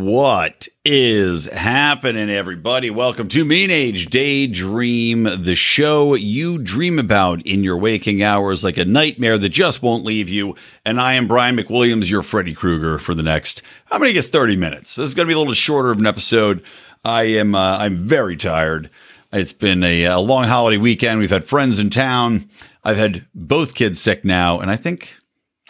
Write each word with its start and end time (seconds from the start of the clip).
What 0.00 0.66
is 0.82 1.44
happening, 1.44 2.30
everybody? 2.30 2.88
Welcome 2.88 3.28
to 3.28 3.44
New 3.44 3.66
Age 3.70 4.06
Daydream, 4.06 5.24
the 5.24 5.54
show 5.54 6.14
you 6.14 6.56
dream 6.56 6.98
about 6.98 7.42
in 7.42 7.62
your 7.62 7.76
waking 7.76 8.22
hours 8.22 8.64
like 8.64 8.78
a 8.78 8.86
nightmare 8.86 9.36
that 9.36 9.50
just 9.50 9.82
won't 9.82 10.06
leave 10.06 10.30
you. 10.30 10.56
And 10.86 10.98
I 10.98 11.12
am 11.12 11.28
Brian 11.28 11.54
McWilliams, 11.54 12.08
your 12.08 12.22
Freddy 12.22 12.54
Krueger 12.54 12.98
for 12.98 13.12
the 13.12 13.22
next, 13.22 13.60
I'm 13.90 14.00
going 14.00 14.08
to 14.08 14.14
guess 14.14 14.26
30 14.26 14.56
minutes. 14.56 14.96
This 14.96 15.04
is 15.04 15.14
going 15.14 15.26
to 15.26 15.30
be 15.30 15.34
a 15.34 15.38
little 15.38 15.52
shorter 15.52 15.90
of 15.90 15.98
an 15.98 16.06
episode. 16.06 16.64
I 17.04 17.24
am, 17.24 17.54
uh, 17.54 17.76
I'm 17.76 17.98
very 18.08 18.38
tired. 18.38 18.88
It's 19.34 19.52
been 19.52 19.82
a, 19.82 20.04
a 20.04 20.18
long 20.18 20.44
holiday 20.44 20.78
weekend. 20.78 21.18
We've 21.18 21.28
had 21.28 21.44
friends 21.44 21.78
in 21.78 21.90
town. 21.90 22.48
I've 22.82 22.96
had 22.96 23.26
both 23.34 23.74
kids 23.74 24.00
sick 24.00 24.24
now, 24.24 24.60
and 24.60 24.70
I 24.70 24.76
think 24.76 25.14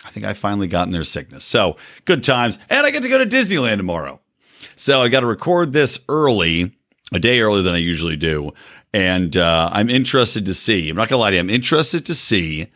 I 0.05 0.11
think 0.11 0.25
I 0.25 0.33
finally 0.33 0.67
gotten 0.67 0.93
their 0.93 1.05
sickness. 1.05 1.45
So 1.45 1.77
good 2.05 2.23
times. 2.23 2.59
And 2.69 2.87
I 2.87 2.91
get 2.91 3.03
to 3.03 3.09
go 3.09 3.19
to 3.19 3.27
Disneyland 3.27 3.77
tomorrow. 3.77 4.21
So 4.77 5.03
I 5.03 5.09
got 5.09 5.21
to 5.21 5.27
record 5.27 5.73
this 5.73 5.99
early, 6.09 6.75
a 7.13 7.19
day 7.19 7.41
earlier 7.41 7.63
than 7.63 7.75
I 7.75 7.79
usually 7.79 8.17
do. 8.17 8.53
And 8.93 9.37
uh, 9.37 9.71
I'm 9.73 9.91
interested 9.91 10.47
to 10.47 10.55
see, 10.55 10.89
I'm 10.89 10.97
not 10.97 11.09
going 11.09 11.19
to 11.19 11.21
lie 11.21 11.31
to 11.31 11.37
you, 11.37 11.41
I'm 11.41 11.51
interested 11.51 12.07
to 12.07 12.15
see 12.15 12.69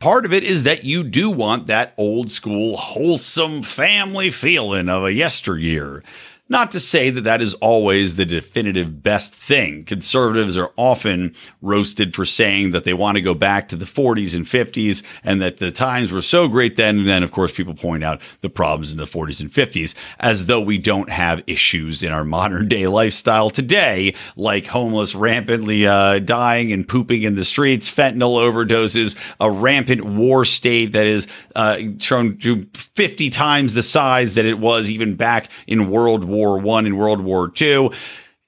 Part 0.00 0.26
of 0.26 0.32
it 0.32 0.42
is 0.42 0.64
that 0.64 0.84
you 0.84 1.02
do 1.02 1.30
want 1.30 1.66
that 1.66 1.94
old 1.96 2.30
school, 2.30 2.76
wholesome 2.76 3.62
family 3.62 4.30
feeling 4.30 4.88
of 4.88 5.04
a 5.04 5.12
yesteryear. 5.12 6.02
Not 6.46 6.72
to 6.72 6.80
say 6.80 7.08
that 7.08 7.22
that 7.22 7.40
is 7.40 7.54
always 7.54 8.16
the 8.16 8.26
definitive 8.26 9.02
best 9.02 9.34
thing. 9.34 9.82
Conservatives 9.84 10.58
are 10.58 10.72
often 10.76 11.34
roasted 11.62 12.14
for 12.14 12.26
saying 12.26 12.72
that 12.72 12.84
they 12.84 12.92
want 12.92 13.16
to 13.16 13.22
go 13.22 13.32
back 13.32 13.68
to 13.68 13.76
the 13.76 13.86
40s 13.86 14.36
and 14.36 14.44
50s 14.44 15.02
and 15.22 15.40
that 15.40 15.56
the 15.56 15.70
times 15.70 16.12
were 16.12 16.20
so 16.20 16.46
great 16.46 16.76
then. 16.76 16.98
And 16.98 17.08
then, 17.08 17.22
of 17.22 17.32
course, 17.32 17.50
people 17.50 17.72
point 17.72 18.04
out 18.04 18.20
the 18.42 18.50
problems 18.50 18.92
in 18.92 18.98
the 18.98 19.06
40s 19.06 19.40
and 19.40 19.50
50s 19.50 19.94
as 20.20 20.44
though 20.44 20.60
we 20.60 20.76
don't 20.76 21.08
have 21.08 21.42
issues 21.46 22.02
in 22.02 22.12
our 22.12 22.24
modern 22.24 22.68
day 22.68 22.88
lifestyle 22.88 23.48
today, 23.48 24.14
like 24.36 24.66
homeless 24.66 25.14
rampantly 25.14 25.86
uh, 25.86 26.18
dying 26.18 26.74
and 26.74 26.86
pooping 26.86 27.22
in 27.22 27.36
the 27.36 27.44
streets, 27.46 27.88
fentanyl 27.88 28.36
overdoses, 28.36 29.16
a 29.40 29.50
rampant 29.50 30.04
war 30.04 30.44
state 30.44 30.92
that 30.92 31.06
is 31.06 31.26
uh, 31.56 31.78
shown 31.98 32.36
to 32.36 32.60
50 32.74 33.30
times 33.30 33.72
the 33.72 33.82
size 33.82 34.34
that 34.34 34.44
it 34.44 34.58
was 34.58 34.90
even 34.90 35.14
back 35.14 35.48
in 35.66 35.88
World 35.88 36.24
War 36.24 36.33
War 36.34 36.58
One 36.58 36.86
and 36.86 36.98
World 36.98 37.20
War 37.20 37.48
Two. 37.48 37.90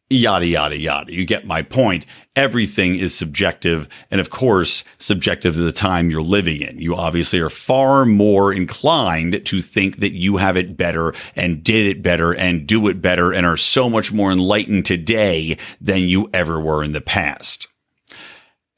Yada, 0.09 0.47
yada, 0.47 0.79
yada. 0.79 1.13
You 1.13 1.25
get 1.25 1.47
my 1.47 1.63
point. 1.63 2.07
Everything 2.37 2.95
is 2.95 3.13
subjective. 3.13 3.89
And 4.09 4.21
of 4.21 4.31
course, 4.31 4.85
subjective 4.99 5.55
to 5.55 5.61
the 5.61 5.73
time 5.73 6.11
you're 6.11 6.23
living 6.23 6.61
in. 6.61 6.79
You 6.79 6.95
obviously 6.95 7.41
are 7.41 7.51
far 7.51 8.07
more 8.07 8.53
inclined 8.53 9.45
to 9.45 9.61
think 9.61 9.97
that 9.97 10.13
you 10.13 10.37
have 10.37 10.57
it 10.57 10.77
better 10.77 11.13
and 11.35 11.65
did 11.65 11.87
it 11.89 12.03
better 12.05 12.33
and 12.33 12.69
do 12.69 12.87
it 12.87 13.03
better 13.03 13.33
and 13.33 13.45
are 13.45 13.57
so 13.57 13.91
much 13.91 14.13
more 14.13 14.31
enlightened 14.31 14.87
today 14.87 15.59
than 15.81 16.03
you 16.03 16.31
ever 16.33 16.61
were 16.61 16.85
in 16.85 16.93
the 16.93 17.01
past. 17.01 17.67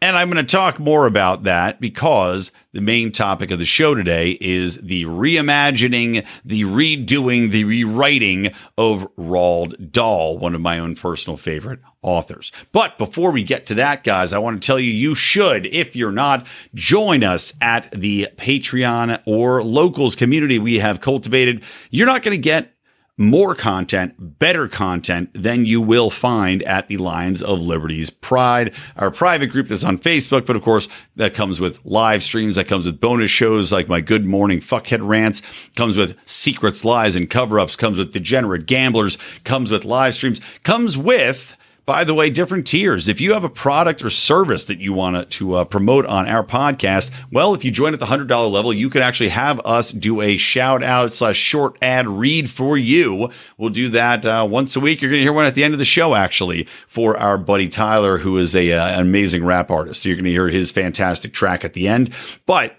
And 0.00 0.16
I'm 0.16 0.30
going 0.30 0.44
to 0.44 0.56
talk 0.56 0.78
more 0.78 1.06
about 1.06 1.42
that 1.42 1.80
because 1.80 2.52
the 2.72 2.80
main 2.80 3.10
topic 3.10 3.50
of 3.50 3.58
the 3.58 3.66
show 3.66 3.96
today 3.96 4.38
is 4.40 4.76
the 4.76 5.04
reimagining, 5.06 6.24
the 6.44 6.62
redoing, 6.62 7.50
the 7.50 7.64
rewriting 7.64 8.52
of 8.76 9.08
Roald 9.16 9.90
Dahl, 9.90 10.38
one 10.38 10.54
of 10.54 10.60
my 10.60 10.78
own 10.78 10.94
personal 10.94 11.36
favorite 11.36 11.80
authors. 12.00 12.52
But 12.70 12.96
before 12.96 13.32
we 13.32 13.42
get 13.42 13.66
to 13.66 13.74
that, 13.74 14.04
guys, 14.04 14.32
I 14.32 14.38
want 14.38 14.62
to 14.62 14.66
tell 14.66 14.78
you, 14.78 14.92
you 14.92 15.16
should, 15.16 15.66
if 15.66 15.96
you're 15.96 16.12
not, 16.12 16.46
join 16.74 17.24
us 17.24 17.52
at 17.60 17.90
the 17.90 18.28
Patreon 18.36 19.20
or 19.26 19.64
locals 19.64 20.14
community 20.14 20.60
we 20.60 20.78
have 20.78 21.00
cultivated. 21.00 21.64
You're 21.90 22.06
not 22.06 22.22
going 22.22 22.36
to 22.36 22.40
get 22.40 22.72
more 23.18 23.54
content, 23.54 24.38
better 24.38 24.68
content 24.68 25.30
than 25.34 25.66
you 25.66 25.80
will 25.80 26.08
find 26.08 26.62
at 26.62 26.88
the 26.88 26.96
Lions 26.96 27.42
of 27.42 27.60
Liberty's 27.60 28.10
Pride, 28.10 28.72
our 28.96 29.10
private 29.10 29.48
group 29.48 29.66
that's 29.66 29.84
on 29.84 29.98
Facebook. 29.98 30.46
But 30.46 30.56
of 30.56 30.62
course, 30.62 30.88
that 31.16 31.34
comes 31.34 31.60
with 31.60 31.84
live 31.84 32.22
streams, 32.22 32.56
that 32.56 32.68
comes 32.68 32.86
with 32.86 33.00
bonus 33.00 33.30
shows 33.30 33.72
like 33.72 33.88
my 33.88 34.00
Good 34.00 34.24
Morning 34.24 34.60
Fuckhead 34.60 35.06
rants, 35.06 35.42
comes 35.76 35.96
with 35.96 36.16
secrets, 36.24 36.84
lies, 36.84 37.16
and 37.16 37.28
cover 37.28 37.58
ups, 37.58 37.76
comes 37.76 37.98
with 37.98 38.12
degenerate 38.12 38.66
gamblers, 38.66 39.18
comes 39.44 39.70
with 39.70 39.84
live 39.84 40.14
streams, 40.14 40.40
comes 40.62 40.96
with 40.96 41.56
by 41.88 42.04
the 42.04 42.12
way, 42.12 42.28
different 42.28 42.66
tiers. 42.66 43.08
If 43.08 43.18
you 43.18 43.32
have 43.32 43.44
a 43.44 43.48
product 43.48 44.04
or 44.04 44.10
service 44.10 44.64
that 44.64 44.78
you 44.78 44.92
want 44.92 45.30
to 45.30 45.54
uh, 45.54 45.64
promote 45.64 46.04
on 46.04 46.28
our 46.28 46.44
podcast, 46.44 47.10
well, 47.32 47.54
if 47.54 47.64
you 47.64 47.70
join 47.70 47.94
at 47.94 47.98
the 47.98 48.04
$100 48.04 48.28
level, 48.52 48.74
you 48.74 48.90
could 48.90 49.00
actually 49.00 49.30
have 49.30 49.58
us 49.64 49.90
do 49.90 50.20
a 50.20 50.36
shout 50.36 50.82
out 50.82 51.14
slash 51.14 51.38
short 51.38 51.78
ad 51.80 52.06
read 52.06 52.50
for 52.50 52.76
you. 52.76 53.30
We'll 53.56 53.70
do 53.70 53.88
that 53.88 54.26
uh, 54.26 54.46
once 54.50 54.76
a 54.76 54.80
week. 54.80 55.00
You're 55.00 55.10
going 55.10 55.20
to 55.20 55.24
hear 55.24 55.32
one 55.32 55.46
at 55.46 55.54
the 55.54 55.64
end 55.64 55.72
of 55.72 55.78
the 55.78 55.86
show, 55.86 56.14
actually, 56.14 56.64
for 56.86 57.16
our 57.16 57.38
buddy 57.38 57.70
Tyler, 57.70 58.18
who 58.18 58.36
is 58.36 58.54
a, 58.54 58.70
uh, 58.70 58.88
an 58.88 59.06
amazing 59.06 59.42
rap 59.46 59.70
artist. 59.70 60.02
So 60.02 60.10
you're 60.10 60.16
going 60.16 60.26
to 60.26 60.30
hear 60.30 60.48
his 60.48 60.70
fantastic 60.70 61.32
track 61.32 61.64
at 61.64 61.72
the 61.72 61.88
end. 61.88 62.12
But 62.44 62.77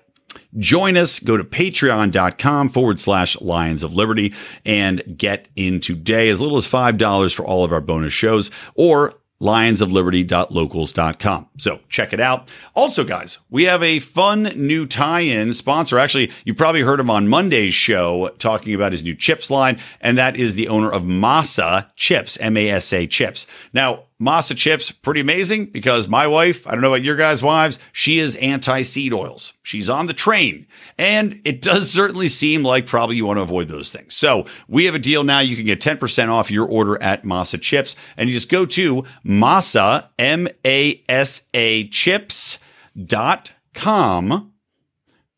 Join 0.58 0.98
us. 0.98 1.20
Go 1.20 1.38
to 1.38 1.44
patreon.com 1.44 2.70
forward 2.70 3.00
slash 3.00 3.40
Lions 3.40 3.84
of 3.84 3.94
Liberty 3.94 4.34
and 4.66 5.18
get 5.18 5.48
in 5.56 5.80
today 5.80 6.30
as 6.30 6.42
little 6.42 6.58
as 6.58 6.68
$5 6.68 7.34
for 7.34 7.46
all 7.46 7.64
of 7.64 7.72
our 7.72 7.82
bonus 7.82 8.14
shows 8.14 8.50
or 8.76 9.14
lionsofliberty.locals.com. 9.42 11.48
So 11.58 11.80
check 11.88 12.14
it 12.14 12.20
out. 12.20 12.50
Also, 12.76 13.06
guys, 13.06 13.40
we 13.50 13.64
have 13.66 13.82
a 13.82 14.00
fun 14.00 14.44
new 14.56 14.86
tie-in 14.86 15.54
sponsor. 15.54 15.98
Actually, 15.98 16.30
you 16.44 16.54
probably 16.54 16.82
heard 16.82 17.00
him 17.00 17.10
on 17.10 17.30
Monday's 17.30 17.74
show 17.74 18.30
talking 18.38 18.76
about 18.76 18.92
his 18.92 19.04
new 19.04 19.16
chips 19.16 19.50
line, 19.50 19.80
and 20.02 20.18
that 20.18 20.36
is 20.36 20.56
the 20.56 20.68
owner 20.68 20.92
of 20.92 21.04
Masa 21.04 21.90
Chips, 21.96 22.38
M-A-S-A 22.42 23.08
Chips. 23.08 23.48
Now, 23.72 24.04
Masa 24.22 24.56
chips, 24.56 24.92
pretty 24.92 25.22
amazing 25.22 25.68
because 25.68 26.10
my 26.10 26.28
wife, 26.28 26.68
I 26.68 26.72
don't 26.72 26.82
know 26.82 26.90
about 26.94 27.04
your 27.04 27.16
guys' 27.16 27.42
wives, 27.42 27.80
she 27.94 28.20
is 28.20 28.36
anti 28.36 28.82
seed 28.82 29.14
oils. 29.14 29.54
She's 29.64 29.90
on 29.90 30.08
the 30.08 30.14
train. 30.14 30.68
And 30.98 31.40
it 31.46 31.62
does 31.62 31.90
certainly 31.90 32.28
seem 32.28 32.64
like 32.64 32.86
probably 32.86 33.16
you 33.16 33.26
want 33.26 33.38
to 33.38 33.44
avoid 33.44 33.70
those 33.70 33.92
things. 33.92 34.16
So 34.16 34.46
we 34.68 34.84
have 34.86 34.96
a 34.96 35.00
deal 35.00 35.24
now. 35.24 35.40
You 35.40 35.56
can 35.56 35.66
get 35.66 35.80
10% 35.80 36.28
off 36.28 36.52
your 36.52 36.68
order 36.68 37.02
at 37.02 37.24
Masa 37.24 37.62
Chips. 37.62 37.96
And 38.18 38.28
you 38.30 38.36
just 38.36 38.50
go 38.50 38.66
to 38.66 39.04
Masa, 39.26 40.10
M 40.20 40.50
A 40.66 41.02
S 41.08 41.44
A 41.54 41.88
chips.com 41.88 42.60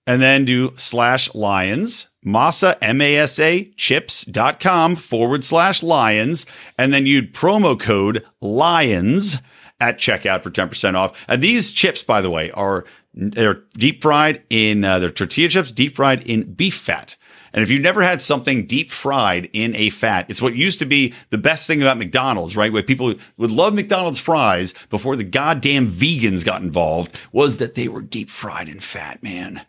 and 0.07 0.21
then 0.21 0.45
do 0.45 0.73
slash 0.77 1.33
lions 1.35 2.07
masa 2.25 2.77
m-a-s-a 2.81 3.65
chips.com 3.75 4.95
forward 4.95 5.43
slash 5.43 5.81
lions 5.81 6.45
and 6.77 6.93
then 6.93 7.05
you'd 7.05 7.33
promo 7.33 7.79
code 7.79 8.25
lions 8.39 9.37
at 9.79 9.97
checkout 9.97 10.41
for 10.41 10.51
10% 10.51 10.95
off 10.95 11.25
and 11.27 11.41
these 11.41 11.71
chips 11.71 12.03
by 12.03 12.21
the 12.21 12.29
way 12.29 12.51
are 12.51 12.85
they're 13.13 13.63
deep 13.73 14.01
fried 14.01 14.41
in 14.49 14.83
uh, 14.83 14.99
they're 14.99 15.09
tortilla 15.09 15.49
chips 15.49 15.71
deep 15.71 15.95
fried 15.95 16.21
in 16.23 16.53
beef 16.53 16.75
fat 16.75 17.15
and 17.53 17.63
if 17.63 17.69
you've 17.69 17.81
never 17.81 18.01
had 18.01 18.21
something 18.21 18.65
deep 18.65 18.91
fried 18.91 19.49
in 19.53 19.75
a 19.75 19.89
fat, 19.89 20.29
it's 20.29 20.41
what 20.41 20.55
used 20.55 20.79
to 20.79 20.85
be 20.85 21.13
the 21.29 21.37
best 21.37 21.67
thing 21.67 21.81
about 21.81 21.97
McDonald's, 21.97 22.55
right? 22.55 22.71
Where 22.71 22.83
people 22.83 23.13
would 23.37 23.51
love 23.51 23.73
McDonald's 23.73 24.19
fries 24.19 24.73
before 24.89 25.15
the 25.15 25.23
goddamn 25.23 25.89
vegans 25.89 26.45
got 26.45 26.61
involved 26.61 27.19
was 27.31 27.57
that 27.57 27.75
they 27.75 27.87
were 27.87 28.01
deep 28.01 28.29
fried 28.29 28.69
in 28.69 28.79
fat, 28.79 29.21
man. 29.21 29.61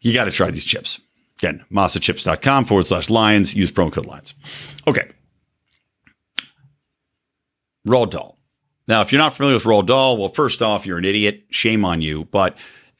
You 0.00 0.12
got 0.12 0.24
to 0.24 0.32
try 0.32 0.50
these 0.50 0.64
chips. 0.64 1.00
Again, 1.42 1.64
masachips.com 1.72 2.66
forward 2.66 2.86
slash 2.86 3.10
lions. 3.10 3.52
Use 3.52 3.72
promo 3.72 3.92
code 3.92 4.06
lions. 4.06 4.34
Okay. 4.86 5.08
Roald 7.86 8.10
Dahl. 8.10 8.38
Now, 8.86 9.00
if 9.00 9.10
you're 9.10 9.20
not 9.20 9.34
familiar 9.34 9.56
with 9.56 9.64
Roald 9.64 9.86
Dahl, 9.86 10.18
well, 10.18 10.28
first 10.28 10.62
off, 10.62 10.86
you're 10.86 10.98
an 10.98 11.04
idiot. 11.04 11.42
Shame 11.50 11.84
on 11.84 12.00
you. 12.00 12.26
But 12.26 12.56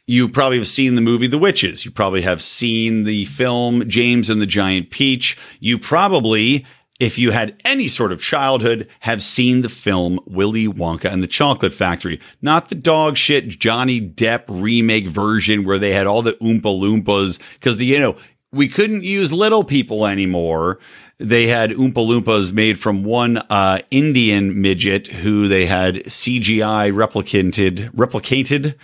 you 0.08 0.28
probably 0.28 0.58
have 0.58 0.66
seen 0.66 0.96
the 0.96 1.00
movie 1.00 1.28
The 1.28 1.38
Witches. 1.38 1.84
You 1.84 1.92
probably 1.92 2.22
have 2.22 2.42
seen 2.42 3.04
the 3.04 3.26
film 3.26 3.88
James 3.88 4.28
and 4.28 4.42
the 4.42 4.46
Giant 4.46 4.90
Peach. 4.90 5.38
You 5.60 5.78
probably, 5.78 6.66
if 7.02 7.18
you 7.18 7.32
had 7.32 7.60
any 7.64 7.88
sort 7.88 8.12
of 8.12 8.20
childhood, 8.20 8.88
have 9.00 9.24
seen 9.24 9.62
the 9.62 9.68
film 9.68 10.20
Willy 10.24 10.68
Wonka 10.68 11.12
and 11.12 11.20
the 11.20 11.26
Chocolate 11.26 11.74
Factory. 11.74 12.20
Not 12.40 12.68
the 12.68 12.76
dog 12.76 13.16
shit 13.16 13.48
Johnny 13.48 14.00
Depp 14.00 14.44
remake 14.46 15.08
version 15.08 15.64
where 15.64 15.80
they 15.80 15.92
had 15.92 16.06
all 16.06 16.22
the 16.22 16.34
Oompa 16.34 16.62
Loompas 16.62 17.40
because 17.54 17.82
you 17.82 17.98
know, 17.98 18.16
we 18.52 18.68
couldn't 18.68 19.02
use 19.02 19.32
little 19.32 19.64
people 19.64 20.06
anymore. 20.06 20.78
They 21.18 21.48
had 21.48 21.70
Oompa 21.70 21.94
Loompas 21.94 22.52
made 22.52 22.78
from 22.78 23.02
one 23.02 23.38
uh, 23.50 23.80
Indian 23.90 24.62
midget 24.62 25.08
who 25.08 25.48
they 25.48 25.66
had 25.66 25.96
CGI 26.04 26.92
replicated, 26.92 27.90
replicated 27.96 28.76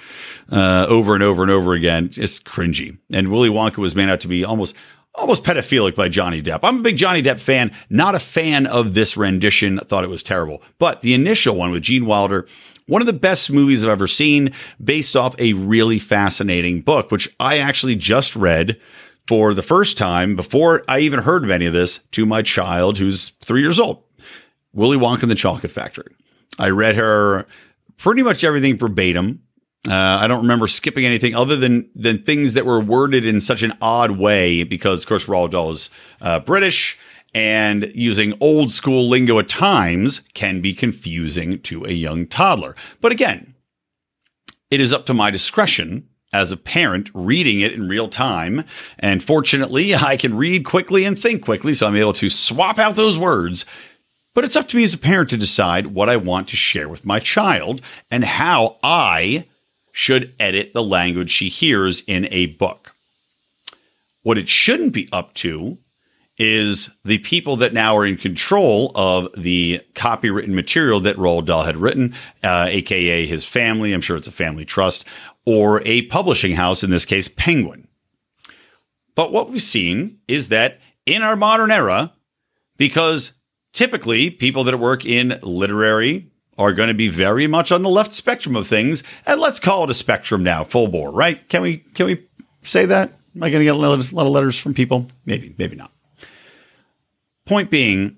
uh, 0.51 0.87
over 0.89 1.15
and 1.15 1.23
over 1.23 1.43
and 1.43 1.53
over 1.53 1.73
again. 1.73 2.09
Just 2.09 2.45
cringy. 2.45 2.99
And 3.13 3.29
Willy 3.29 3.49
Wonka 3.49 3.77
was 3.77 3.95
made 3.95 4.09
out 4.09 4.21
to 4.23 4.29
be 4.29 4.45
almost 4.45 4.75
almost 5.15 5.45
pedophilic 5.45 5.95
by 5.95 6.09
Johnny 6.09 6.43
Depp. 6.43 6.61
I'm 6.63 6.79
a 6.79 6.83
big 6.83 6.97
Johnny 6.97 7.23
Depp 7.23 7.41
fan, 7.41 7.73
not 7.91 8.15
a 8.15 8.21
fan 8.21 8.67
of 8.67 8.95
this 8.95 9.17
rendition. 9.17 9.79
Thought 9.79 10.05
it 10.05 10.11
was 10.11 10.23
terrible. 10.23 10.63
But 10.79 11.03
the 11.03 11.15
initial 11.15 11.57
one 11.57 11.71
with 11.71 11.83
Gene 11.83 12.07
Wilder, 12.07 12.47
one 12.87 13.03
of 13.03 13.07
the 13.07 13.13
best 13.13 13.51
movies 13.51 13.85
I've 13.85 13.91
ever 13.91 14.07
seen, 14.07 14.53
based 14.83 15.17
off 15.17 15.35
a 15.39 15.53
really 15.53 15.99
fascinating 15.99 16.81
book, 16.81 17.11
which 17.11 17.29
I 17.39 17.59
actually 17.59 17.97
just 17.97 18.37
read 18.37 18.81
for 19.27 19.53
the 19.53 19.63
first 19.63 19.99
time 19.99 20.37
before 20.37 20.83
I 20.89 21.01
even 21.01 21.21
heard 21.21 21.45
of 21.45 21.51
any 21.51 21.67
of 21.67 21.75
this 21.75 21.99
to 22.13 22.25
my 22.25 22.41
child 22.41 22.97
who's 22.97 23.31
three 23.43 23.61
years 23.61 23.79
old, 23.79 24.03
Willy 24.73 24.97
Wonka 24.97 25.23
and 25.23 25.31
the 25.31 25.35
Chocolate 25.35 25.73
Factory. 25.73 26.15
I 26.59 26.71
read 26.71 26.97
her 26.97 27.47
pretty 27.99 28.23
much 28.23 28.43
everything 28.43 28.79
verbatim. 28.79 29.43
Uh, 29.89 30.19
I 30.21 30.27
don't 30.27 30.43
remember 30.43 30.67
skipping 30.67 31.05
anything 31.05 31.35
other 31.35 31.57
than 31.57 31.89
than 31.95 32.23
things 32.23 32.55
that 32.55 32.67
were 32.67 32.81
worded 32.81 33.25
in 33.25 33.41
such 33.41 33.63
an 33.63 33.73
odd 33.81 34.13
way 34.13 34.65
because, 34.65 35.03
of 35.03 35.09
course, 35.09 35.27
Roald 35.27 35.51
Dahl 35.51 35.73
is 35.73 35.91
uh, 36.21 36.41
British 36.41 36.99
and 37.35 37.91
using 37.95 38.35
old 38.41 38.73
school 38.73 39.09
lingo 39.09 39.39
at 39.39 39.49
times 39.49 40.23
can 40.35 40.61
be 40.61 40.75
confusing 40.75 41.61
to 41.63 41.85
a 41.85 41.93
young 41.93 42.27
toddler. 42.27 42.75
But 43.01 43.13
again, 43.13 43.55
it 44.71 44.81
is 44.81 44.93
up 44.93 45.07
to 45.07 45.15
my 45.15 45.31
discretion 45.31 46.09
as 46.33 46.53
a 46.53 46.57
parent 46.57 47.11
reading 47.15 47.61
it 47.61 47.73
in 47.73 47.89
real 47.89 48.09
time. 48.09 48.65
And 48.99 49.23
fortunately, 49.23 49.95
I 49.95 50.17
can 50.17 50.37
read 50.37 50.65
quickly 50.65 51.05
and 51.05 51.19
think 51.19 51.43
quickly, 51.43 51.75
so 51.75 51.87
I'm 51.87 51.97
able 51.97 52.13
to 52.15 52.31
swap 52.31 52.79
out 52.79 52.97
those 52.97 53.19
words. 53.19 53.65
But 54.35 54.45
it's 54.45 54.57
up 54.57 54.69
to 54.69 54.77
me 54.77 54.85
as 54.85 54.95
a 54.95 54.99
parent 54.99 55.31
to 55.31 55.37
decide 55.37 55.89
what 55.89 56.09
I 56.09 56.17
want 56.17 56.49
to 56.49 56.57
share 56.57 56.89
with 56.89 57.07
my 57.07 57.19
child 57.19 57.81
and 58.11 58.25
how 58.25 58.79
I 58.83 59.47
should 59.99 60.33
edit 60.39 60.73
the 60.75 60.83
language 60.83 61.29
she 61.29 61.49
hears 61.49 62.05
in 62.07 62.29
a 62.31 62.47
book. 62.47 62.95
What 64.23 64.39
it 64.39 64.49
shouldn't 64.49 64.93
be 64.93 65.09
up 65.13 65.35
to 65.35 65.77
is 66.39 66.89
the 67.05 67.19
people 67.19 67.57
that 67.57 67.73
now 67.73 67.97
are 67.97 68.07
in 68.07 68.17
control 68.17 68.93
of 68.95 69.29
the 69.37 69.81
copywritten 69.97 70.55
material 70.55 71.01
that 71.01 71.17
Roald 71.17 71.47
Dahl 71.47 71.65
had 71.65 71.77
written, 71.77 72.15
uh, 72.45 72.69
aka 72.71 73.27
his 73.27 73.45
family. 73.45 73.93
I'm 73.93 74.01
sure 74.01 74.17
it's 74.17 74.29
a 74.29 74.33
family 74.33 74.65
trust 74.65 75.05
or 75.45 75.83
a 75.85 76.03
publishing 76.03 76.55
house, 76.55 76.85
in 76.85 76.91
this 76.91 77.05
case, 77.05 77.27
Penguin. 77.27 77.89
But 79.17 79.33
what 79.33 79.51
we've 79.51 79.61
seen 79.61 80.21
is 80.29 80.47
that 80.51 80.79
in 81.07 81.23
our 81.23 81.35
modern 81.35 81.73
era, 81.73 82.13
because 82.77 83.33
typically 83.73 84.31
people 84.31 84.63
that 84.63 84.79
work 84.79 85.05
in 85.05 85.41
literary 85.43 86.31
are 86.59 86.73
going 86.73 86.89
to 86.89 86.95
be 86.95 87.09
very 87.09 87.47
much 87.47 87.73
on 87.73 87.83
the 87.83 87.89
left 87.89 88.13
spectrum 88.13 88.57
of 88.57 88.67
things, 88.67 89.03
and 89.25 89.41
let's 89.41 89.61
call 89.61 89.85
it 89.85 89.91
a 89.91 89.95
spectrum 89.95 90.43
now, 90.43 90.65
full 90.65 90.89
bore, 90.89 91.13
right? 91.13 91.49
Can 91.49 91.63
we 91.63 91.79
can 91.95 92.07
we 92.07 92.27
say 92.63 92.85
that? 92.87 93.13
Am 93.35 93.43
I 93.43 93.51
going 93.51 93.61
to 93.61 93.65
get 93.65 93.75
a 93.75 93.79
lot 93.79 93.99
of 94.01 94.13
letters 94.13 94.59
from 94.59 94.75
people? 94.75 95.09
Maybe, 95.25 95.55
maybe 95.59 95.77
not. 95.77 95.93
Point 97.47 97.71
being, 97.71 98.17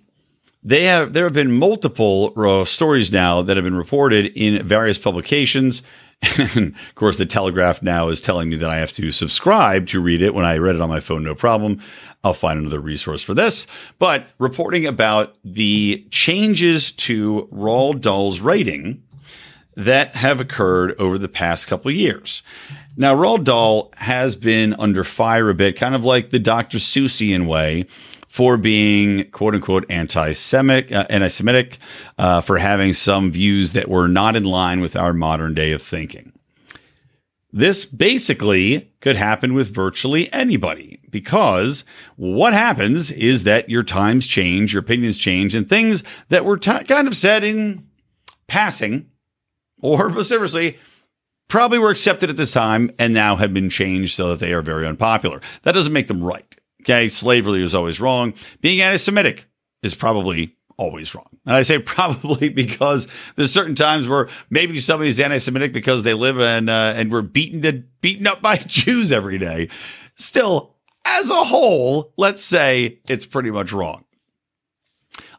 they 0.63 0.85
have 0.85 1.13
there 1.13 1.25
have 1.25 1.35
been 1.35 1.53
multiple 1.53 2.33
uh, 2.37 2.65
stories 2.65 3.13
now 3.13 3.43
that 3.43 3.57
have 3.57 3.65
been 3.65 3.77
reported 3.77 4.33
in 4.35 4.67
various 4.67 4.99
publications 4.99 5.83
and 6.39 6.75
of 6.75 6.95
course, 6.95 7.19
the 7.19 7.27
Telegraph 7.27 7.83
now 7.83 8.09
is 8.09 8.21
telling 8.21 8.51
me 8.51 8.57
that 8.57 8.71
I 8.71 8.77
have 8.79 8.93
to 8.93 9.11
subscribe 9.11 9.87
to 9.89 10.01
read 10.01 10.23
it 10.23 10.35
when 10.35 10.45
I 10.45 10.59
read 10.59 10.75
it 10.75 10.81
on 10.81 10.89
my 10.89 11.01
phone, 11.01 11.25
no 11.25 11.35
problem. 11.35 11.81
I'll 12.23 12.35
find 12.35 12.59
another 12.59 12.81
resource 12.81 13.23
for 13.23 13.33
this. 13.33 13.67
But 13.99 14.27
reporting 14.39 14.87
about 14.87 15.37
the 15.45 16.07
changes 16.11 16.93
to 16.93 17.49
Roald 17.51 18.01
Dahl's 18.01 18.41
writing 18.41 19.03
that 19.77 20.15
have 20.17 20.41
occurred 20.41 20.95
over 20.99 21.17
the 21.17 21.29
past 21.29 21.67
couple 21.67 21.91
years. 21.91 22.43
Now, 22.97 23.15
Roald 23.15 23.45
Dahl 23.45 23.91
has 23.97 24.37
been 24.37 24.75
under 24.75 25.05
fire 25.05 25.49
a 25.49 25.55
bit, 25.55 25.77
kind 25.77 25.95
of 25.95 26.05
like 26.05 26.31
the 26.31 26.39
Dr. 26.39 26.79
Seussian 26.79 27.47
way 27.47 27.87
for 28.31 28.57
being 28.57 29.29
quote 29.33 29.57
unquote 29.57 29.85
anti-Semitic, 29.91 30.93
uh, 30.93 31.05
anti-Semitic, 31.11 31.79
uh, 32.17 32.41
for 32.41 32.59
having 32.59 32.95
some 32.95 33.33
views 33.33 33.73
that 33.73 33.89
were 33.89 34.07
not 34.07 34.37
in 34.37 34.45
line 34.45 34.81
with 34.81 34.95
our 34.95 35.13
modern 35.13 35.53
day 35.53 35.73
of 35.73 35.83
thinking. 35.83 36.33
This 37.53 37.85
basically 37.85 38.93
could 39.01 39.17
happen 39.17 39.53
with 39.53 39.75
virtually 39.75 40.33
anybody 40.33 41.01
because 41.11 41.83
what 42.15 42.53
happens 42.53 43.11
is 43.11 43.43
that 43.43 43.69
your 43.69 43.83
times 43.83 44.29
change, 44.29 44.73
your 44.73 44.81
opinions 44.83 45.19
change, 45.19 45.57
and 45.57 45.69
things 45.69 46.05
that 46.29 46.45
were 46.45 46.57
t- 46.57 46.85
kind 46.85 47.09
of 47.09 47.17
said 47.17 47.43
in 47.43 47.85
passing 48.47 49.11
or 49.83 50.09
vociferously 50.09 50.79
probably 51.49 51.81
were 51.81 51.91
accepted 51.91 52.31
at 52.31 52.37
this 52.37 52.53
time 52.53 52.93
and 52.97 53.13
now 53.13 53.35
have 53.35 53.53
been 53.53 53.71
changed 53.71 54.15
so 54.15 54.29
that 54.29 54.39
they 54.39 54.53
are 54.53 54.63
very 54.63 54.87
unpopular. 54.87 55.41
That 55.63 55.73
doesn't 55.73 55.93
make 55.93 56.07
them 56.07 56.23
right. 56.23 56.55
Okay, 56.81 57.09
slavery 57.09 57.63
is 57.63 57.75
always 57.75 58.01
wrong. 58.01 58.35
Being 58.61 58.81
anti 58.81 58.97
Semitic 58.97 59.47
is 59.83 59.95
probably 59.95 60.57
always 60.81 61.15
wrong. 61.15 61.29
And 61.47 61.55
I 61.55 61.63
say 61.63 61.79
probably 61.97 62.49
because 62.49 63.07
there's 63.37 63.53
certain 63.53 63.75
times 63.75 64.09
where 64.09 64.29
maybe 64.49 64.81
somebody's 64.81 65.21
anti-Semitic 65.21 65.73
because 65.73 66.03
they 66.03 66.15
live 66.15 66.41
in 66.41 66.69
uh, 66.69 66.95
and 66.97 67.13
we're 67.13 67.23
beaten 67.23 67.63
to 67.63 67.85
beaten 68.01 68.27
up 68.27 68.43
by 68.43 68.57
Jews 68.67 69.13
every 69.13 69.39
day. 69.39 69.69
Still, 70.17 70.75
as 71.05 71.31
a 71.31 71.45
whole, 71.45 72.13
let's 72.17 72.43
say 72.43 72.99
it's 73.09 73.27
pretty 73.27 73.51
much 73.51 73.73
wrong. 73.73 74.05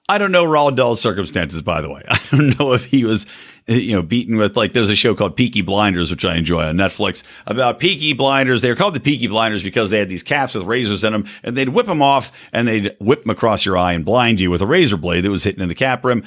I 0.07 0.17
don't 0.17 0.31
know 0.31 0.45
Roald 0.45 0.75
Dahl's 0.75 1.01
circumstances, 1.01 1.61
by 1.61 1.81
the 1.81 1.89
way. 1.89 2.01
I 2.09 2.19
don't 2.31 2.59
know 2.59 2.73
if 2.73 2.85
he 2.85 3.03
was 3.03 3.25
you 3.67 3.93
know, 3.93 4.01
beaten 4.01 4.37
with 4.37 4.57
like 4.57 4.73
there's 4.73 4.89
a 4.89 4.95
show 4.95 5.15
called 5.15 5.37
Peaky 5.37 5.61
Blinders, 5.61 6.11
which 6.11 6.25
I 6.25 6.35
enjoy 6.35 6.63
on 6.63 6.75
Netflix 6.75 7.23
about 7.45 7.79
Peaky 7.79 8.13
Blinders. 8.13 8.61
They 8.61 8.69
were 8.69 8.75
called 8.75 8.95
the 8.95 8.99
Peaky 8.99 9.27
Blinders 9.27 9.63
because 9.63 9.89
they 9.89 9.99
had 9.99 10.09
these 10.09 10.23
caps 10.23 10.53
with 10.53 10.63
razors 10.63 11.03
in 11.03 11.13
them, 11.13 11.25
and 11.43 11.55
they'd 11.55 11.69
whip 11.69 11.87
them 11.87 12.01
off 12.01 12.31
and 12.51 12.67
they'd 12.67 12.95
whip 12.99 13.23
them 13.23 13.31
across 13.31 13.65
your 13.65 13.77
eye 13.77 13.93
and 13.93 14.05
blind 14.05 14.39
you 14.39 14.49
with 14.49 14.61
a 14.61 14.67
razor 14.67 14.97
blade 14.97 15.21
that 15.21 15.29
was 15.29 15.43
hitting 15.43 15.61
in 15.61 15.69
the 15.69 15.75
cap 15.75 16.03
rim. 16.03 16.23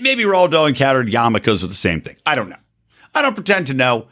Maybe 0.00 0.24
Roald 0.24 0.68
encountered 0.68 1.08
yarmulkes 1.08 1.62
with 1.62 1.70
the 1.70 1.74
same 1.74 2.00
thing. 2.00 2.16
I 2.26 2.34
don't 2.34 2.48
know. 2.48 2.56
I 3.14 3.22
don't 3.22 3.34
pretend 3.34 3.68
to 3.68 3.74
know. 3.74 4.08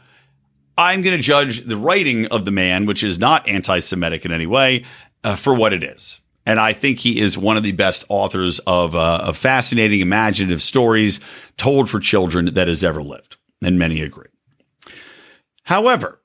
I'm 0.77 1.01
going 1.01 1.15
to 1.15 1.21
judge 1.21 1.65
the 1.65 1.77
writing 1.77 2.27
of 2.27 2.45
the 2.45 2.51
man, 2.51 2.85
which 2.85 3.03
is 3.03 3.19
not 3.19 3.47
anti-Semitic 3.47 4.25
in 4.25 4.31
any 4.31 4.47
way, 4.47 4.85
uh, 5.23 5.35
for 5.35 5.53
what 5.53 5.73
it 5.73 5.83
is. 5.83 6.21
And 6.49 6.59
I 6.59 6.73
think 6.73 6.97
he 6.97 7.19
is 7.19 7.37
one 7.37 7.57
of 7.57 7.63
the 7.63 7.73
best 7.73 8.05
authors 8.09 8.57
of, 8.65 8.95
uh, 8.95 9.31
fascinating, 9.33 10.01
imaginative 10.01 10.63
stories 10.63 11.19
told 11.57 11.91
for 11.91 11.99
children 11.99 12.55
that 12.55 12.67
has 12.67 12.83
ever 12.83 13.03
lived. 13.03 13.37
And 13.61 13.77
many 13.77 14.01
agree. 14.01 14.29
However, 15.65 16.21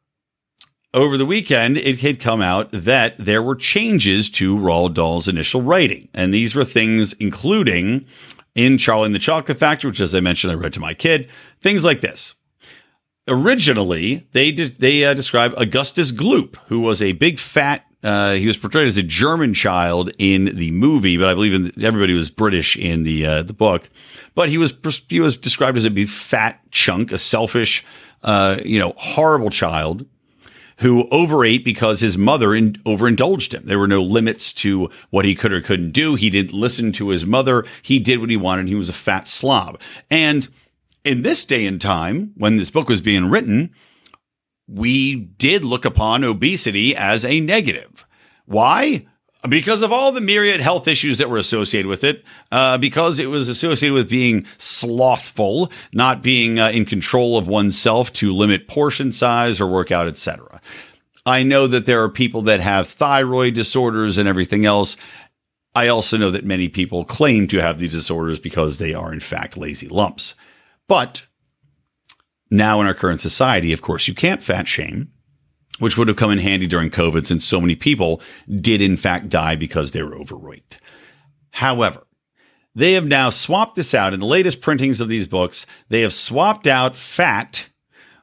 over 0.94 1.18
the 1.18 1.26
weekend, 1.26 1.76
it 1.76 2.00
had 2.00 2.20
come 2.20 2.40
out 2.40 2.70
that 2.72 3.18
there 3.18 3.42
were 3.42 3.54
changes 3.54 4.30
to 4.30 4.56
Roald 4.56 4.94
Dahl's 4.94 5.28
initial 5.28 5.60
writing. 5.60 6.08
And 6.14 6.32
these 6.32 6.54
were 6.54 6.64
things 6.64 7.12
including 7.20 8.06
in 8.54 8.78
Charlie 8.78 9.04
and 9.04 9.14
the 9.14 9.18
Chocolate 9.18 9.58
Factory, 9.58 9.90
which, 9.90 10.00
as 10.00 10.14
I 10.14 10.20
mentioned, 10.20 10.52
I 10.52 10.56
read 10.56 10.72
to 10.72 10.80
my 10.80 10.94
kid, 10.94 11.28
things 11.60 11.84
like 11.84 12.00
this. 12.00 12.34
Originally, 13.28 14.26
they 14.32 14.52
they 14.52 15.04
uh, 15.04 15.12
describe 15.12 15.52
Augustus 15.58 16.12
Gloop, 16.12 16.56
who 16.68 16.80
was 16.80 17.02
a 17.02 17.12
big 17.12 17.38
fat. 17.38 17.84
Uh, 18.04 18.34
he 18.34 18.46
was 18.46 18.58
portrayed 18.58 18.86
as 18.86 18.98
a 18.98 19.02
German 19.02 19.54
child 19.54 20.10
in 20.18 20.56
the 20.56 20.70
movie, 20.72 21.16
but 21.16 21.28
I 21.28 21.34
believe 21.34 21.54
in, 21.54 21.72
everybody 21.82 22.12
was 22.12 22.28
British 22.28 22.76
in 22.76 23.02
the 23.02 23.24
uh, 23.24 23.42
the 23.42 23.54
book. 23.54 23.88
But 24.34 24.50
he 24.50 24.58
was 24.58 24.74
he 25.08 25.20
was 25.20 25.38
described 25.38 25.78
as 25.78 25.86
a 25.86 26.04
fat 26.04 26.60
chunk, 26.70 27.12
a 27.12 27.18
selfish, 27.18 27.82
uh, 28.22 28.58
you 28.64 28.78
know, 28.78 28.92
horrible 28.96 29.48
child 29.48 30.04
who 30.78 31.08
overate 31.10 31.64
because 31.64 32.00
his 32.00 32.18
mother 32.18 32.54
in, 32.54 32.76
overindulged 32.84 33.54
him. 33.54 33.62
There 33.64 33.78
were 33.78 33.88
no 33.88 34.02
limits 34.02 34.52
to 34.54 34.90
what 35.10 35.24
he 35.24 35.34
could 35.34 35.52
or 35.52 35.60
couldn't 35.60 35.92
do. 35.92 36.14
He 36.14 36.30
didn't 36.30 36.52
listen 36.52 36.92
to 36.92 37.08
his 37.08 37.24
mother. 37.24 37.64
He 37.82 37.98
did 37.98 38.20
what 38.20 38.30
he 38.30 38.36
wanted. 38.36 38.68
He 38.68 38.74
was 38.74 38.88
a 38.88 38.94
fat 38.94 39.26
slob. 39.26 39.80
And 40.10 40.48
in 41.04 41.22
this 41.22 41.44
day 41.44 41.66
and 41.66 41.80
time, 41.80 42.32
when 42.36 42.56
this 42.56 42.70
book 42.70 42.88
was 42.88 43.00
being 43.00 43.30
written, 43.30 43.72
we 44.66 45.16
did 45.16 45.64
look 45.64 45.84
upon 45.84 46.24
obesity 46.24 46.96
as 46.96 47.24
a 47.24 47.40
negative. 47.40 48.06
Why? 48.46 49.06
because 49.48 49.82
of 49.82 49.92
all 49.92 50.12
the 50.12 50.20
myriad 50.20 50.60
health 50.60 50.88
issues 50.88 51.18
that 51.18 51.28
were 51.28 51.36
associated 51.36 51.88
with 51.88 52.04
it, 52.04 52.24
uh, 52.50 52.78
because 52.78 53.18
it 53.18 53.28
was 53.28 53.48
associated 53.48 53.94
with 53.94 54.08
being 54.08 54.46
slothful, 54.58 55.70
not 55.92 56.22
being 56.22 56.58
uh, 56.58 56.70
in 56.70 56.84
control 56.84 57.36
of 57.36 57.46
oneself 57.46 58.12
to 58.14 58.32
limit 58.32 58.68
portion 58.68 59.12
size 59.12 59.60
or 59.60 59.66
workout, 59.66 60.06
etc. 60.06 60.60
I 61.26 61.42
know 61.42 61.66
that 61.66 61.86
there 61.86 62.02
are 62.02 62.08
people 62.08 62.42
that 62.42 62.60
have 62.60 62.88
thyroid 62.88 63.54
disorders 63.54 64.18
and 64.18 64.28
everything 64.28 64.64
else. 64.64 64.96
I 65.74 65.88
also 65.88 66.16
know 66.16 66.30
that 66.30 66.44
many 66.44 66.68
people 66.68 67.04
claim 67.04 67.46
to 67.48 67.60
have 67.60 67.78
these 67.78 67.92
disorders 67.92 68.38
because 68.38 68.78
they 68.78 68.94
are 68.94 69.12
in 69.12 69.20
fact 69.20 69.56
lazy 69.56 69.88
lumps. 69.88 70.34
But 70.86 71.26
now 72.56 72.80
in 72.80 72.86
our 72.86 72.94
current 72.94 73.20
society, 73.20 73.72
of 73.72 73.82
course, 73.82 74.08
you 74.08 74.14
can't 74.14 74.42
fat 74.42 74.68
shame 74.68 75.10
which 75.78 75.96
would 75.96 76.08
have 76.08 76.16
come 76.16 76.30
in 76.30 76.38
handy 76.38 76.66
during 76.66 76.90
COVID 76.90 77.26
since 77.26 77.44
so 77.44 77.60
many 77.60 77.74
people 77.74 78.20
did 78.60 78.80
in 78.80 78.96
fact 78.96 79.28
die 79.28 79.56
because 79.56 79.90
they 79.90 80.02
were 80.02 80.16
overweight. 80.16 80.76
However, 81.50 82.06
they 82.74 82.92
have 82.92 83.06
now 83.06 83.30
swapped 83.30 83.76
this 83.76 83.94
out 83.94 84.12
in 84.12 84.20
the 84.20 84.26
latest 84.26 84.60
printings 84.60 85.00
of 85.00 85.08
these 85.08 85.28
books. 85.28 85.66
They 85.88 86.00
have 86.02 86.12
swapped 86.12 86.66
out 86.66 86.96
fat 86.96 87.68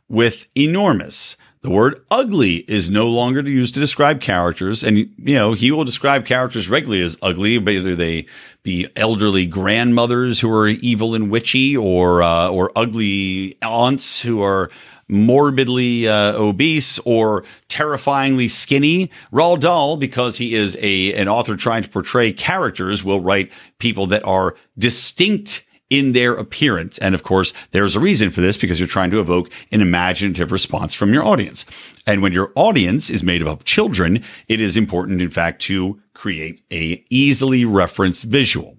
with 0.10 0.48
enormous. 0.56 1.38
The 1.62 1.70
word 1.70 2.04
ugly 2.10 2.58
is 2.68 2.90
no 2.90 3.08
longer 3.08 3.42
used 3.42 3.76
to 3.76 3.80
describe 3.80 4.20
characters. 4.20 4.84
And, 4.84 4.98
you 4.98 5.36
know, 5.36 5.54
he 5.54 5.72
will 5.72 5.84
describe 5.84 6.26
characters 6.26 6.68
regularly 6.68 7.04
as 7.04 7.18
ugly, 7.22 7.60
whether 7.60 7.96
they 7.96 8.26
be 8.64 8.88
elderly 8.96 9.46
grandmothers 9.46 10.40
who 10.40 10.52
are 10.52 10.68
evil 10.68 11.14
and 11.14 11.30
witchy 11.30 11.78
or, 11.78 12.24
uh, 12.24 12.50
or 12.50 12.72
ugly 12.76 13.58
aunts 13.62 14.22
who 14.22 14.42
are 14.42 14.72
morbidly 15.08 16.08
uh, 16.08 16.34
obese 16.34 16.98
or 17.00 17.44
terrifyingly 17.68 18.48
skinny. 18.48 19.12
Roald 19.32 19.60
Dahl, 19.60 19.98
because 19.98 20.38
he 20.38 20.56
is 20.56 20.76
a 20.80 21.14
an 21.14 21.28
author 21.28 21.56
trying 21.56 21.84
to 21.84 21.90
portray 21.90 22.32
characters, 22.32 23.04
will 23.04 23.20
write 23.20 23.52
people 23.78 24.08
that 24.08 24.26
are 24.26 24.56
distinct 24.80 25.64
in 25.92 26.14
their 26.14 26.34
appearance. 26.34 26.98
And 26.98 27.14
of 27.14 27.22
course, 27.22 27.54
there's 27.72 27.96
a 27.96 28.00
reason 28.00 28.32
for 28.32 28.42
this 28.42 28.58
because 28.58 28.80
you're 28.80 28.88
trying 28.88 29.12
to 29.12 29.20
evoke 29.20 29.52
an 29.72 29.82
imaginative 29.82 30.52
response 30.52 30.96
from 30.96 31.14
your 31.14 31.24
audience. 31.24 31.66
And 32.08 32.24
when 32.24 32.32
your 32.32 32.52
audience 32.56 33.10
is 33.12 33.24
made 33.24 33.44
up 33.44 33.50
of 33.50 33.66
children, 33.66 34.24
it 34.48 34.62
is 34.62 34.78
important, 34.78 35.22
in 35.22 35.30
fact, 35.30 35.62
to 35.64 36.02
create 36.14 36.62
a 36.72 37.06
easily 37.10 37.66
referenced 37.66 38.24
visual. 38.24 38.78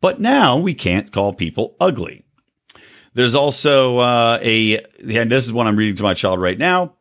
But 0.00 0.20
now 0.20 0.58
we 0.58 0.74
can't 0.74 1.12
call 1.12 1.34
people 1.34 1.76
ugly. 1.78 2.24
There's 3.12 3.34
also 3.34 3.98
uh, 3.98 4.38
a, 4.42 4.78
and 5.06 5.30
this 5.30 5.44
is 5.44 5.52
one 5.52 5.66
I'm 5.66 5.76
reading 5.76 5.96
to 5.96 6.02
my 6.02 6.14
child 6.14 6.40
right 6.40 6.58
now. 6.58 6.94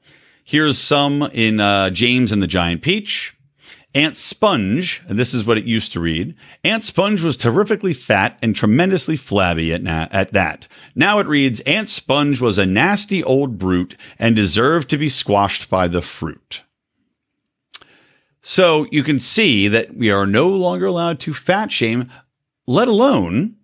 Here's 0.44 0.78
some 0.78 1.24
in 1.32 1.62
uh, 1.62 1.90
James 1.90 2.34
and 2.34 2.44
the 2.44 2.48
Giant 2.48 2.82
Peach. 2.82 3.36
Aunt 3.96 4.18
Sponge, 4.18 5.04
and 5.08 5.20
this 5.20 5.34
is 5.34 5.46
what 5.46 5.58
it 5.58 5.66
used 5.66 5.92
to 5.92 6.00
read. 6.00 6.36
Aunt 6.64 6.84
Sponge 6.84 7.22
was 7.22 7.38
terrifically 7.38 7.94
fat 7.94 8.40
and 8.42 8.56
tremendously 8.56 9.16
flabby 9.16 9.72
at, 9.74 9.84
na- 9.84 10.08
at 10.12 10.34
that. 10.34 10.68
Now 10.96 11.20
it 11.20 11.28
reads, 11.28 11.60
Aunt 11.62 11.90
Sponge 11.90 12.42
was 12.42 12.58
a 12.58 12.66
nasty 12.66 13.24
old 13.24 13.60
brute 13.60 13.96
and 14.18 14.36
deserved 14.36 14.90
to 14.90 14.98
be 14.98 15.10
squashed 15.10 15.70
by 15.70 15.88
the 15.88 16.02
fruit. 16.02 16.62
So 18.42 18.88
you 18.92 19.04
can 19.04 19.20
see 19.20 19.68
that 19.68 19.96
we 19.96 20.12
are 20.12 20.26
no 20.26 20.50
longer 20.50 20.88
allowed 20.88 21.20
to 21.22 21.34
fat 21.34 21.72
shame, 21.72 22.12
let 22.68 22.88
alone 22.88 23.56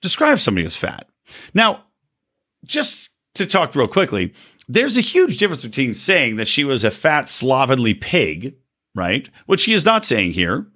describe 0.00 0.40
somebody 0.40 0.66
as 0.66 0.76
fat. 0.76 1.08
Now, 1.52 1.84
just 2.64 3.10
to 3.34 3.46
talk 3.46 3.74
real 3.74 3.86
quickly, 3.86 4.32
there's 4.66 4.96
a 4.96 5.02
huge 5.02 5.38
difference 5.38 5.62
between 5.62 5.94
saying 5.94 6.36
that 6.36 6.48
she 6.48 6.64
was 6.64 6.84
a 6.84 6.90
fat, 6.90 7.28
slovenly 7.28 7.94
pig, 7.94 8.54
right? 8.98 9.28
Which 9.46 9.60
she 9.60 9.72
is 9.72 9.84
not 9.84 10.04
saying 10.04 10.32
here, 10.32 10.66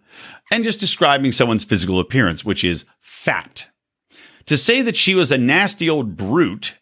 and 0.50 0.64
just 0.64 0.80
describing 0.80 1.32
someone's 1.32 1.64
physical 1.64 1.98
appearance, 1.98 2.44
which 2.44 2.64
is 2.64 2.84
fat. 3.00 3.66
To 4.46 4.56
say 4.56 4.80
that 4.82 4.96
she 4.96 5.14
was 5.14 5.30
a 5.30 5.38
nasty 5.38 5.90
old 5.90 6.16
brute 6.16 6.74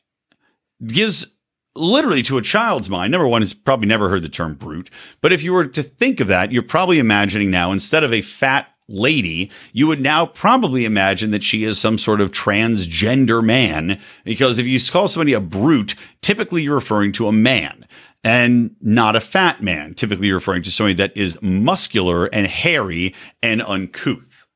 gives 0.86 1.26
literally 1.74 2.22
to 2.22 2.38
a 2.38 2.42
child's 2.42 2.88
mind. 2.88 3.12
Number 3.12 3.28
one, 3.28 3.42
has 3.42 3.54
probably 3.54 3.86
never 3.86 4.08
heard 4.08 4.22
the 4.22 4.28
term 4.28 4.54
brute. 4.54 4.90
But 5.20 5.32
if 5.32 5.42
you 5.42 5.52
were 5.52 5.66
to 5.66 5.82
think 5.82 6.20
of 6.20 6.28
that, 6.28 6.52
you're 6.52 6.62
probably 6.62 6.98
imagining 6.98 7.50
now 7.50 7.72
instead 7.72 8.04
of 8.04 8.12
a 8.12 8.22
fat 8.22 8.68
lady, 8.88 9.50
you 9.72 9.86
would 9.86 10.00
now 10.00 10.26
probably 10.26 10.84
imagine 10.84 11.30
that 11.30 11.44
she 11.44 11.62
is 11.62 11.78
some 11.78 11.96
sort 11.96 12.20
of 12.20 12.32
transgender 12.32 13.42
man. 13.42 14.00
Because 14.24 14.58
if 14.58 14.66
you 14.66 14.80
call 14.90 15.06
somebody 15.06 15.32
a 15.32 15.40
brute, 15.40 15.94
typically 16.22 16.62
you're 16.62 16.74
referring 16.74 17.12
to 17.12 17.28
a 17.28 17.32
man 17.32 17.86
and 18.22 18.76
not 18.80 19.16
a 19.16 19.20
fat 19.20 19.62
man. 19.62 19.94
Typically 19.94 20.32
referring 20.32 20.62
to 20.62 20.70
somebody 20.70 20.94
that 20.94 21.16
is 21.16 21.40
muscular 21.42 22.26
and 22.26 22.46
hairy 22.46 23.14
and 23.42 23.62
uncouth. 23.62 24.46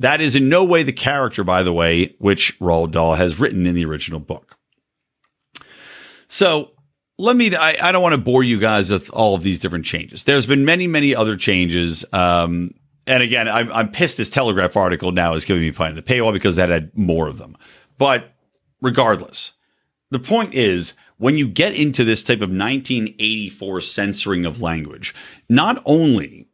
That 0.00 0.20
is 0.20 0.36
in 0.36 0.48
no 0.48 0.64
way 0.64 0.82
the 0.82 0.92
character, 0.92 1.42
by 1.42 1.62
the 1.62 1.72
way, 1.72 2.14
which 2.18 2.58
Roald 2.60 2.92
Dahl 2.92 3.14
has 3.14 3.40
written 3.40 3.66
in 3.66 3.74
the 3.74 3.84
original 3.84 4.20
book. 4.20 4.56
So 6.28 6.70
let 7.18 7.36
me, 7.36 7.54
I, 7.54 7.76
I 7.82 7.92
don't 7.92 8.02
want 8.02 8.14
to 8.14 8.20
bore 8.20 8.44
you 8.44 8.60
guys 8.60 8.90
with 8.90 9.10
all 9.10 9.34
of 9.34 9.42
these 9.42 9.58
different 9.58 9.84
changes. 9.84 10.24
There's 10.24 10.46
been 10.46 10.64
many, 10.64 10.86
many 10.86 11.14
other 11.14 11.36
changes. 11.36 12.04
Um, 12.12 12.70
and 13.08 13.22
again, 13.22 13.48
I'm, 13.48 13.72
I'm 13.72 13.90
pissed 13.90 14.18
this 14.18 14.30
Telegraph 14.30 14.76
article 14.76 15.10
now 15.10 15.34
is 15.34 15.44
giving 15.44 15.62
me 15.62 15.70
behind 15.70 15.96
the 15.96 16.02
paywall 16.02 16.32
because 16.32 16.56
that 16.56 16.68
had 16.68 16.96
more 16.96 17.26
of 17.26 17.38
them. 17.38 17.56
But 17.96 18.34
regardless, 18.80 19.52
the 20.10 20.20
point 20.20 20.54
is 20.54 20.94
when 21.18 21.36
you 21.36 21.46
get 21.46 21.78
into 21.78 22.04
this 22.04 22.22
type 22.22 22.38
of 22.38 22.50
1984 22.50 23.80
censoring 23.82 24.46
of 24.46 24.60
language, 24.60 25.14
not 25.48 25.82
only 25.84 26.46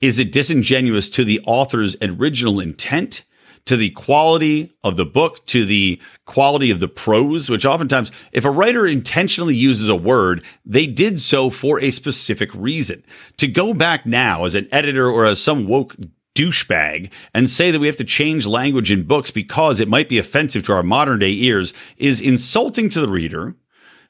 is 0.00 0.18
it 0.18 0.32
disingenuous 0.32 1.08
to 1.10 1.24
the 1.24 1.40
author's 1.44 1.96
original 2.02 2.60
intent, 2.60 3.24
to 3.66 3.76
the 3.76 3.90
quality 3.90 4.72
of 4.82 4.96
the 4.96 5.04
book, 5.04 5.44
to 5.44 5.66
the 5.66 6.00
quality 6.24 6.70
of 6.70 6.80
the 6.80 6.88
prose, 6.88 7.50
which 7.50 7.66
oftentimes, 7.66 8.10
if 8.32 8.46
a 8.46 8.50
writer 8.50 8.86
intentionally 8.86 9.54
uses 9.54 9.90
a 9.90 9.96
word, 9.96 10.42
they 10.64 10.86
did 10.86 11.20
so 11.20 11.50
for 11.50 11.78
a 11.80 11.90
specific 11.90 12.48
reason. 12.54 13.04
To 13.36 13.46
go 13.46 13.74
back 13.74 14.06
now 14.06 14.44
as 14.44 14.54
an 14.54 14.68
editor 14.72 15.10
or 15.10 15.26
as 15.26 15.42
some 15.42 15.66
woke 15.66 15.96
douchebag 16.34 17.12
and 17.34 17.50
say 17.50 17.70
that 17.70 17.80
we 17.80 17.88
have 17.88 17.96
to 17.96 18.04
change 18.04 18.46
language 18.46 18.90
in 18.90 19.02
books 19.02 19.30
because 19.30 19.80
it 19.80 19.88
might 19.88 20.08
be 20.08 20.18
offensive 20.18 20.62
to 20.62 20.72
our 20.72 20.82
modern 20.82 21.18
day 21.18 21.32
ears 21.32 21.74
is 21.98 22.22
insulting 22.22 22.88
to 22.88 23.00
the 23.02 23.08
reader 23.08 23.54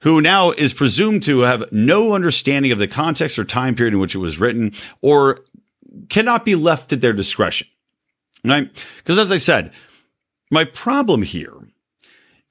who 0.01 0.21
now 0.21 0.51
is 0.53 0.73
presumed 0.73 1.23
to 1.25 1.41
have 1.41 1.71
no 1.73 2.13
understanding 2.13 2.73
of 2.73 2.79
the 2.79 2.89
context 2.89 3.39
or 3.39 3.45
time 3.45 3.75
period 3.75 3.95
in 3.95 4.01
which 4.01 4.15
it 4.15 4.19
was 4.19 4.39
written 4.39 4.73
or 5.03 5.39
cannot 6.09 6.45
be 6.45 6.55
left 6.55 6.93
at 6.93 7.01
their 7.01 7.13
discretion. 7.13 7.67
Right? 8.45 8.71
Because 8.99 9.19
as 9.19 9.33
I 9.33 9.37
said, 9.39 9.73
my 10.51 10.65
problem 10.65 11.23
here 11.23 11.55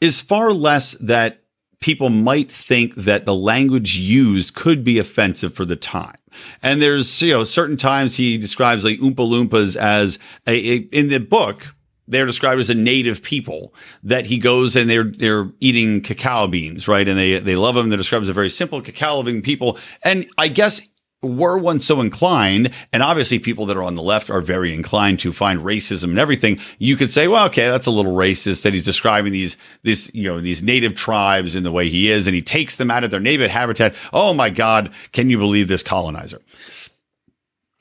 is 0.01 0.21
far 0.21 0.51
less 0.51 0.91
that 0.93 1.43
people 1.79 2.09
might 2.09 2.51
think 2.51 2.95
that 2.95 3.25
the 3.25 3.35
language 3.35 3.97
used 3.97 4.53
could 4.53 4.83
be 4.83 4.99
offensive 4.99 5.53
for 5.53 5.65
the 5.65 5.75
time. 5.75 6.15
And 6.61 6.81
there's, 6.81 7.21
you 7.21 7.31
know, 7.31 7.43
certain 7.43 7.77
times 7.77 8.15
he 8.15 8.37
describes 8.37 8.83
like 8.83 8.99
Oompa 8.99 9.15
Loompas 9.15 9.75
as 9.75 10.19
a, 10.45 10.51
a, 10.53 10.75
in 10.91 11.09
the 11.09 11.19
book, 11.19 11.73
they're 12.07 12.25
described 12.25 12.59
as 12.59 12.69
a 12.69 12.75
native 12.75 13.21
people 13.21 13.73
that 14.03 14.25
he 14.25 14.37
goes 14.37 14.75
and 14.75 14.89
they're, 14.89 15.03
they're 15.03 15.51
eating 15.59 16.01
cacao 16.01 16.47
beans, 16.47 16.87
right? 16.87 17.07
And 17.07 17.17
they, 17.17 17.39
they 17.39 17.55
love 17.55 17.75
them. 17.75 17.89
They're 17.89 17.97
described 17.97 18.23
as 18.23 18.29
a 18.29 18.33
very 18.33 18.49
simple 18.49 18.81
cacao 18.81 19.17
loving 19.17 19.41
people. 19.41 19.77
And 20.03 20.25
I 20.37 20.47
guess 20.47 20.81
were 21.23 21.57
one 21.57 21.79
so 21.79 21.99
inclined, 21.99 22.71
and 22.93 23.01
obviously 23.01 23.39
people 23.39 23.65
that 23.65 23.75
are 23.75 23.83
on 23.83 23.95
the 23.95 24.03
left 24.03 24.29
are 24.29 24.41
very 24.41 24.73
inclined 24.73 25.19
to 25.19 25.33
find 25.33 25.59
racism 25.61 26.05
and 26.05 26.19
everything, 26.19 26.59
you 26.77 26.95
could 26.95 27.11
say, 27.11 27.27
well, 27.27 27.47
okay, 27.47 27.67
that's 27.67 27.87
a 27.87 27.91
little 27.91 28.13
racist 28.13 28.61
that 28.61 28.73
he's 28.73 28.85
describing 28.85 29.31
these, 29.31 29.57
this, 29.83 30.11
you 30.13 30.29
know, 30.29 30.39
these 30.39 30.61
native 30.61 30.93
tribes 30.93 31.55
in 31.55 31.63
the 31.63 31.71
way 31.71 31.89
he 31.89 32.11
is, 32.11 32.27
and 32.27 32.35
he 32.35 32.41
takes 32.41 32.75
them 32.75 32.91
out 32.91 33.03
of 33.03 33.09
their 33.09 33.19
native 33.19 33.49
habitat. 33.49 33.95
Oh 34.13 34.33
my 34.33 34.51
God, 34.51 34.93
can 35.11 35.29
you 35.29 35.39
believe 35.39 35.67
this 35.67 35.81
colonizer? 35.81 36.41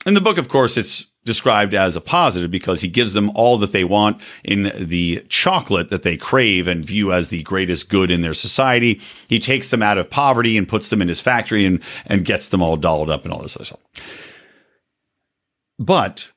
In 0.06 0.14
the 0.14 0.20
book, 0.20 0.38
of 0.38 0.48
course, 0.48 0.76
it's 0.76 1.06
described 1.26 1.74
as 1.74 1.96
a 1.96 2.00
positive 2.00 2.50
because 2.50 2.80
he 2.80 2.88
gives 2.88 3.12
them 3.12 3.30
all 3.34 3.58
that 3.58 3.72
they 3.72 3.84
want 3.84 4.18
in 4.42 4.72
the 4.78 5.22
chocolate 5.28 5.90
that 5.90 6.02
they 6.02 6.16
crave 6.16 6.66
and 6.66 6.84
view 6.84 7.12
as 7.12 7.28
the 7.28 7.42
greatest 7.42 7.90
good 7.90 8.10
in 8.10 8.22
their 8.22 8.32
society. 8.32 9.00
He 9.28 9.38
takes 9.38 9.70
them 9.70 9.82
out 9.82 9.98
of 9.98 10.08
poverty 10.08 10.56
and 10.56 10.66
puts 10.66 10.88
them 10.88 11.02
in 11.02 11.08
his 11.08 11.20
factory 11.20 11.66
and, 11.66 11.82
and 12.06 12.24
gets 12.24 12.48
them 12.48 12.62
all 12.62 12.76
dolled 12.76 13.10
up 13.10 13.24
and 13.24 13.32
all 13.32 13.42
this 13.42 13.56
other 13.56 13.66
stuff. 13.66 13.80
But 15.78 16.28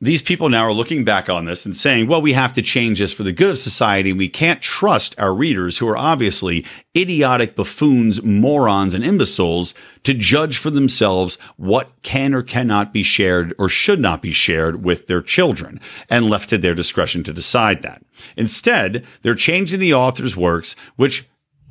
these 0.00 0.22
people 0.22 0.48
now 0.48 0.64
are 0.64 0.72
looking 0.72 1.04
back 1.04 1.30
on 1.30 1.44
this 1.44 1.64
and 1.64 1.76
saying, 1.76 2.08
well, 2.08 2.20
we 2.20 2.32
have 2.32 2.52
to 2.54 2.62
change 2.62 2.98
this 2.98 3.12
for 3.12 3.22
the 3.22 3.32
good 3.32 3.50
of 3.50 3.58
society. 3.58 4.12
We 4.12 4.28
can't 4.28 4.60
trust 4.60 5.18
our 5.18 5.32
readers, 5.32 5.78
who 5.78 5.88
are 5.88 5.96
obviously 5.96 6.66
idiotic 6.96 7.56
buffoons, 7.56 8.22
morons, 8.22 8.92
and 8.92 9.04
imbeciles, 9.04 9.72
to 10.02 10.12
judge 10.12 10.58
for 10.58 10.68
themselves 10.70 11.38
what 11.56 11.90
can 12.02 12.34
or 12.34 12.42
cannot 12.42 12.92
be 12.92 13.02
shared 13.02 13.54
or 13.58 13.68
should 13.68 14.00
not 14.00 14.20
be 14.20 14.32
shared 14.32 14.84
with 14.84 15.06
their 15.06 15.22
children 15.22 15.80
and 16.10 16.28
left 16.28 16.50
to 16.50 16.58
their 16.58 16.74
discretion 16.74 17.22
to 17.22 17.32
decide 17.32 17.82
that. 17.82 18.02
Instead, 18.36 19.06
they're 19.22 19.34
changing 19.34 19.80
the 19.80 19.94
author's 19.94 20.36
works, 20.36 20.76
which, 20.96 21.26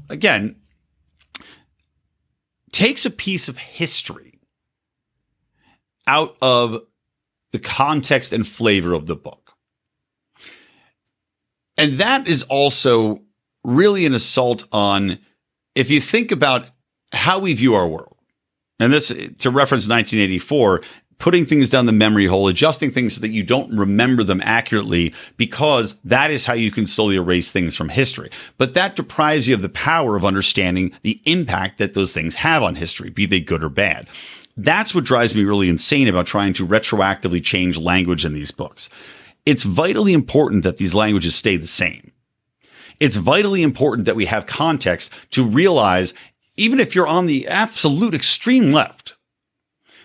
again, 0.09 0.55
takes 2.71 3.05
a 3.05 3.11
piece 3.11 3.47
of 3.47 3.57
history 3.57 4.39
out 6.07 6.35
of 6.41 6.79
the 7.53 7.59
context 7.59 8.33
and 8.33 8.45
flavor 8.45 8.91
of 8.91 9.07
the 9.07 9.15
book. 9.15 9.53
And 11.77 11.99
that 11.99 12.27
is 12.27 12.43
also 12.43 13.21
really 13.63 14.05
an 14.05 14.13
assault 14.13 14.67
on, 14.73 15.19
if 15.75 15.89
you 15.89 16.01
think 16.01 16.31
about 16.31 16.69
how 17.13 17.39
we 17.39 17.53
view 17.53 17.75
our 17.75 17.87
world, 17.87 18.17
and 18.79 18.91
this 18.91 19.07
to 19.07 19.49
reference 19.49 19.87
1984, 19.87 20.81
putting 21.19 21.45
things 21.45 21.69
down 21.69 21.85
the 21.85 21.91
memory 21.91 22.25
hole, 22.25 22.47
adjusting 22.47 22.91
things 22.91 23.15
so 23.15 23.21
that 23.21 23.31
you 23.31 23.43
don't 23.43 23.77
remember 23.77 24.23
them 24.23 24.41
accurately, 24.43 25.13
because 25.37 25.97
that 26.03 26.31
is 26.31 26.45
how 26.45 26.53
you 26.53 26.69
can 26.69 26.85
slowly 26.85 27.15
erase 27.15 27.49
things 27.49 27.75
from 27.75 27.87
history. 27.87 28.29
But 28.57 28.73
that 28.73 28.97
deprives 28.97 29.47
you 29.47 29.55
of 29.55 29.61
the 29.61 29.69
power 29.69 30.17
of 30.17 30.25
understanding 30.25 30.91
the 31.03 31.21
impact 31.25 31.77
that 31.77 31.93
those 31.93 32.11
things 32.11 32.35
have 32.35 32.61
on 32.61 32.75
history, 32.75 33.09
be 33.09 33.25
they 33.25 33.39
good 33.39 33.63
or 33.63 33.69
bad. 33.69 34.09
That's 34.55 34.93
what 34.93 35.03
drives 35.03 35.33
me 35.33 35.43
really 35.43 35.69
insane 35.69 36.07
about 36.07 36.27
trying 36.27 36.53
to 36.53 36.67
retroactively 36.67 37.43
change 37.43 37.77
language 37.77 38.23
in 38.23 38.33
these 38.33 38.51
books. 38.51 38.89
It's 39.45 39.63
vitally 39.63 40.13
important 40.13 40.63
that 40.63 40.77
these 40.77 40.93
languages 40.93 41.35
stay 41.35 41.57
the 41.57 41.67
same. 41.67 42.11
It's 42.99 43.15
vitally 43.15 43.63
important 43.63 44.05
that 44.05 44.15
we 44.15 44.25
have 44.25 44.45
context 44.45 45.11
to 45.31 45.43
realize, 45.43 46.13
even 46.55 46.79
if 46.79 46.93
you're 46.93 47.07
on 47.07 47.25
the 47.25 47.47
absolute 47.47 48.13
extreme 48.13 48.71
left, 48.71 49.15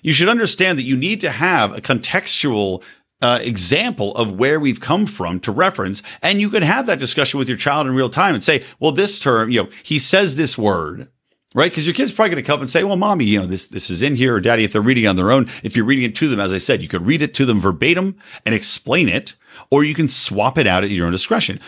you 0.03 0.13
should 0.13 0.29
understand 0.29 0.79
that 0.79 0.85
you 0.85 0.97
need 0.97 1.21
to 1.21 1.31
have 1.31 1.77
a 1.77 1.81
contextual 1.81 2.83
uh, 3.21 3.39
example 3.43 4.15
of 4.15 4.33
where 4.33 4.61
we've 4.61 4.81
come 4.81 5.07
from 5.07 5.41
to 5.41 5.53
reference. 5.53 6.03
And 6.23 6.41
you 6.41 6.51
can 6.51 6.63
have 6.63 6.87
that 6.87 6.99
discussion 6.99 7.39
with 7.39 7.49
your 7.49 7.59
child 7.59 7.87
in 7.87 7.95
real 7.95 8.09
time 8.09 8.35
and 8.35 8.43
say, 8.43 8.65
well, 8.79 8.93
this 8.93 9.19
term, 9.19 9.51
you 9.51 9.65
know, 9.65 9.71
he 9.83 9.99
says 9.99 10.37
this 10.37 10.57
word 10.57 11.09
right? 11.55 11.71
Because 11.71 11.87
your 11.87 11.95
kid's 11.95 12.13
probably 12.13 12.31
going 12.31 12.43
to 12.43 12.47
come 12.47 12.61
and 12.61 12.71
say, 12.71 12.85
"Well, 12.85 12.97
mommy, 12.97 13.25
you 13.25 13.41
know 13.41 13.47
this 13.47 13.69
this 13.69 13.91
is 13.91 14.03
in 14.03 14.17
here," 14.17 14.35
or 14.35 14.41
"Daddy," 14.41 14.65
if 14.65 14.73
they're 14.73 14.83
reading 14.83 15.07
on 15.07 15.17
their 15.17 15.31
own. 15.31 15.49
If 15.63 15.77
you're 15.77 15.85
reading 15.85 16.05
it 16.05 16.15
to 16.17 16.29
them, 16.29 16.41
as 16.41 16.53
I 16.53 16.59
said, 16.59 16.83
you 16.83 16.89
could 16.89 17.07
read 17.07 17.23
it 17.23 17.35
to 17.35 17.47
them 17.47 17.61
verbatim 17.61 18.17
and 18.45 18.55
explain 18.55 19.09
it, 19.09 19.35
or 19.71 19.85
you 19.85 19.95
can 19.95 20.09
swap 20.09 20.59
it 20.59 20.67
out 20.67 20.85
at 20.85 20.91
your 20.91 21.07
own 21.07 21.13
discretion. 21.13 21.61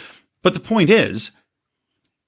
But 0.42 0.54
the 0.54 0.60
point 0.60 0.90
is, 0.90 1.32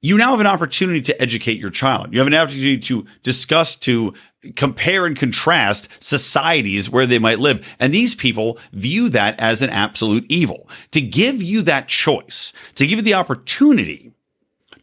you 0.03 0.19
now 0.19 0.31
have 0.31 0.41
an 0.41 0.47
opportunity 0.47 1.01
to 1.03 1.23
educate 1.23 1.59
your 1.59 1.71
child. 1.71 2.13
You 2.13 2.19
have 2.19 2.27
an 2.27 2.35
opportunity 2.35 2.79
to 2.79 3.07
discuss, 3.23 3.77
to 3.77 4.15
compare 4.57 5.07
and 5.07 5.17
contrast 5.17 5.89
societies 6.01 6.91
where 6.91 7.07
they 7.07 7.21
might 7.21 7.39
live. 7.39 7.65
And 7.79 7.95
these 7.95 8.15
people 8.15 8.59
view 8.73 9.09
that 9.11 9.39
as 9.39 9.63
an 9.63 9.71
absolute 9.71 10.27
evil. 10.29 10.69
To 10.91 11.01
give 11.01 11.41
you 11.41 11.63
that 11.63 11.87
choice, 11.87 12.53
to 12.75 12.87
give 12.87 12.99
you 12.99 13.03
the 13.03 13.15
opportunity 13.15 14.13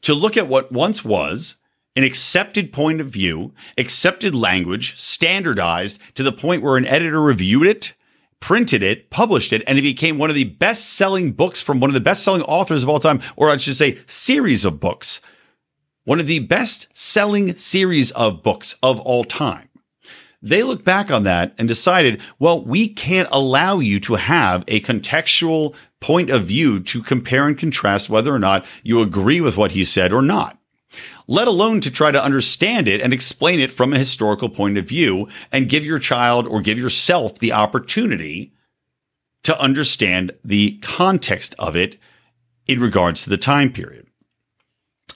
to 0.01 0.13
look 0.13 0.37
at 0.37 0.47
what 0.47 0.71
once 0.71 1.03
was 1.03 1.57
an 1.99 2.05
accepted 2.05 2.71
point 2.71 3.01
of 3.01 3.07
view, 3.07 3.53
accepted 3.77 4.33
language, 4.33 4.97
standardized 4.97 5.99
to 6.15 6.23
the 6.23 6.31
point 6.31 6.63
where 6.63 6.77
an 6.77 6.85
editor 6.85 7.21
reviewed 7.21 7.67
it, 7.67 7.93
printed 8.39 8.81
it, 8.81 9.09
published 9.09 9.51
it, 9.51 9.61
and 9.67 9.77
it 9.77 9.81
became 9.81 10.17
one 10.17 10.29
of 10.29 10.35
the 10.35 10.45
best 10.45 10.93
selling 10.93 11.33
books 11.33 11.61
from 11.61 11.81
one 11.81 11.89
of 11.89 11.93
the 11.93 11.99
best 11.99 12.23
selling 12.23 12.41
authors 12.43 12.83
of 12.83 12.87
all 12.87 13.01
time, 13.01 13.19
or 13.35 13.49
I 13.49 13.57
should 13.57 13.75
say, 13.75 13.99
series 14.05 14.63
of 14.63 14.79
books. 14.79 15.19
One 16.05 16.21
of 16.21 16.27
the 16.27 16.39
best 16.39 16.87
selling 16.93 17.57
series 17.57 18.11
of 18.11 18.43
books 18.43 18.77
of 18.81 19.01
all 19.01 19.25
time. 19.25 19.67
They 20.41 20.63
look 20.63 20.85
back 20.85 21.11
on 21.11 21.23
that 21.23 21.53
and 21.57 21.67
decided, 21.67 22.21
well, 22.39 22.63
we 22.63 22.87
can't 22.87 23.27
allow 23.29 23.79
you 23.79 23.99
to 23.99 24.15
have 24.15 24.63
a 24.69 24.79
contextual 24.79 25.75
point 25.99 26.29
of 26.29 26.45
view 26.45 26.79
to 26.79 27.03
compare 27.03 27.45
and 27.45 27.59
contrast 27.59 28.09
whether 28.09 28.33
or 28.33 28.39
not 28.39 28.65
you 28.83 29.01
agree 29.01 29.41
with 29.41 29.57
what 29.57 29.73
he 29.73 29.83
said 29.83 30.13
or 30.13 30.21
not 30.21 30.58
let 31.29 31.47
alone 31.47 31.79
to 31.79 31.91
try 31.91 32.11
to 32.11 32.21
understand 32.21 32.87
it 32.87 33.01
and 33.01 33.13
explain 33.13 33.59
it 33.59 33.71
from 33.71 33.93
a 33.93 33.99
historical 33.99 34.49
point 34.49 34.79
of 34.79 34.87
view 34.87 35.27
and 35.51 35.69
give 35.69 35.85
your 35.85 35.99
child 35.99 36.47
or 36.47 36.59
give 36.59 36.79
yourself 36.79 37.37
the 37.37 37.53
opportunity 37.53 38.51
to 39.43 39.57
understand 39.61 40.31
the 40.43 40.79
context 40.81 41.53
of 41.59 41.75
it 41.75 41.97
in 42.65 42.79
regards 42.79 43.23
to 43.23 43.29
the 43.29 43.37
time 43.37 43.71
period. 43.71 44.07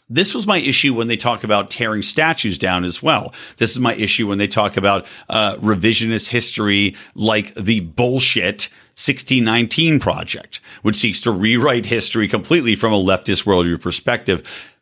This 0.08 0.36
was 0.36 0.46
my 0.46 0.60
issue 0.60 0.94
when 0.94 1.08
they 1.08 1.18
talk 1.18 1.44
about 1.44 1.72
tearing 1.72 2.04
statues 2.04 2.60
down 2.60 2.84
as 2.84 3.02
well. 3.02 3.34
This 3.58 3.72
is 3.72 3.80
my 3.80 3.96
issue 3.96 4.28
when 4.28 4.38
they 4.38 4.48
talk 4.48 4.78
about 4.78 5.08
uh, 5.30 5.56
revisionist 5.56 6.30
history 6.30 6.96
like 7.16 7.56
the 7.56 7.80
bullshit 7.80 8.70
1619 8.96 10.00
project, 10.00 10.60
which 10.84 10.96
seeks 10.96 11.20
to 11.22 11.32
rewrite 11.32 11.88
history 11.88 12.28
completely 12.28 12.76
from 12.76 12.94
a 12.94 12.98
leftist 12.98 13.46
worldview 13.46 13.82
perspective 13.82 14.73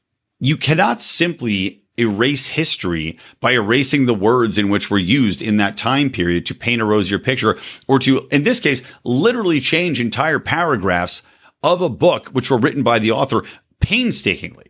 you 0.42 0.58
cannot 0.58 1.00
simply 1.00 1.84
erase 2.00 2.48
history 2.48 3.18
by 3.40 3.52
erasing 3.52 4.08
the 4.08 4.14
words 4.14 4.58
in 4.58 4.70
which 4.70 4.90
were 4.90 4.98
used 4.98 5.42
in 5.42 5.58
that 5.58 5.78
time 5.78 6.10
period 6.10 6.46
to 6.48 6.56
paint 6.56 6.82
a 6.82 6.86
rosier 6.86 7.20
picture 7.20 7.58
or 7.88 8.00
to, 8.00 8.28
in 8.32 8.44
this 8.44 8.60
case, 8.60 8.82
literally 9.04 9.60
change 9.60 10.02
entire 10.02 10.40
paragraphs 10.40 11.22
of 11.64 11.82
a 11.82 11.90
book 11.90 12.30
which 12.30 12.50
were 12.50 12.58
written 12.58 12.82
by 12.82 12.98
the 12.98 13.12
author 13.12 13.44
painstakingly. 13.80 14.66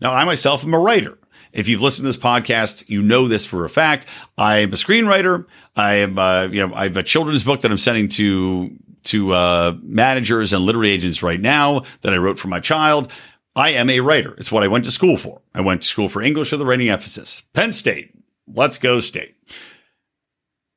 Now, 0.00 0.12
I 0.12 0.24
myself 0.24 0.62
am 0.62 0.72
a 0.72 0.78
writer. 0.78 1.18
If 1.52 1.68
you've 1.68 1.80
listened 1.80 2.04
to 2.04 2.08
this 2.08 2.16
podcast, 2.16 2.84
you 2.86 3.02
know 3.02 3.26
this 3.26 3.44
for 3.44 3.64
a 3.64 3.70
fact. 3.70 4.06
I'm 4.38 4.72
a 4.72 4.76
screenwriter. 4.76 5.46
I 5.74 5.94
am, 5.94 6.18
uh, 6.18 6.48
you 6.48 6.64
know, 6.64 6.72
I 6.74 6.84
have 6.84 6.96
a 6.96 7.02
children's 7.02 7.42
book 7.42 7.62
that 7.62 7.72
I'm 7.72 7.78
sending 7.78 8.08
to 8.10 8.70
to 9.04 9.32
uh, 9.32 9.76
managers 9.82 10.52
and 10.52 10.64
literary 10.64 10.90
agents 10.90 11.22
right 11.22 11.40
now 11.40 11.84
that 12.02 12.12
I 12.12 12.16
wrote 12.16 12.38
for 12.38 12.48
my 12.48 12.60
child. 12.60 13.12
I 13.56 13.70
am 13.70 13.88
a 13.88 14.00
writer. 14.00 14.34
It's 14.36 14.52
what 14.52 14.62
I 14.62 14.68
went 14.68 14.84
to 14.84 14.90
school 14.90 15.16
for. 15.16 15.40
I 15.54 15.62
went 15.62 15.82
to 15.82 15.88
school 15.88 16.10
for 16.10 16.20
English 16.20 16.52
with 16.52 16.60
a 16.60 16.66
writing 16.66 16.90
emphasis. 16.90 17.42
Penn 17.54 17.72
State. 17.72 18.12
Let's 18.46 18.78
go 18.78 19.00
state. 19.00 19.34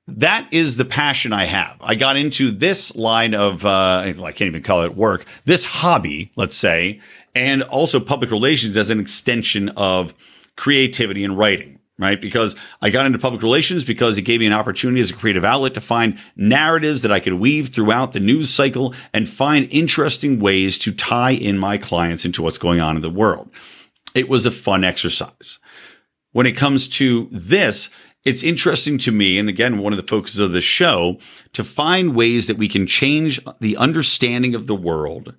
That 0.08 0.48
is 0.52 0.78
the 0.78 0.86
passion 0.86 1.34
I 1.34 1.44
have. 1.44 1.78
I 1.82 1.94
got 1.94 2.18
into 2.18 2.50
this 2.50 2.96
line 2.96 3.36
of, 3.36 3.64
uh, 3.64 4.04
I 4.06 4.32
can't 4.32 4.42
even 4.42 4.64
call 4.64 4.82
it 4.82 4.96
work, 4.96 5.26
this 5.46 5.66
hobby, 5.66 6.32
let's 6.36 6.56
say, 6.56 7.00
and 7.36 7.62
also 7.62 8.00
public 8.00 8.32
relations 8.32 8.76
as 8.76 8.90
an 8.90 9.00
extension 9.00 9.70
of 9.78 10.16
creativity 10.58 11.24
and 11.24 11.38
writing 11.38 11.79
right? 12.00 12.20
Because 12.20 12.56
I 12.82 12.90
got 12.90 13.06
into 13.06 13.20
public 13.20 13.44
relations 13.44 13.84
because 13.84 14.18
it 14.18 14.24
gave 14.24 14.40
me 14.40 14.48
an 14.48 14.54
opportunity 14.54 15.02
as 15.02 15.12
a 15.12 15.16
creative 15.16 15.44
outlet 15.44 15.74
to 15.76 15.82
find 15.82 16.18
narratives 16.36 17.04
that 17.04 17.12
I 17.12 17.20
could 17.20 17.34
weave 17.34 17.70
throughout 17.70 18.14
the 18.14 18.20
news 18.20 18.50
cycle 18.50 18.96
and 19.14 19.30
find 19.30 19.68
interesting 19.70 20.40
ways 20.40 20.80
to 20.80 20.92
tie 20.92 21.32
in 21.32 21.60
my 21.60 21.78
clients 21.78 22.26
into 22.26 22.42
what's 22.42 22.58
going 22.58 22.80
on 22.80 22.96
in 22.96 23.02
the 23.02 23.10
world. 23.10 23.52
It 24.16 24.30
was 24.30 24.46
a 24.46 24.52
fun 24.52 24.84
exercise. 24.84 25.60
When 26.32 26.48
it 26.48 26.56
comes 26.56 26.88
to 26.88 27.28
this, 27.32 27.90
it's 28.26 28.44
interesting 28.44 28.98
to 29.00 29.12
me, 29.12 29.38
and 29.38 29.50
again, 29.50 29.78
one 29.78 29.94
of 29.94 29.98
the 29.98 30.08
focuses 30.08 30.40
of 30.40 30.52
the 30.52 30.62
show, 30.62 31.20
to 31.54 31.64
find 31.64 32.16
ways 32.16 32.48
that 32.48 32.58
we 32.58 32.68
can 32.68 32.86
change 32.86 33.40
the 33.60 33.78
understanding 33.78 34.56
of 34.56 34.68
the 34.68 34.76
world 34.76 35.36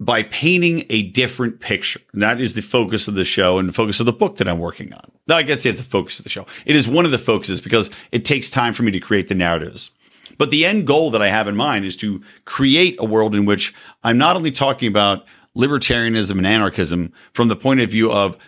by 0.00 0.22
painting 0.24 0.84
a 0.88 1.02
different 1.02 1.60
picture. 1.60 2.00
And 2.12 2.22
that 2.22 2.40
is 2.40 2.54
the 2.54 2.62
focus 2.62 3.06
of 3.06 3.14
the 3.14 3.24
show 3.24 3.58
and 3.58 3.68
the 3.68 3.72
focus 3.72 4.00
of 4.00 4.06
the 4.06 4.12
book 4.12 4.38
that 4.38 4.48
I'm 4.48 4.58
working 4.58 4.92
on. 4.94 5.12
Now, 5.28 5.36
I 5.36 5.42
guess 5.42 5.66
it's 5.66 5.80
the 5.80 5.88
focus 5.88 6.18
of 6.18 6.24
the 6.24 6.30
show. 6.30 6.46
It 6.64 6.74
is 6.74 6.88
one 6.88 7.04
of 7.04 7.10
the 7.10 7.18
focuses 7.18 7.60
because 7.60 7.90
it 8.10 8.24
takes 8.24 8.48
time 8.48 8.72
for 8.72 8.82
me 8.82 8.90
to 8.92 9.00
create 9.00 9.28
the 9.28 9.34
narratives. 9.34 9.90
But 10.38 10.50
the 10.50 10.64
end 10.64 10.86
goal 10.86 11.10
that 11.10 11.20
I 11.20 11.28
have 11.28 11.48
in 11.48 11.56
mind 11.56 11.84
is 11.84 11.96
to 11.96 12.22
create 12.46 12.96
a 12.98 13.04
world 13.04 13.34
in 13.34 13.44
which 13.44 13.74
I'm 14.02 14.16
not 14.16 14.36
only 14.36 14.50
talking 14.50 14.88
about 14.88 15.26
libertarianism 15.56 16.38
and 16.38 16.46
anarchism 16.46 17.12
from 17.34 17.48
the 17.48 17.56
point 17.56 17.80
of 17.80 17.90
view 17.90 18.10
of 18.10 18.38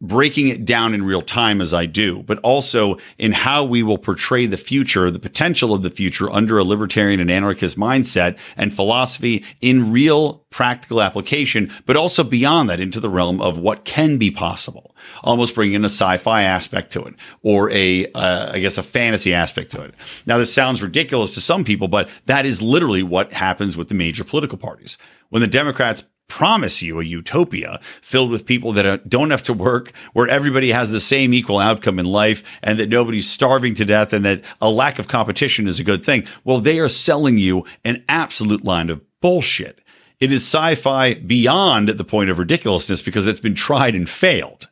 breaking 0.00 0.48
it 0.48 0.64
down 0.64 0.94
in 0.94 1.04
real 1.04 1.22
time 1.22 1.60
as 1.60 1.74
I 1.74 1.86
do, 1.86 2.22
but 2.22 2.38
also 2.38 2.96
in 3.18 3.32
how 3.32 3.64
we 3.64 3.82
will 3.82 3.98
portray 3.98 4.46
the 4.46 4.56
future, 4.56 5.10
the 5.10 5.18
potential 5.18 5.74
of 5.74 5.82
the 5.82 5.90
future 5.90 6.30
under 6.30 6.58
a 6.58 6.64
libertarian 6.64 7.20
and 7.20 7.30
anarchist 7.30 7.76
mindset 7.76 8.38
and 8.56 8.72
philosophy 8.72 9.44
in 9.60 9.92
real 9.92 10.44
practical 10.50 11.00
application, 11.02 11.70
but 11.86 11.96
also 11.96 12.24
beyond 12.24 12.70
that 12.70 12.80
into 12.80 12.98
the 12.98 13.10
realm 13.10 13.40
of 13.40 13.58
what 13.58 13.84
can 13.84 14.16
be 14.16 14.30
possible. 14.30 14.94
Almost 15.22 15.54
bringing 15.54 15.82
a 15.82 15.86
sci-fi 15.86 16.42
aspect 16.42 16.92
to 16.92 17.04
it 17.04 17.14
or 17.42 17.70
a, 17.70 18.06
uh, 18.12 18.52
I 18.52 18.60
guess 18.60 18.78
a 18.78 18.82
fantasy 18.82 19.34
aspect 19.34 19.70
to 19.72 19.82
it. 19.82 19.94
Now, 20.26 20.38
this 20.38 20.52
sounds 20.52 20.82
ridiculous 20.82 21.34
to 21.34 21.40
some 21.40 21.64
people, 21.64 21.88
but 21.88 22.08
that 22.26 22.46
is 22.46 22.62
literally 22.62 23.02
what 23.02 23.32
happens 23.32 23.76
with 23.76 23.88
the 23.88 23.94
major 23.94 24.24
political 24.24 24.58
parties. 24.58 24.98
When 25.28 25.42
the 25.42 25.48
Democrats 25.48 26.04
promise 26.30 26.80
you 26.80 27.00
a 27.00 27.04
utopia 27.04 27.80
filled 28.00 28.30
with 28.30 28.46
people 28.46 28.72
that 28.72 28.86
uh, 28.86 28.98
don't 29.06 29.30
have 29.30 29.42
to 29.42 29.52
work, 29.52 29.92
where 30.14 30.28
everybody 30.28 30.70
has 30.70 30.90
the 30.90 31.00
same 31.00 31.34
equal 31.34 31.58
outcome 31.58 31.98
in 31.98 32.06
life 32.06 32.42
and 32.62 32.78
that 32.78 32.88
nobody's 32.88 33.28
starving 33.28 33.74
to 33.74 33.84
death 33.84 34.14
and 34.14 34.24
that 34.24 34.42
a 34.62 34.70
lack 34.70 34.98
of 34.98 35.08
competition 35.08 35.66
is 35.66 35.78
a 35.78 35.84
good 35.84 36.04
thing. 36.04 36.26
Well, 36.44 36.60
they 36.60 36.78
are 36.78 36.88
selling 36.88 37.36
you 37.36 37.66
an 37.84 38.02
absolute 38.08 38.64
line 38.64 38.88
of 38.88 39.02
bullshit. 39.20 39.80
It 40.20 40.32
is 40.32 40.42
sci 40.42 40.76
fi 40.76 41.14
beyond 41.14 41.90
the 41.90 42.04
point 42.04 42.30
of 42.30 42.38
ridiculousness 42.38 43.02
because 43.02 43.26
it's 43.26 43.40
been 43.40 43.54
tried 43.54 43.94
and 43.94 44.08
failed. 44.08 44.68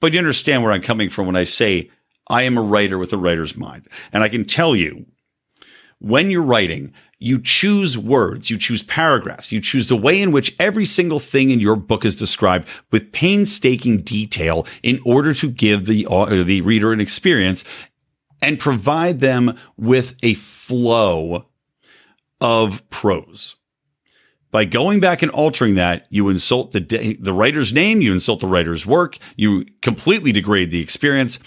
But 0.00 0.12
you 0.12 0.18
understand 0.18 0.62
where 0.62 0.72
I'm 0.72 0.82
coming 0.82 1.10
from 1.10 1.26
when 1.26 1.36
I 1.36 1.44
say 1.44 1.90
I 2.28 2.42
am 2.42 2.56
a 2.56 2.62
writer 2.62 2.98
with 2.98 3.12
a 3.12 3.18
writer's 3.18 3.56
mind. 3.56 3.86
And 4.12 4.22
I 4.22 4.28
can 4.28 4.44
tell 4.44 4.74
you 4.74 5.06
when 6.00 6.30
you're 6.30 6.42
writing, 6.42 6.92
you 7.18 7.38
choose 7.38 7.96
words, 7.96 8.50
you 8.50 8.56
choose 8.56 8.82
paragraphs, 8.82 9.52
you 9.52 9.60
choose 9.60 9.88
the 9.88 9.96
way 9.96 10.20
in 10.20 10.32
which 10.32 10.56
every 10.58 10.86
single 10.86 11.20
thing 11.20 11.50
in 11.50 11.60
your 11.60 11.76
book 11.76 12.04
is 12.04 12.16
described 12.16 12.66
with 12.90 13.12
painstaking 13.12 14.00
detail 14.02 14.66
in 14.82 14.98
order 15.04 15.34
to 15.34 15.50
give 15.50 15.84
the, 15.84 16.06
uh, 16.10 16.42
the 16.42 16.62
reader 16.62 16.92
an 16.92 17.00
experience 17.00 17.62
and 18.40 18.58
provide 18.58 19.20
them 19.20 19.56
with 19.76 20.16
a 20.22 20.34
flow 20.34 21.46
of 22.40 22.88
prose. 22.88 23.56
By 24.50 24.64
going 24.64 24.98
back 24.98 25.22
and 25.22 25.30
altering 25.30 25.74
that, 25.74 26.06
you 26.10 26.28
insult 26.30 26.72
the, 26.72 26.80
the 27.20 27.34
writer's 27.34 27.72
name, 27.72 28.00
you 28.00 28.12
insult 28.12 28.40
the 28.40 28.48
writer's 28.48 28.86
work, 28.86 29.18
you 29.36 29.66
completely 29.82 30.32
degrade 30.32 30.70
the 30.70 30.82
experience. 30.82 31.38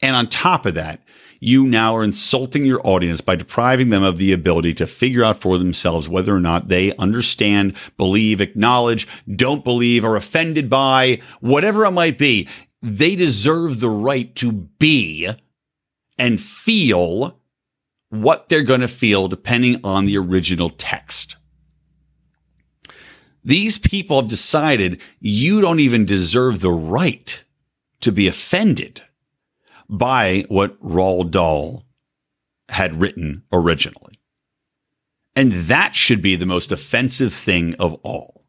And 0.00 0.14
on 0.14 0.28
top 0.28 0.64
of 0.64 0.74
that, 0.74 1.02
you 1.40 1.64
now 1.64 1.94
are 1.94 2.04
insulting 2.04 2.64
your 2.64 2.80
audience 2.84 3.20
by 3.20 3.36
depriving 3.36 3.90
them 3.90 4.02
of 4.02 4.18
the 4.18 4.32
ability 4.32 4.74
to 4.74 4.86
figure 4.86 5.24
out 5.24 5.40
for 5.40 5.58
themselves 5.58 6.08
whether 6.08 6.34
or 6.34 6.40
not 6.40 6.68
they 6.68 6.94
understand, 6.96 7.74
believe, 7.96 8.40
acknowledge, 8.40 9.06
don't 9.36 9.64
believe, 9.64 10.04
are 10.04 10.16
offended 10.16 10.68
by, 10.68 11.20
whatever 11.40 11.84
it 11.84 11.92
might 11.92 12.18
be. 12.18 12.48
They 12.82 13.16
deserve 13.16 13.80
the 13.80 13.90
right 13.90 14.34
to 14.36 14.52
be 14.52 15.28
and 16.18 16.40
feel 16.40 17.40
what 18.10 18.48
they're 18.48 18.62
going 18.62 18.80
to 18.80 18.88
feel 18.88 19.28
depending 19.28 19.80
on 19.84 20.06
the 20.06 20.18
original 20.18 20.70
text. 20.70 21.36
These 23.44 23.78
people 23.78 24.20
have 24.20 24.28
decided 24.28 25.00
you 25.20 25.60
don't 25.60 25.80
even 25.80 26.04
deserve 26.04 26.60
the 26.60 26.72
right 26.72 27.42
to 28.00 28.12
be 28.12 28.28
offended 28.28 29.02
by 29.88 30.44
what 30.48 30.80
Roald 30.80 31.30
Dahl 31.30 31.84
had 32.68 33.00
written 33.00 33.44
originally. 33.52 34.20
And 35.34 35.52
that 35.52 35.94
should 35.94 36.20
be 36.20 36.36
the 36.36 36.46
most 36.46 36.72
offensive 36.72 37.32
thing 37.32 37.74
of 37.76 37.94
all. 38.02 38.44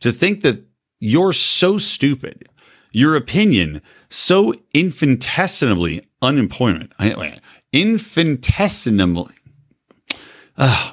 To 0.00 0.12
think 0.12 0.42
that 0.42 0.64
you're 1.00 1.32
so 1.32 1.78
stupid, 1.78 2.48
your 2.92 3.16
opinion 3.16 3.82
so 4.10 4.54
infinitesimally 4.74 6.02
unemployment, 6.20 6.92
infinitesimally, 7.72 9.34
uh, 10.56 10.92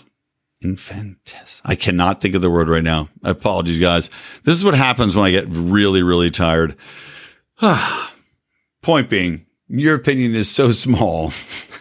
infantes. 0.61 1.61
I 1.65 1.75
cannot 1.75 2.21
think 2.21 2.35
of 2.35 2.41
the 2.41 2.49
word 2.49 2.69
right 2.69 2.83
now. 2.83 3.09
I 3.23 3.31
apologize, 3.31 3.79
guys. 3.79 4.09
This 4.43 4.55
is 4.55 4.63
what 4.63 4.73
happens 4.73 5.15
when 5.15 5.25
I 5.25 5.31
get 5.31 5.47
really, 5.49 6.01
really 6.01 6.31
tired. 6.31 6.75
Point 8.81 9.09
being, 9.09 9.45
your 9.67 9.95
opinion 9.95 10.35
is 10.35 10.49
so 10.49 10.71
small 10.71 11.31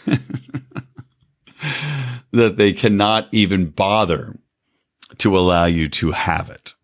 that 2.32 2.56
they 2.56 2.72
cannot 2.72 3.28
even 3.32 3.66
bother 3.66 4.36
to 5.18 5.36
allow 5.36 5.64
you 5.64 5.88
to 5.88 6.12
have 6.12 6.50
it. 6.50 6.74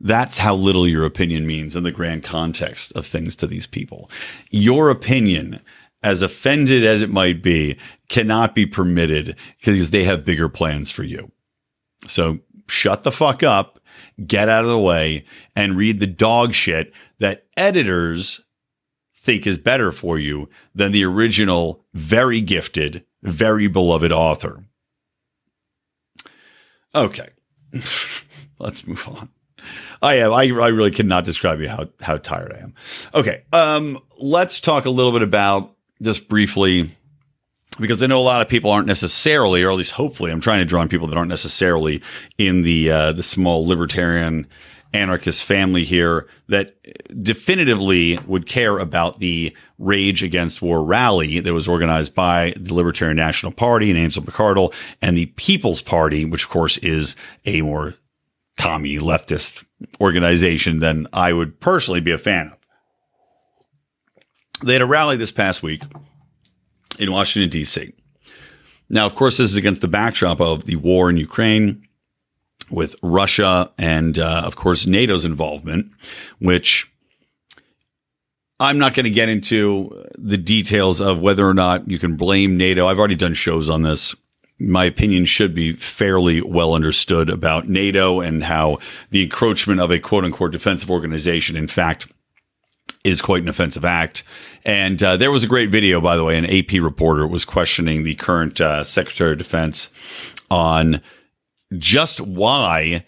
That's 0.00 0.38
how 0.38 0.54
little 0.54 0.86
your 0.86 1.04
opinion 1.04 1.46
means 1.46 1.76
in 1.76 1.82
the 1.82 1.92
grand 1.92 2.24
context 2.24 2.92
of 2.92 3.06
things 3.06 3.34
to 3.36 3.46
these 3.46 3.66
people. 3.66 4.10
Your 4.50 4.90
opinion, 4.90 5.60
as 6.02 6.20
offended 6.20 6.84
as 6.84 7.00
it 7.00 7.10
might 7.10 7.42
be, 7.42 7.78
cannot 8.08 8.54
be 8.54 8.66
permitted 8.66 9.36
because 9.58 9.90
they 9.90 10.04
have 10.04 10.24
bigger 10.24 10.48
plans 10.48 10.90
for 10.90 11.04
you. 11.04 11.30
So 12.06 12.40
shut 12.68 13.02
the 13.02 13.12
fuck 13.12 13.42
up, 13.42 13.80
get 14.26 14.48
out 14.48 14.64
of 14.64 14.70
the 14.70 14.78
way, 14.78 15.24
and 15.56 15.76
read 15.76 16.00
the 16.00 16.06
dog 16.06 16.54
shit 16.54 16.92
that 17.18 17.46
editors 17.56 18.43
think 19.24 19.46
is 19.46 19.58
better 19.58 19.90
for 19.90 20.18
you 20.18 20.48
than 20.74 20.92
the 20.92 21.04
original, 21.04 21.84
very 21.94 22.40
gifted, 22.40 23.04
very 23.22 23.66
beloved 23.66 24.12
author. 24.12 24.64
Okay, 26.94 27.28
let's 28.58 28.86
move 28.86 29.08
on. 29.08 29.30
I 30.02 30.16
am. 30.16 30.32
I, 30.32 30.42
I 30.42 30.68
really 30.68 30.90
cannot 30.90 31.24
describe 31.24 31.60
you 31.60 31.68
how 31.68 31.88
how 32.00 32.18
tired 32.18 32.52
I 32.52 32.58
am. 32.62 32.74
Okay, 33.14 33.42
um, 33.52 33.98
let's 34.18 34.60
talk 34.60 34.84
a 34.84 34.90
little 34.90 35.12
bit 35.12 35.22
about 35.22 35.74
just 36.02 36.28
briefly 36.28 36.90
because 37.80 38.02
I 38.02 38.06
know 38.06 38.20
a 38.20 38.22
lot 38.22 38.42
of 38.42 38.48
people 38.48 38.70
aren't 38.70 38.86
necessarily, 38.86 39.62
or 39.62 39.70
at 39.70 39.76
least 39.76 39.92
hopefully, 39.92 40.30
I'm 40.30 40.40
trying 40.40 40.60
to 40.60 40.64
draw 40.66 40.82
on 40.82 40.88
people 40.88 41.08
that 41.08 41.16
aren't 41.16 41.30
necessarily 41.30 42.02
in 42.36 42.62
the 42.62 42.90
uh, 42.90 43.12
the 43.12 43.22
small 43.22 43.66
libertarian 43.66 44.46
anarchist 44.94 45.44
family 45.44 45.84
here 45.84 46.26
that 46.48 46.76
definitively 47.22 48.18
would 48.26 48.46
care 48.46 48.78
about 48.78 49.18
the 49.18 49.54
Rage 49.78 50.22
Against 50.22 50.62
War 50.62 50.82
rally 50.82 51.40
that 51.40 51.52
was 51.52 51.68
organized 51.68 52.14
by 52.14 52.54
the 52.56 52.72
Libertarian 52.72 53.16
National 53.16 53.52
Party 53.52 53.90
and 53.90 53.98
Angela 53.98 54.24
McArdle 54.24 54.72
and 55.02 55.16
the 55.16 55.26
People's 55.26 55.82
Party, 55.82 56.24
which 56.24 56.44
of 56.44 56.50
course 56.50 56.78
is 56.78 57.16
a 57.44 57.60
more 57.62 57.94
commie 58.56 58.98
leftist 58.98 59.64
organization 60.00 60.80
than 60.80 61.06
I 61.12 61.32
would 61.32 61.60
personally 61.60 62.00
be 62.00 62.12
a 62.12 62.18
fan 62.18 62.48
of. 62.48 62.58
They 64.64 64.74
had 64.74 64.82
a 64.82 64.86
rally 64.86 65.16
this 65.16 65.32
past 65.32 65.62
week 65.62 65.82
in 66.98 67.10
Washington, 67.10 67.50
D.C. 67.50 67.92
Now, 68.88 69.06
of 69.06 69.14
course, 69.14 69.38
this 69.38 69.50
is 69.50 69.56
against 69.56 69.82
the 69.82 69.88
backdrop 69.88 70.40
of 70.40 70.64
the 70.64 70.76
war 70.76 71.10
in 71.10 71.16
Ukraine 71.16 71.83
with 72.70 72.96
Russia 73.02 73.70
and, 73.78 74.18
uh, 74.18 74.42
of 74.44 74.56
course, 74.56 74.86
NATO's 74.86 75.24
involvement, 75.24 75.86
which 76.38 76.90
I'm 78.60 78.78
not 78.78 78.94
going 78.94 79.04
to 79.04 79.10
get 79.10 79.28
into 79.28 80.06
the 80.16 80.38
details 80.38 81.00
of 81.00 81.18
whether 81.18 81.46
or 81.46 81.54
not 81.54 81.88
you 81.88 81.98
can 81.98 82.16
blame 82.16 82.56
NATO. 82.56 82.86
I've 82.86 82.98
already 82.98 83.16
done 83.16 83.34
shows 83.34 83.68
on 83.68 83.82
this. 83.82 84.14
My 84.60 84.84
opinion 84.84 85.24
should 85.24 85.54
be 85.54 85.72
fairly 85.72 86.40
well 86.40 86.74
understood 86.74 87.28
about 87.28 87.68
NATO 87.68 88.20
and 88.20 88.44
how 88.44 88.78
the 89.10 89.24
encroachment 89.24 89.80
of 89.80 89.90
a 89.90 89.98
quote 89.98 90.24
unquote 90.24 90.52
defensive 90.52 90.90
organization, 90.90 91.56
in 91.56 91.66
fact, 91.66 92.06
is 93.04 93.20
quite 93.20 93.42
an 93.42 93.48
offensive 93.48 93.84
act. 93.84 94.22
And 94.64 95.02
uh, 95.02 95.16
there 95.16 95.32
was 95.32 95.44
a 95.44 95.48
great 95.48 95.70
video, 95.70 96.00
by 96.00 96.16
the 96.16 96.24
way. 96.24 96.38
An 96.38 96.46
AP 96.46 96.80
reporter 96.80 97.26
was 97.26 97.44
questioning 97.44 98.04
the 98.04 98.14
current 98.14 98.60
uh, 98.60 98.84
Secretary 98.84 99.32
of 99.32 99.38
Defense 99.38 99.90
on 100.50 101.02
just 101.78 102.20
why 102.20 103.04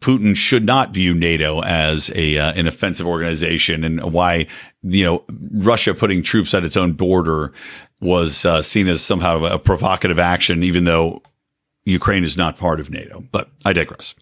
Putin 0.00 0.36
should 0.36 0.64
not 0.64 0.92
view 0.92 1.14
NATO 1.14 1.62
as 1.62 2.10
a 2.14 2.38
uh, 2.38 2.52
an 2.54 2.66
offensive 2.66 3.06
organization, 3.06 3.84
and 3.84 4.12
why 4.12 4.46
you 4.82 5.04
know 5.04 5.24
Russia 5.52 5.94
putting 5.94 6.22
troops 6.22 6.54
at 6.54 6.64
its 6.64 6.76
own 6.76 6.92
border 6.92 7.52
was 8.00 8.44
uh, 8.44 8.62
seen 8.62 8.88
as 8.88 9.02
somehow 9.02 9.44
a 9.44 9.58
provocative 9.58 10.18
action, 10.18 10.62
even 10.62 10.84
though 10.84 11.22
Ukraine 11.84 12.24
is 12.24 12.36
not 12.36 12.58
part 12.58 12.80
of 12.80 12.90
NATO. 12.90 13.24
But 13.30 13.50
I 13.64 13.72
digress. 13.72 14.14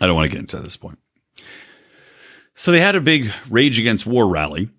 I 0.00 0.06
don't 0.06 0.16
want 0.16 0.30
to 0.30 0.34
get 0.34 0.40
into 0.40 0.58
this 0.58 0.76
point. 0.76 0.98
So 2.54 2.70
they 2.70 2.80
had 2.80 2.96
a 2.96 3.00
big 3.00 3.30
Rage 3.50 3.78
Against 3.78 4.06
War 4.06 4.26
rally, 4.26 4.70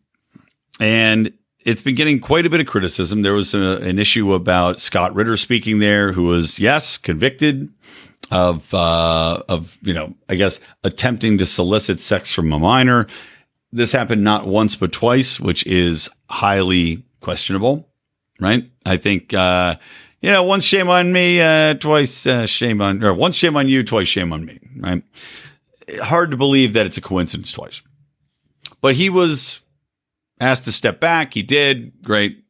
and 0.79 1.33
it's 1.67 1.81
been 1.81 1.95
getting 1.95 2.21
quite 2.21 2.45
a 2.45 2.49
bit 2.49 2.61
of 2.61 2.65
criticism. 2.65 3.23
There 3.23 3.33
was 3.33 3.53
a, 3.53 3.77
an 3.81 3.99
issue 3.99 4.33
about 4.33 4.79
Scott 4.79 5.13
Ritter 5.13 5.35
speaking 5.35 5.79
there, 5.79 6.13
who 6.13 6.23
was 6.23 6.59
yes 6.59 6.97
convicted 6.97 7.69
of 8.31 8.73
uh, 8.73 9.43
of 9.49 9.77
you 9.81 9.93
know 9.93 10.15
I 10.29 10.35
guess 10.35 10.61
attempting 10.85 11.37
to 11.39 11.45
solicit 11.45 11.99
sex 11.99 12.31
from 12.31 12.53
a 12.53 12.57
minor. 12.57 13.07
This 13.73 13.91
happened 13.91 14.23
not 14.23 14.47
once 14.47 14.77
but 14.77 14.93
twice, 14.93 15.41
which 15.41 15.67
is 15.67 16.09
highly 16.29 17.03
questionable, 17.19 17.89
right? 18.39 18.63
I 18.85 18.95
think 18.95 19.33
uh, 19.33 19.75
you 20.21 20.31
know 20.31 20.43
once 20.43 20.63
shame 20.63 20.87
on 20.87 21.11
me, 21.11 21.41
uh, 21.41 21.73
twice 21.73 22.25
uh, 22.25 22.45
shame 22.45 22.81
on 22.81 23.03
or 23.03 23.13
once 23.13 23.35
shame 23.35 23.57
on 23.57 23.67
you, 23.67 23.83
twice 23.83 24.07
shame 24.07 24.31
on 24.31 24.45
me, 24.45 24.57
right? 24.77 25.03
hard 26.01 26.31
to 26.31 26.37
believe 26.37 26.73
that 26.73 26.85
it's 26.85 26.97
a 26.97 27.01
coincidence 27.01 27.51
twice. 27.51 27.81
But 28.81 28.95
he 28.95 29.09
was 29.09 29.61
asked 30.39 30.65
to 30.65 30.71
step 30.71 30.99
back. 30.99 31.33
He 31.33 31.43
did. 31.43 32.03
Great. 32.03 32.43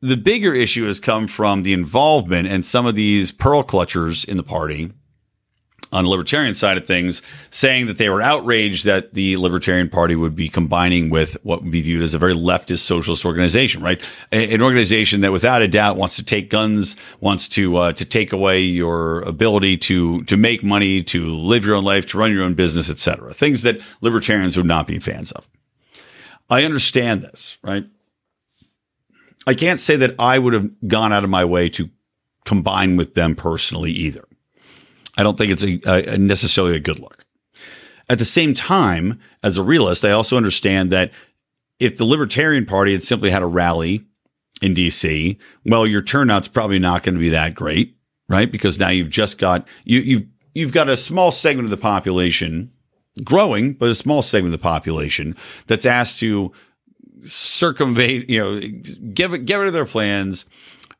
The 0.00 0.16
bigger 0.16 0.54
issue 0.54 0.86
has 0.86 1.00
come 1.00 1.26
from 1.26 1.64
the 1.64 1.72
involvement 1.72 2.46
and 2.46 2.64
some 2.64 2.86
of 2.86 2.94
these 2.94 3.32
pearl 3.32 3.64
clutchers 3.64 4.24
in 4.28 4.36
the 4.36 4.44
party 4.44 4.92
on 5.92 6.04
the 6.04 6.10
libertarian 6.10 6.54
side 6.54 6.76
of 6.76 6.86
things, 6.86 7.22
saying 7.50 7.86
that 7.86 7.98
they 7.98 8.08
were 8.08 8.20
outraged 8.20 8.84
that 8.84 9.14
the 9.14 9.36
Libertarian 9.36 9.88
Party 9.88 10.16
would 10.16 10.36
be 10.36 10.48
combining 10.48 11.08
with 11.10 11.36
what 11.42 11.62
would 11.62 11.72
be 11.72 11.82
viewed 11.82 12.02
as 12.02 12.14
a 12.14 12.18
very 12.18 12.34
leftist 12.34 12.80
socialist 12.80 13.24
organization, 13.24 13.82
right? 13.82 14.02
An 14.30 14.60
organization 14.62 15.22
that, 15.22 15.32
without 15.32 15.62
a 15.62 15.68
doubt, 15.68 15.96
wants 15.96 16.16
to 16.16 16.22
take 16.22 16.50
guns, 16.50 16.96
wants 17.20 17.48
to 17.48 17.76
uh, 17.76 17.92
to 17.92 18.04
take 18.04 18.32
away 18.32 18.60
your 18.60 19.22
ability 19.22 19.76
to 19.78 20.24
to 20.24 20.36
make 20.36 20.62
money, 20.62 21.02
to 21.04 21.26
live 21.26 21.64
your 21.64 21.76
own 21.76 21.84
life, 21.84 22.06
to 22.06 22.18
run 22.18 22.32
your 22.32 22.44
own 22.44 22.54
business, 22.54 22.90
etc. 22.90 23.32
Things 23.32 23.62
that 23.62 23.80
libertarians 24.00 24.56
would 24.56 24.66
not 24.66 24.86
be 24.86 24.98
fans 24.98 25.32
of. 25.32 25.48
I 26.50 26.64
understand 26.64 27.22
this, 27.22 27.58
right? 27.62 27.84
I 29.46 29.54
can't 29.54 29.80
say 29.80 29.96
that 29.96 30.14
I 30.18 30.38
would 30.38 30.54
have 30.54 30.70
gone 30.86 31.12
out 31.12 31.24
of 31.24 31.30
my 31.30 31.44
way 31.44 31.68
to 31.70 31.90
combine 32.44 32.96
with 32.96 33.14
them 33.14 33.34
personally 33.34 33.92
either. 33.92 34.24
I 35.16 35.22
don't 35.22 35.36
think 35.36 35.52
it's 35.52 35.62
a, 35.62 36.14
a 36.14 36.18
necessarily 36.18 36.76
a 36.76 36.80
good 36.80 36.98
look. 36.98 37.24
At 38.08 38.18
the 38.18 38.24
same 38.24 38.54
time, 38.54 39.20
as 39.42 39.56
a 39.56 39.62
realist, 39.62 40.04
I 40.04 40.12
also 40.12 40.36
understand 40.36 40.90
that 40.92 41.12
if 41.78 41.96
the 41.96 42.04
Libertarian 42.04 42.66
Party 42.66 42.92
had 42.92 43.04
simply 43.04 43.30
had 43.30 43.42
a 43.42 43.46
rally 43.46 44.04
in 44.62 44.74
DC, 44.74 45.36
well, 45.66 45.86
your 45.86 46.02
turnout's 46.02 46.48
probably 46.48 46.78
not 46.78 47.02
going 47.02 47.14
to 47.14 47.20
be 47.20 47.28
that 47.30 47.54
great, 47.54 47.96
right? 48.28 48.50
Because 48.50 48.78
now 48.78 48.88
you've 48.88 49.10
just 49.10 49.38
got 49.38 49.68
you 49.84 50.00
you've 50.00 50.26
you've 50.54 50.72
got 50.72 50.88
a 50.88 50.96
small 50.96 51.30
segment 51.30 51.66
of 51.66 51.70
the 51.70 51.76
population 51.76 52.72
growing, 53.24 53.72
but 53.72 53.90
a 53.90 53.94
small 53.94 54.22
segment 54.22 54.54
of 54.54 54.60
the 54.60 54.62
population 54.62 55.36
that's 55.66 55.86
asked 55.86 56.18
to 56.20 56.52
circumvent, 57.22 58.28
you 58.28 58.38
know, 58.38 58.60
get 59.12 59.44
get 59.44 59.56
rid 59.56 59.68
of 59.68 59.74
their 59.74 59.86
plans, 59.86 60.44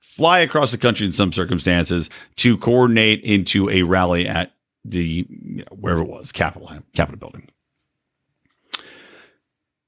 fly 0.00 0.40
across 0.40 0.70
the 0.70 0.78
country 0.78 1.06
in 1.06 1.12
some 1.12 1.32
circumstances 1.32 2.10
to 2.36 2.56
coordinate 2.58 3.22
into 3.22 3.70
a 3.70 3.82
rally 3.82 4.26
at 4.26 4.52
the 4.84 5.26
you 5.28 5.58
know, 5.58 5.64
wherever 5.76 6.02
it 6.02 6.08
was, 6.08 6.32
Capitol 6.32 6.70
Capitol 6.94 7.18
building. 7.18 7.48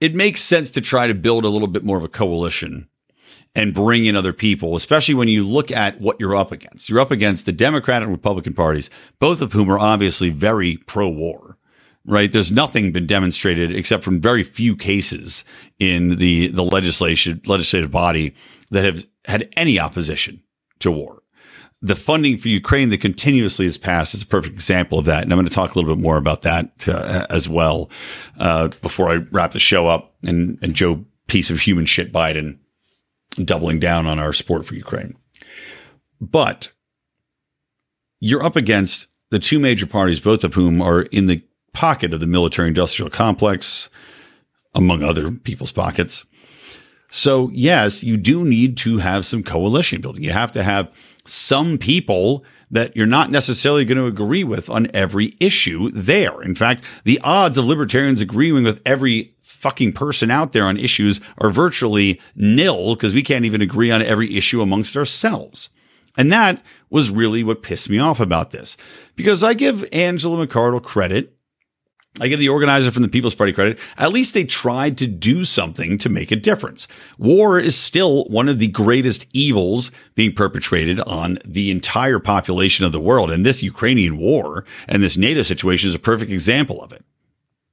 It 0.00 0.14
makes 0.14 0.40
sense 0.40 0.70
to 0.72 0.80
try 0.80 1.06
to 1.06 1.14
build 1.14 1.44
a 1.44 1.48
little 1.48 1.68
bit 1.68 1.84
more 1.84 1.98
of 1.98 2.04
a 2.04 2.08
coalition 2.08 2.88
and 3.54 3.74
bring 3.74 4.06
in 4.06 4.16
other 4.16 4.32
people, 4.32 4.76
especially 4.76 5.14
when 5.14 5.28
you 5.28 5.46
look 5.46 5.70
at 5.70 6.00
what 6.00 6.18
you're 6.20 6.36
up 6.36 6.52
against. 6.52 6.88
You're 6.88 7.00
up 7.00 7.10
against 7.10 7.46
the 7.46 7.52
Democratic 7.52 8.06
and 8.06 8.16
Republican 8.16 8.54
parties, 8.54 8.88
both 9.18 9.40
of 9.40 9.52
whom 9.52 9.70
are 9.70 9.78
obviously 9.78 10.30
very 10.30 10.76
pro-war 10.76 11.58
right? 12.10 12.32
There's 12.32 12.50
nothing 12.50 12.92
been 12.92 13.06
demonstrated 13.06 13.74
except 13.74 14.02
from 14.02 14.20
very 14.20 14.42
few 14.42 14.76
cases 14.76 15.44
in 15.78 16.16
the 16.16 16.48
the 16.48 16.64
legislation 16.64 17.40
legislative 17.46 17.90
body 17.90 18.34
that 18.70 18.84
have 18.84 19.06
had 19.24 19.48
any 19.56 19.78
opposition 19.78 20.42
to 20.80 20.90
war. 20.90 21.22
The 21.82 21.96
funding 21.96 22.36
for 22.36 22.48
Ukraine 22.48 22.90
that 22.90 23.00
continuously 23.00 23.64
has 23.64 23.78
passed 23.78 24.12
is 24.12 24.22
a 24.22 24.26
perfect 24.26 24.54
example 24.54 24.98
of 24.98 25.06
that. 25.06 25.22
And 25.22 25.32
I'm 25.32 25.38
going 25.38 25.48
to 25.48 25.54
talk 25.54 25.74
a 25.74 25.78
little 25.78 25.94
bit 25.94 26.02
more 26.02 26.18
about 26.18 26.42
that 26.42 26.86
uh, 26.86 27.24
as 27.30 27.48
well 27.48 27.88
uh, 28.38 28.68
before 28.82 29.08
I 29.08 29.20
wrap 29.32 29.52
the 29.52 29.60
show 29.60 29.86
up 29.86 30.14
and, 30.22 30.58
and 30.60 30.74
Joe, 30.74 31.04
piece 31.26 31.48
of 31.48 31.60
human 31.60 31.86
shit 31.86 32.12
Biden 32.12 32.58
doubling 33.44 33.78
down 33.78 34.06
on 34.06 34.18
our 34.18 34.32
support 34.34 34.66
for 34.66 34.74
Ukraine. 34.74 35.16
But 36.20 36.70
you're 38.18 38.44
up 38.44 38.56
against 38.56 39.06
the 39.30 39.38
two 39.38 39.58
major 39.58 39.86
parties, 39.86 40.20
both 40.20 40.44
of 40.44 40.52
whom 40.52 40.82
are 40.82 41.02
in 41.02 41.26
the 41.26 41.42
pocket 41.72 42.12
of 42.12 42.20
the 42.20 42.26
military 42.26 42.68
industrial 42.68 43.10
complex, 43.10 43.88
among 44.74 45.02
other 45.02 45.30
people's 45.30 45.72
pockets. 45.72 46.24
So, 47.10 47.50
yes, 47.52 48.04
you 48.04 48.16
do 48.16 48.44
need 48.44 48.76
to 48.78 48.98
have 48.98 49.26
some 49.26 49.42
coalition 49.42 50.00
building. 50.00 50.22
You 50.22 50.32
have 50.32 50.52
to 50.52 50.62
have 50.62 50.90
some 51.26 51.76
people 51.76 52.44
that 52.70 52.96
you're 52.96 53.06
not 53.06 53.30
necessarily 53.30 53.84
going 53.84 53.98
to 53.98 54.06
agree 54.06 54.44
with 54.44 54.70
on 54.70 54.88
every 54.94 55.34
issue 55.40 55.90
there. 55.90 56.40
In 56.40 56.54
fact, 56.54 56.84
the 57.04 57.20
odds 57.24 57.58
of 57.58 57.64
libertarians 57.64 58.20
agreeing 58.20 58.62
with 58.62 58.80
every 58.86 59.34
fucking 59.42 59.92
person 59.92 60.30
out 60.30 60.52
there 60.52 60.64
on 60.64 60.76
issues 60.76 61.20
are 61.38 61.50
virtually 61.50 62.20
nil 62.36 62.94
because 62.94 63.12
we 63.12 63.22
can't 63.22 63.44
even 63.44 63.60
agree 63.60 63.90
on 63.90 64.02
every 64.02 64.36
issue 64.36 64.62
amongst 64.62 64.96
ourselves. 64.96 65.68
And 66.16 66.32
that 66.32 66.62
was 66.90 67.10
really 67.10 67.42
what 67.42 67.62
pissed 67.62 67.90
me 67.90 67.98
off 67.98 68.20
about 68.20 68.50
this 68.50 68.76
because 69.16 69.42
I 69.42 69.54
give 69.54 69.86
Angela 69.92 70.46
McArdle 70.46 70.82
credit 70.82 71.36
I 72.18 72.26
give 72.26 72.40
the 72.40 72.48
organizer 72.48 72.90
from 72.90 73.02
the 73.02 73.08
People's 73.08 73.36
Party 73.36 73.52
credit. 73.52 73.78
At 73.96 74.12
least 74.12 74.34
they 74.34 74.44
tried 74.44 74.98
to 74.98 75.06
do 75.06 75.44
something 75.44 75.96
to 75.98 76.08
make 76.08 76.32
a 76.32 76.36
difference. 76.36 76.88
War 77.18 77.58
is 77.60 77.78
still 77.78 78.24
one 78.24 78.48
of 78.48 78.58
the 78.58 78.66
greatest 78.66 79.26
evils 79.32 79.92
being 80.16 80.34
perpetrated 80.34 81.00
on 81.02 81.38
the 81.44 81.70
entire 81.70 82.18
population 82.18 82.84
of 82.84 82.92
the 82.92 83.00
world. 83.00 83.30
And 83.30 83.46
this 83.46 83.62
Ukrainian 83.62 84.18
war 84.18 84.64
and 84.88 85.02
this 85.02 85.16
NATO 85.16 85.42
situation 85.42 85.88
is 85.88 85.94
a 85.94 86.00
perfect 86.00 86.32
example 86.32 86.82
of 86.82 86.92
it. 86.92 87.04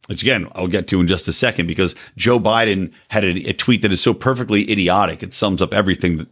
Which 0.08 0.22
again, 0.22 0.48
I'll 0.54 0.68
get 0.68 0.88
to 0.90 1.02
in 1.02 1.08
just 1.08 1.28
a 1.28 1.34
second 1.34 1.68
because 1.68 1.96
Joe 2.16 2.40
Biden 2.40 2.94
had 3.10 3.26
a, 3.26 3.50
a 3.50 3.54
tweet 3.54 3.82
that 3.82 3.92
is 3.92 4.02
so 4.02 4.14
perfectly 4.14 4.70
idiotic. 4.72 5.24
It 5.24 5.34
sums 5.34 5.62
up 5.62 5.74
everything 5.74 6.18
that 6.18 6.28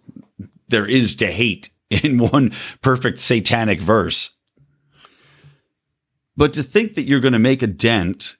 there 0.69 0.85
is 0.85 1.15
to 1.15 1.27
hate 1.27 1.69
in 1.89 2.17
one 2.31 2.53
perfect 2.81 3.17
satanic 3.19 3.81
verse. 3.81 4.29
But 6.37 6.53
to 6.53 6.63
think 6.63 6.95
that 6.95 7.07
you're 7.07 7.19
going 7.19 7.33
to 7.33 7.39
make 7.39 7.61
a 7.61 7.67
dent 7.67 8.35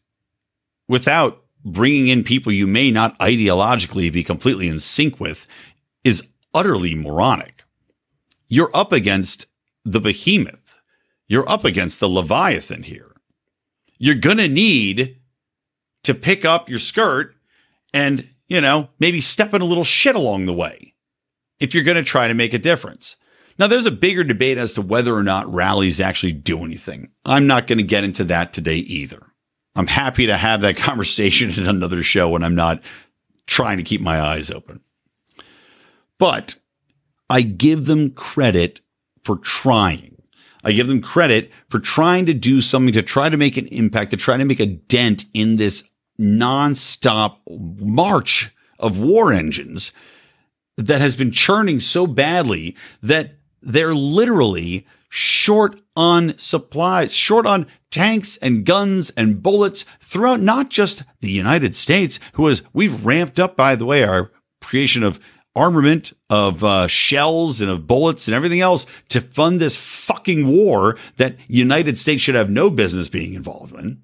without 0.87 1.43
bringing 1.63 2.09
in 2.09 2.23
people 2.23 2.51
you 2.51 2.67
may 2.67 2.91
not 2.91 3.17
ideologically 3.19 4.11
be 4.11 4.23
completely 4.23 4.67
in 4.67 4.79
sync 4.79 5.19
with 5.19 5.47
is 6.03 6.27
utterly 6.53 6.93
moronic. 6.93 7.63
You're 8.47 8.71
up 8.73 8.91
against 8.91 9.47
the 9.83 9.99
behemoth. 9.99 10.79
You're 11.27 11.49
up 11.49 11.65
against 11.65 11.99
the 11.99 12.09
Leviathan 12.09 12.83
here. 12.83 13.11
You're 13.97 14.15
going 14.15 14.37
to 14.37 14.47
need 14.47 15.19
to 16.03 16.13
pick 16.13 16.45
up 16.45 16.69
your 16.69 16.79
skirt 16.79 17.35
and, 17.93 18.29
you 18.47 18.61
know, 18.61 18.89
maybe 18.99 19.21
step 19.21 19.53
in 19.53 19.61
a 19.61 19.65
little 19.65 19.83
shit 19.83 20.15
along 20.15 20.45
the 20.45 20.53
way 20.53 20.93
if 21.59 21.73
you're 21.73 21.83
going 21.83 21.95
to 21.95 22.03
try 22.03 22.27
to 22.27 22.33
make 22.33 22.53
a 22.53 22.59
difference. 22.59 23.15
Now, 23.57 23.67
there's 23.67 23.85
a 23.85 23.91
bigger 23.91 24.23
debate 24.23 24.57
as 24.57 24.73
to 24.73 24.81
whether 24.81 25.15
or 25.15 25.23
not 25.23 25.53
rallies 25.53 26.01
actually 26.01 26.33
do 26.33 26.63
anything. 26.63 27.11
I'm 27.23 27.47
not 27.47 27.67
going 27.67 27.77
to 27.77 27.83
get 27.83 28.03
into 28.03 28.25
that 28.25 28.51
today 28.51 28.77
either. 28.77 29.21
I'm 29.75 29.87
happy 29.87 30.27
to 30.27 30.37
have 30.37 30.61
that 30.61 30.77
conversation 30.77 31.51
in 31.51 31.67
another 31.67 32.03
show 32.03 32.29
when 32.29 32.43
I'm 32.43 32.55
not 32.55 32.81
trying 33.47 33.77
to 33.77 33.83
keep 33.83 34.01
my 34.01 34.19
eyes 34.19 34.51
open. 34.51 34.81
But 36.17 36.55
I 37.29 37.41
give 37.41 37.85
them 37.85 38.11
credit 38.11 38.81
for 39.23 39.37
trying. 39.37 40.21
I 40.63 40.71
give 40.71 40.87
them 40.87 41.01
credit 41.01 41.51
for 41.69 41.79
trying 41.79 42.25
to 42.25 42.33
do 42.33 42.61
something 42.61 42.93
to 42.93 43.03
try 43.03 43.29
to 43.29 43.37
make 43.37 43.57
an 43.57 43.67
impact, 43.67 44.11
to 44.11 44.17
try 44.17 44.37
to 44.37 44.45
make 44.45 44.59
a 44.59 44.65
dent 44.65 45.25
in 45.33 45.57
this 45.57 45.83
nonstop 46.19 47.37
march 47.79 48.51
of 48.79 48.97
war 48.97 49.31
engines 49.31 49.91
that 50.77 51.01
has 51.01 51.15
been 51.15 51.31
churning 51.31 51.79
so 51.79 52.07
badly 52.07 52.75
that 53.01 53.35
they're 53.65 53.95
literally 53.95 54.85
short 55.09 55.81
on 55.95 56.37
supplies, 56.37 57.13
short 57.13 57.45
on 57.45 57.67
tanks 57.89 58.37
and 58.37 58.65
guns 58.65 59.09
and 59.11 59.41
bullets 59.41 59.85
throughout 59.99 60.39
not 60.39 60.69
just 60.69 61.03
the 61.21 61.31
United 61.31 61.75
States, 61.75 62.19
who 62.33 62.47
has 62.47 62.63
we've 62.73 63.05
ramped 63.05 63.39
up, 63.39 63.55
by 63.55 63.75
the 63.75 63.85
way, 63.85 64.03
our 64.03 64.31
creation 64.61 65.03
of 65.03 65.19
armament, 65.55 66.11
of 66.29 66.63
uh, 66.63 66.87
shells 66.87 67.61
and 67.61 67.71
of 67.71 67.87
bullets 67.87 68.27
and 68.27 68.35
everything 68.35 68.59
else 68.59 68.85
to 69.09 69.21
fund 69.21 69.59
this 69.59 69.77
fucking 69.77 70.47
war 70.47 70.97
that 71.17 71.37
United 71.47 71.97
States 71.97 72.21
should 72.21 72.35
have 72.35 72.49
no 72.49 72.69
business 72.69 73.07
being 73.07 73.33
involved 73.33 73.73
in. 73.75 74.01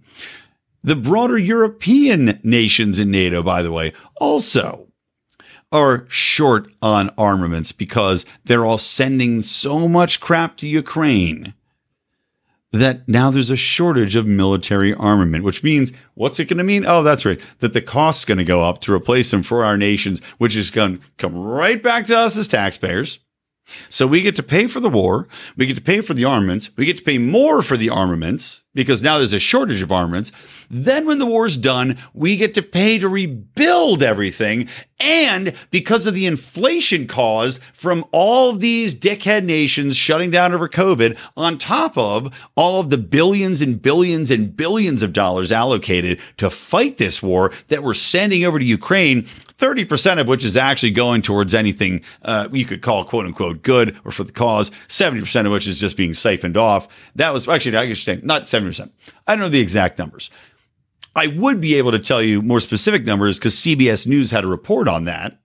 The 0.84 0.96
broader 0.96 1.38
European 1.38 2.40
nations 2.44 3.00
in 3.00 3.12
NATO, 3.12 3.44
by 3.44 3.62
the 3.62 3.72
way, 3.72 3.94
also 4.20 4.88
are 5.72 6.06
short 6.10 6.72
on 6.82 7.10
armaments 7.18 7.72
because 7.72 8.26
they're 8.44 8.66
all 8.66 8.78
sending 8.78 9.42
so 9.42 9.88
much 9.88 10.20
crap 10.20 10.58
to 10.58 10.68
Ukraine 10.68 11.54
that 12.72 13.08
now 13.08 13.32
there's 13.32 13.50
a 13.50 13.56
shortage 13.56 14.16
of 14.16 14.26
military 14.26 14.94
armament, 14.94 15.44
which 15.44 15.64
means 15.64 15.92
what's 16.14 16.40
it 16.40 16.46
going 16.46 16.58
to 16.58 16.64
mean? 16.64 16.86
Oh, 16.86 17.04
that's 17.04 17.26
right. 17.26 17.40
That 17.60 17.74
the 17.74 17.82
cost's 17.82 18.26
going 18.26 18.38
to 18.38 18.46
go 18.46 18.64
up 18.64 18.80
to 18.82 18.94
replace 18.94 19.32
them 19.32 19.44
for 19.44 19.66
our 19.66 19.78
nations, 19.78 20.22
which 20.38 20.56
is 20.56 20.72
going 20.72 20.98
to 20.98 21.04
come 21.18 21.36
right 21.36 21.82
back 21.82 22.06
to 22.06 22.18
us 22.18 22.38
as 22.38 22.48
taxpayers. 22.48 23.20
So 23.90 24.08
we 24.08 24.22
get 24.22 24.36
to 24.36 24.44
pay 24.44 24.68
for 24.68 24.80
the 24.80 24.90
war. 24.90 25.28
We 25.56 25.66
get 25.66 25.76
to 25.76 25.82
pay 25.82 26.02
for 26.02 26.14
the 26.14 26.26
armaments. 26.26 26.70
We 26.76 26.86
get 26.86 26.98
to 26.98 27.04
pay 27.04 27.18
more 27.18 27.62
for 27.62 27.78
the 27.78 27.90
armaments 27.90 28.64
because 28.74 29.02
now 29.02 29.18
there's 29.18 29.34
a 29.34 29.40
shortage 29.40 29.82
of 29.82 29.92
armaments. 29.92 30.32
Then 30.70 31.06
when 31.06 31.20
the 31.20 31.26
war's 31.26 31.58
done, 31.58 31.98
we 32.14 32.38
get 32.38 32.54
to 32.54 32.62
pay 32.62 32.98
to 32.98 33.10
rebuild 33.10 34.02
everything. 34.02 34.70
And 35.02 35.54
because 35.72 36.08
of 36.08 36.14
the 36.14 36.26
inflation 36.26 37.08
caused 37.08 37.62
from 37.74 38.06
all 38.12 38.54
these 38.54 38.96
dickhead 38.96 39.44
nations 39.44 39.98
shutting 39.98 40.32
down 40.32 40.54
over 40.54 40.70
COVID, 40.70 41.18
on 41.36 41.58
top 41.58 41.98
of 41.98 42.50
all 42.56 42.80
of 42.80 42.90
the 42.90 42.98
billions 42.98 43.62
and 43.62 43.82
billions 43.82 44.32
and 44.32 44.56
billions 44.56 45.04
of 45.04 45.12
dollars 45.12 45.52
allocated 45.52 46.20
to 46.38 46.50
fight 46.50 46.98
this 46.98 47.22
war 47.22 47.52
that 47.68 47.84
we're 47.84 47.94
sending 47.94 48.46
over 48.46 48.58
to 48.58 48.66
Ukraine, 48.66 49.28
30% 49.62 50.20
of 50.20 50.28
which 50.28 50.44
is 50.44 50.58
actually 50.58 50.92
going 50.92 51.22
towards 51.22 51.54
anything 51.54 52.02
uh, 52.24 52.50
you 52.52 52.66
could 52.66 52.82
call 52.82 53.06
quote 53.06 53.28
unquote 53.28 53.62
good 53.62 53.96
or 54.04 54.12
for 54.12 54.24
the 54.24 54.32
cause, 54.32 54.72
70% 54.88 55.46
of 55.46 55.52
which 55.52 55.68
is 55.68 55.78
just 55.78 55.96
being 55.96 56.16
siphoned 56.16 56.58
off. 56.58 56.88
That 57.16 57.32
was 57.32 57.48
actually, 57.48 57.78
I 57.78 57.94
say, 57.94 58.20
not 58.24 58.46
70%. 58.46 58.90
I 59.28 59.36
don't 59.36 59.42
know 59.42 59.50
the 59.50 59.62
exact 59.62 60.00
numbers. 60.00 60.32
I 61.16 61.28
would 61.28 61.62
be 61.62 61.76
able 61.76 61.92
to 61.92 62.00
tell 62.00 62.22
you 62.22 62.42
more 62.42 62.60
specific 62.60 63.06
numbers 63.06 63.38
because 63.38 63.56
CBS 63.56 64.08
News 64.08 64.32
had 64.32 64.44
a 64.44 64.48
report 64.48 64.88
on 64.88 65.04
that 65.06 65.38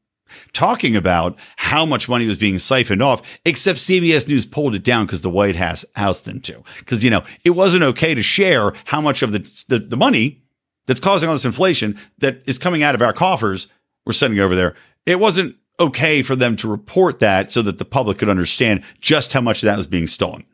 talking 0.52 0.96
about 0.96 1.38
how 1.57 1.85
much 1.85 2.09
money 2.09 2.26
was 2.26 2.38
being 2.38 2.59
siphoned 2.59 3.02
off, 3.02 3.22
except 3.44 3.79
CBS 3.79 4.29
News 4.29 4.46
pulled 4.46 4.74
it 4.74 4.83
down 4.83 5.07
because 5.07 5.22
the 5.22 5.31
White 5.31 5.57
House, 5.57 5.85
House 5.94 6.22
them 6.22 6.40
to. 6.40 6.62
Because, 6.79 7.05
you 7.05 7.11
know, 7.11 7.22
it 7.44 7.50
wasn't 7.50 7.83
okay 7.83 8.14
to 8.14 8.22
share 8.22 8.72
how 8.87 9.00
much 9.00 9.22
of 9.22 9.33
the, 9.33 9.38
the, 9.68 9.79
the 9.79 9.96
money 9.96 10.42
that's 10.87 11.00
causing 11.00 11.29
all 11.29 11.35
this 11.35 11.44
inflation 11.44 11.98
that 12.18 12.42
is 12.46 12.59
coming 12.59 12.83
out 12.83 12.94
of 12.94 13.02
our 13.02 13.12
coffers 13.12 13.68
we're 14.06 14.12
sending 14.12 14.40
over 14.40 14.54
there. 14.54 14.74
It 15.04 15.20
wasn't 15.20 15.56
okay 15.78 16.22
for 16.22 16.36
them 16.36 16.56
to 16.56 16.68
report 16.68 17.18
that 17.18 17.52
so 17.52 17.60
that 17.62 17.78
the 17.78 17.84
public 17.84 18.18
could 18.18 18.28
understand 18.28 18.82
just 19.00 19.32
how 19.32 19.40
much 19.40 19.62
of 19.62 19.66
that 19.66 19.76
was 19.76 19.86
being 19.86 20.06
stolen. 20.06 20.44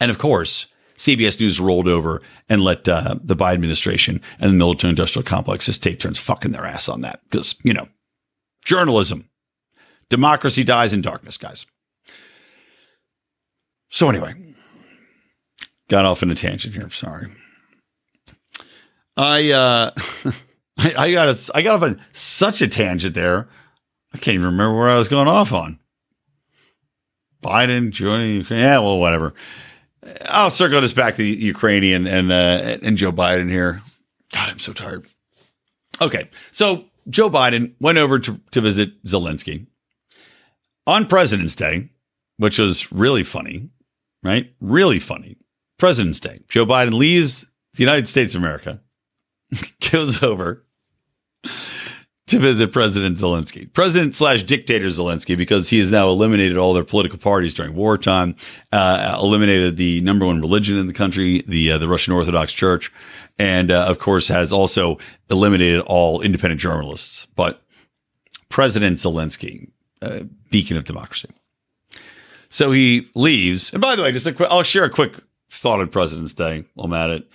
And 0.00 0.10
of 0.10 0.18
course, 0.18 0.66
CBS 0.96 1.40
News 1.40 1.58
rolled 1.58 1.88
over 1.88 2.22
and 2.48 2.62
let 2.62 2.86
uh, 2.88 3.16
the 3.22 3.36
Biden 3.36 3.54
administration 3.54 4.20
and 4.38 4.52
the 4.52 4.56
military 4.56 4.90
industrial 4.90 5.24
complex 5.24 5.66
just 5.66 5.82
take 5.82 5.98
turns 5.98 6.18
fucking 6.18 6.52
their 6.52 6.66
ass 6.66 6.88
on 6.88 7.00
that. 7.00 7.20
Because, 7.24 7.56
you 7.64 7.72
know, 7.72 7.88
journalism, 8.64 9.28
democracy 10.08 10.64
dies 10.64 10.92
in 10.92 11.00
darkness, 11.00 11.36
guys. 11.36 11.66
So, 13.90 14.08
anyway, 14.08 14.34
got 15.88 16.04
off 16.04 16.22
in 16.22 16.30
a 16.30 16.34
tangent 16.34 16.74
here. 16.74 16.90
Sorry. 16.90 17.28
I, 19.16 19.50
uh, 19.50 19.90
I, 20.78 20.94
I 20.96 21.12
got 21.12 21.28
a, 21.28 21.50
I 21.54 21.62
got 21.62 21.74
off 21.74 21.82
on 21.82 22.00
such 22.12 22.62
a 22.62 22.68
tangent 22.68 23.14
there. 23.14 23.48
I 24.14 24.18
can't 24.18 24.36
even 24.36 24.46
remember 24.46 24.76
where 24.76 24.88
I 24.88 24.96
was 24.96 25.08
going 25.08 25.28
off 25.28 25.52
on. 25.52 25.78
Biden 27.42 27.90
joining 27.90 28.36
Ukraine. 28.36 28.60
Yeah, 28.60 28.78
well, 28.78 28.98
whatever. 28.98 29.34
I'll 30.26 30.50
circle 30.50 30.80
this 30.80 30.92
back 30.92 31.16
to 31.16 31.22
the 31.22 31.28
Ukrainian 31.28 32.06
and 32.06 32.32
uh, 32.32 32.78
and 32.82 32.96
Joe 32.96 33.12
Biden 33.12 33.50
here. 33.50 33.82
God, 34.32 34.48
I'm 34.48 34.58
so 34.58 34.72
tired. 34.72 35.06
Okay, 36.00 36.30
so 36.50 36.84
Joe 37.08 37.28
Biden 37.28 37.74
went 37.80 37.98
over 37.98 38.18
to, 38.18 38.40
to 38.52 38.60
visit 38.60 39.02
Zelensky 39.04 39.66
on 40.86 41.06
President's 41.06 41.56
Day, 41.56 41.88
which 42.36 42.58
was 42.58 42.90
really 42.92 43.24
funny, 43.24 43.68
right? 44.22 44.52
Really 44.60 45.00
funny. 45.00 45.36
President's 45.78 46.20
Day. 46.20 46.40
Joe 46.48 46.66
Biden 46.66 46.92
leaves 46.92 47.46
the 47.74 47.82
United 47.82 48.08
States 48.08 48.34
of 48.34 48.42
America, 48.42 48.80
goes 49.90 50.22
over 50.22 50.64
to 52.28 52.38
visit 52.38 52.72
President 52.72 53.16
Zelensky, 53.16 53.72
President 53.72 54.14
slash 54.14 54.42
dictator 54.42 54.86
Zelensky, 54.88 55.36
because 55.36 55.68
he 55.68 55.78
has 55.78 55.90
now 55.90 56.08
eliminated 56.08 56.58
all 56.58 56.74
their 56.74 56.84
political 56.84 57.18
parties 57.18 57.54
during 57.54 57.74
wartime, 57.74 58.36
uh, 58.70 59.18
eliminated 59.20 59.76
the 59.76 60.00
number 60.02 60.26
one 60.26 60.40
religion 60.40 60.76
in 60.76 60.86
the 60.86 60.92
country, 60.92 61.42
the 61.46 61.72
uh, 61.72 61.78
the 61.78 61.88
Russian 61.88 62.12
Orthodox 62.12 62.52
Church, 62.52 62.92
and 63.38 63.70
uh, 63.70 63.86
of 63.88 63.98
course 63.98 64.28
has 64.28 64.52
also 64.52 64.98
eliminated 65.30 65.80
all 65.80 66.20
independent 66.20 66.60
journalists. 66.60 67.26
But 67.34 67.62
President 68.48 68.98
Zelensky, 68.98 69.70
uh, 70.02 70.20
beacon 70.50 70.76
of 70.76 70.84
democracy. 70.84 71.30
So 72.50 72.72
he 72.72 73.08
leaves, 73.14 73.72
and 73.72 73.80
by 73.80 73.96
the 73.96 74.02
way, 74.02 74.12
just 74.12 74.26
a 74.26 74.48
I'll 74.50 74.62
share 74.62 74.84
a 74.84 74.90
quick 74.90 75.14
thought 75.50 75.80
on 75.80 75.88
President's 75.88 76.34
Day 76.34 76.64
I'm 76.78 76.92
at 76.92 77.10
it. 77.10 77.28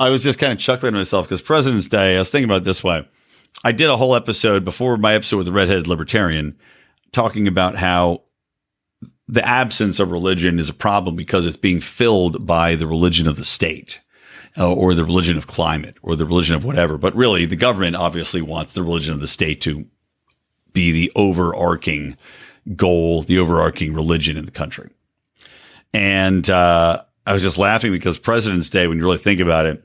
I 0.00 0.08
was 0.08 0.22
just 0.22 0.38
kind 0.38 0.50
of 0.50 0.58
chuckling 0.58 0.94
to 0.94 0.98
myself 0.98 1.26
because 1.26 1.42
President's 1.42 1.86
Day, 1.86 2.16
I 2.16 2.20
was 2.20 2.30
thinking 2.30 2.48
about 2.48 2.64
this 2.64 2.82
way. 2.82 3.06
I 3.62 3.72
did 3.72 3.90
a 3.90 3.98
whole 3.98 4.16
episode 4.16 4.64
before 4.64 4.96
my 4.96 5.12
episode 5.12 5.36
with 5.36 5.46
the 5.46 5.52
redheaded 5.52 5.86
libertarian 5.86 6.56
talking 7.12 7.46
about 7.46 7.76
how 7.76 8.22
the 9.28 9.46
absence 9.46 10.00
of 10.00 10.10
religion 10.10 10.58
is 10.58 10.70
a 10.70 10.74
problem 10.74 11.16
because 11.16 11.46
it's 11.46 11.58
being 11.58 11.82
filled 11.82 12.46
by 12.46 12.76
the 12.76 12.86
religion 12.86 13.26
of 13.26 13.36
the 13.36 13.44
state 13.44 14.00
uh, 14.56 14.72
or 14.72 14.94
the 14.94 15.04
religion 15.04 15.36
of 15.36 15.46
climate 15.46 15.96
or 16.00 16.16
the 16.16 16.24
religion 16.24 16.54
of 16.54 16.64
whatever. 16.64 16.96
But 16.96 17.14
really, 17.14 17.44
the 17.44 17.54
government 17.54 17.94
obviously 17.94 18.40
wants 18.40 18.72
the 18.72 18.82
religion 18.82 19.12
of 19.12 19.20
the 19.20 19.28
state 19.28 19.60
to 19.62 19.84
be 20.72 20.92
the 20.92 21.12
overarching 21.14 22.16
goal, 22.74 23.20
the 23.22 23.38
overarching 23.38 23.92
religion 23.92 24.38
in 24.38 24.46
the 24.46 24.50
country. 24.50 24.88
And 25.92 26.48
uh, 26.48 27.02
I 27.30 27.32
was 27.32 27.42
just 27.44 27.58
laughing 27.58 27.92
because 27.92 28.18
President's 28.18 28.70
Day, 28.70 28.88
when 28.88 28.98
you 28.98 29.04
really 29.04 29.16
think 29.16 29.38
about 29.38 29.64
it, 29.64 29.84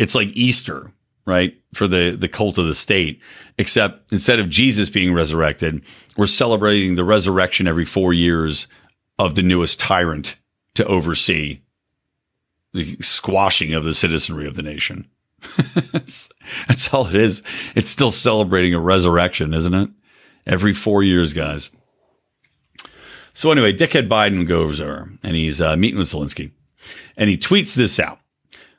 it's 0.00 0.16
like 0.16 0.30
Easter, 0.32 0.90
right? 1.24 1.56
For 1.74 1.86
the, 1.86 2.16
the 2.18 2.26
cult 2.26 2.58
of 2.58 2.66
the 2.66 2.74
state, 2.74 3.20
except 3.56 4.10
instead 4.10 4.40
of 4.40 4.48
Jesus 4.48 4.90
being 4.90 5.14
resurrected, 5.14 5.80
we're 6.16 6.26
celebrating 6.26 6.96
the 6.96 7.04
resurrection 7.04 7.68
every 7.68 7.84
four 7.84 8.12
years 8.12 8.66
of 9.16 9.36
the 9.36 9.44
newest 9.44 9.78
tyrant 9.78 10.34
to 10.74 10.84
oversee 10.86 11.60
the 12.72 12.96
squashing 12.96 13.74
of 13.74 13.84
the 13.84 13.94
citizenry 13.94 14.48
of 14.48 14.56
the 14.56 14.62
nation. 14.62 15.08
that's, 15.92 16.30
all 16.92 17.06
it 17.06 17.14
is. 17.14 17.44
It's 17.76 17.90
still 17.92 18.10
celebrating 18.10 18.74
a 18.74 18.80
resurrection, 18.80 19.54
isn't 19.54 19.74
it? 19.74 19.88
Every 20.48 20.74
four 20.74 21.04
years, 21.04 21.32
guys. 21.32 21.70
So 23.34 23.52
anyway, 23.52 23.72
dickhead 23.72 24.08
Biden 24.08 24.48
goes 24.48 24.80
over 24.80 25.12
and 25.22 25.36
he's 25.36 25.60
uh, 25.60 25.76
meeting 25.76 26.00
with 26.00 26.08
Zelensky 26.08 26.50
and 27.16 27.30
he 27.30 27.36
tweets 27.36 27.74
this 27.74 27.98
out. 27.98 28.20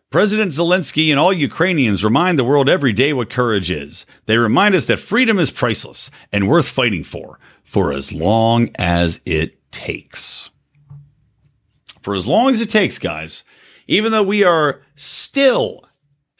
President 0.10 0.52
Zelensky 0.52 1.10
and 1.10 1.20
all 1.20 1.34
Ukrainians 1.34 2.04
remind 2.04 2.38
the 2.38 2.44
world 2.44 2.70
every 2.70 2.94
day 2.94 3.14
what 3.14 3.32
courage 3.32 3.72
is. 3.72 4.06
They 4.28 4.38
remind 4.38 4.76
us 4.76 4.86
that 4.86 5.00
freedom 5.00 5.40
is 5.40 5.50
priceless 5.50 6.12
and 6.32 6.48
worth 6.48 6.68
fighting 6.68 7.04
for, 7.04 7.40
for 7.64 7.92
as 7.92 8.14
long 8.14 8.70
as 8.76 9.20
it 9.26 9.72
takes. 9.72 10.52
For 12.02 12.14
as 12.14 12.28
long 12.28 12.52
as 12.52 12.62
it 12.62 12.70
takes, 12.70 13.00
guys, 13.00 13.44
even 13.88 14.12
though 14.12 14.24
we 14.24 14.44
are 14.44 14.84
still 14.96 15.84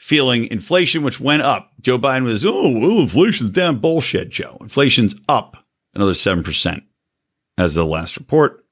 feeling 0.04 0.52
inflation, 0.52 1.02
which 1.02 1.22
went 1.22 1.42
up. 1.42 1.72
Joe 1.80 1.98
Biden 1.98 2.26
was, 2.26 2.44
oh, 2.44 2.78
well, 2.78 3.00
inflation's 3.00 3.52
down. 3.52 3.78
Bullshit, 3.78 4.30
Joe. 4.30 4.58
Inflation's 4.60 5.16
up 5.30 5.56
another 5.94 6.12
7% 6.12 6.84
as 7.58 7.74
the 7.74 7.86
last 7.86 8.18
report. 8.18 8.63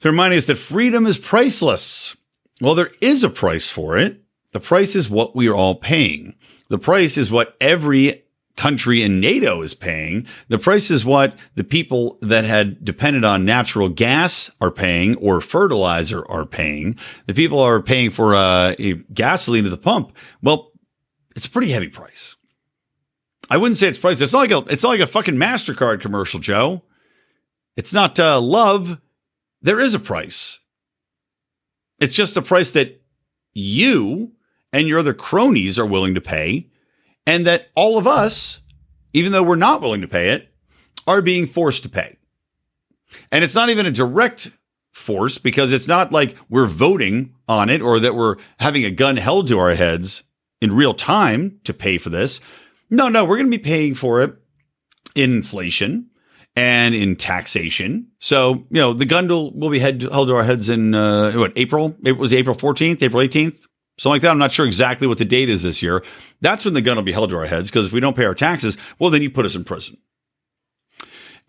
They're 0.00 0.12
reminding 0.12 0.38
us 0.38 0.46
that 0.46 0.56
freedom 0.56 1.06
is 1.06 1.18
priceless. 1.18 2.16
Well, 2.60 2.74
there 2.74 2.90
is 3.00 3.24
a 3.24 3.30
price 3.30 3.68
for 3.68 3.98
it. 3.98 4.22
The 4.52 4.60
price 4.60 4.94
is 4.94 5.10
what 5.10 5.36
we 5.36 5.48
are 5.48 5.54
all 5.54 5.74
paying. 5.74 6.34
The 6.68 6.78
price 6.78 7.16
is 7.16 7.30
what 7.30 7.56
every 7.60 8.24
country 8.56 9.02
in 9.02 9.20
NATO 9.20 9.62
is 9.62 9.74
paying. 9.74 10.26
The 10.48 10.58
price 10.58 10.90
is 10.90 11.04
what 11.04 11.38
the 11.54 11.64
people 11.64 12.18
that 12.22 12.44
had 12.44 12.84
depended 12.84 13.24
on 13.24 13.44
natural 13.44 13.88
gas 13.88 14.50
are 14.60 14.70
paying 14.70 15.16
or 15.16 15.40
fertilizer 15.40 16.26
are 16.30 16.46
paying. 16.46 16.96
The 17.26 17.34
people 17.34 17.60
are 17.60 17.82
paying 17.82 18.10
for 18.10 18.34
uh, 18.34 18.74
gasoline 19.12 19.66
at 19.66 19.70
the 19.70 19.76
pump. 19.76 20.16
Well, 20.42 20.72
it's 21.34 21.46
a 21.46 21.50
pretty 21.50 21.70
heavy 21.70 21.88
price. 21.88 22.36
I 23.50 23.58
wouldn't 23.58 23.78
say 23.78 23.88
it's 23.88 23.98
price. 23.98 24.20
It's 24.20 24.32
not 24.32 24.38
like 24.38 24.50
a, 24.50 24.72
it's 24.72 24.82
not 24.82 24.88
like 24.88 25.00
a 25.00 25.06
fucking 25.06 25.36
MasterCard 25.36 26.00
commercial, 26.00 26.40
Joe. 26.40 26.82
It's 27.76 27.92
not 27.92 28.18
uh, 28.18 28.40
love. 28.40 28.98
There 29.66 29.80
is 29.80 29.94
a 29.94 29.98
price. 29.98 30.60
It's 31.98 32.14
just 32.14 32.36
a 32.36 32.42
price 32.42 32.70
that 32.70 33.02
you 33.52 34.30
and 34.72 34.86
your 34.86 35.00
other 35.00 35.12
cronies 35.12 35.76
are 35.76 35.84
willing 35.84 36.14
to 36.14 36.20
pay, 36.20 36.70
and 37.26 37.44
that 37.48 37.66
all 37.74 37.98
of 37.98 38.06
us, 38.06 38.60
even 39.12 39.32
though 39.32 39.42
we're 39.42 39.56
not 39.56 39.80
willing 39.80 40.02
to 40.02 40.08
pay 40.08 40.28
it, 40.28 40.54
are 41.08 41.20
being 41.20 41.48
forced 41.48 41.82
to 41.82 41.88
pay. 41.88 42.16
And 43.32 43.42
it's 43.42 43.56
not 43.56 43.68
even 43.68 43.86
a 43.86 43.90
direct 43.90 44.52
force 44.92 45.36
because 45.36 45.72
it's 45.72 45.88
not 45.88 46.12
like 46.12 46.36
we're 46.48 46.66
voting 46.66 47.34
on 47.48 47.68
it 47.68 47.82
or 47.82 47.98
that 47.98 48.14
we're 48.14 48.36
having 48.60 48.84
a 48.84 48.90
gun 48.92 49.16
held 49.16 49.48
to 49.48 49.58
our 49.58 49.74
heads 49.74 50.22
in 50.60 50.76
real 50.76 50.94
time 50.94 51.58
to 51.64 51.74
pay 51.74 51.98
for 51.98 52.10
this. 52.10 52.38
No, 52.88 53.08
no, 53.08 53.24
we're 53.24 53.38
going 53.38 53.50
to 53.50 53.58
be 53.58 53.64
paying 53.64 53.96
for 53.96 54.22
it 54.22 54.32
in 55.16 55.32
inflation 55.32 56.10
and 56.56 56.94
in 56.94 57.16
taxation. 57.16 58.08
So, 58.18 58.66
you 58.70 58.80
know, 58.80 58.94
the 58.94 59.04
gun 59.04 59.28
will, 59.28 59.52
will 59.52 59.70
be 59.70 59.78
head, 59.78 60.02
held 60.02 60.28
to 60.28 60.34
our 60.34 60.42
heads 60.42 60.70
in 60.70 60.94
uh, 60.94 61.32
what 61.32 61.52
April? 61.56 61.94
It 62.02 62.16
was 62.16 62.32
April 62.32 62.56
14th, 62.56 63.02
April 63.02 63.22
18th, 63.22 63.66
something 63.98 64.14
like 64.14 64.22
that. 64.22 64.30
I'm 64.30 64.38
not 64.38 64.50
sure 64.50 64.66
exactly 64.66 65.06
what 65.06 65.18
the 65.18 65.26
date 65.26 65.50
is 65.50 65.62
this 65.62 65.82
year. 65.82 66.02
That's 66.40 66.64
when 66.64 66.74
the 66.74 66.80
gun 66.80 66.96
will 66.96 67.02
be 67.02 67.12
held 67.12 67.30
to 67.30 67.36
our 67.36 67.46
heads 67.46 67.70
because 67.70 67.86
if 67.86 67.92
we 67.92 68.00
don't 68.00 68.16
pay 68.16 68.24
our 68.24 68.34
taxes, 68.34 68.78
well, 68.98 69.10
then 69.10 69.22
you 69.22 69.30
put 69.30 69.44
us 69.44 69.54
in 69.54 69.64
prison. 69.64 69.98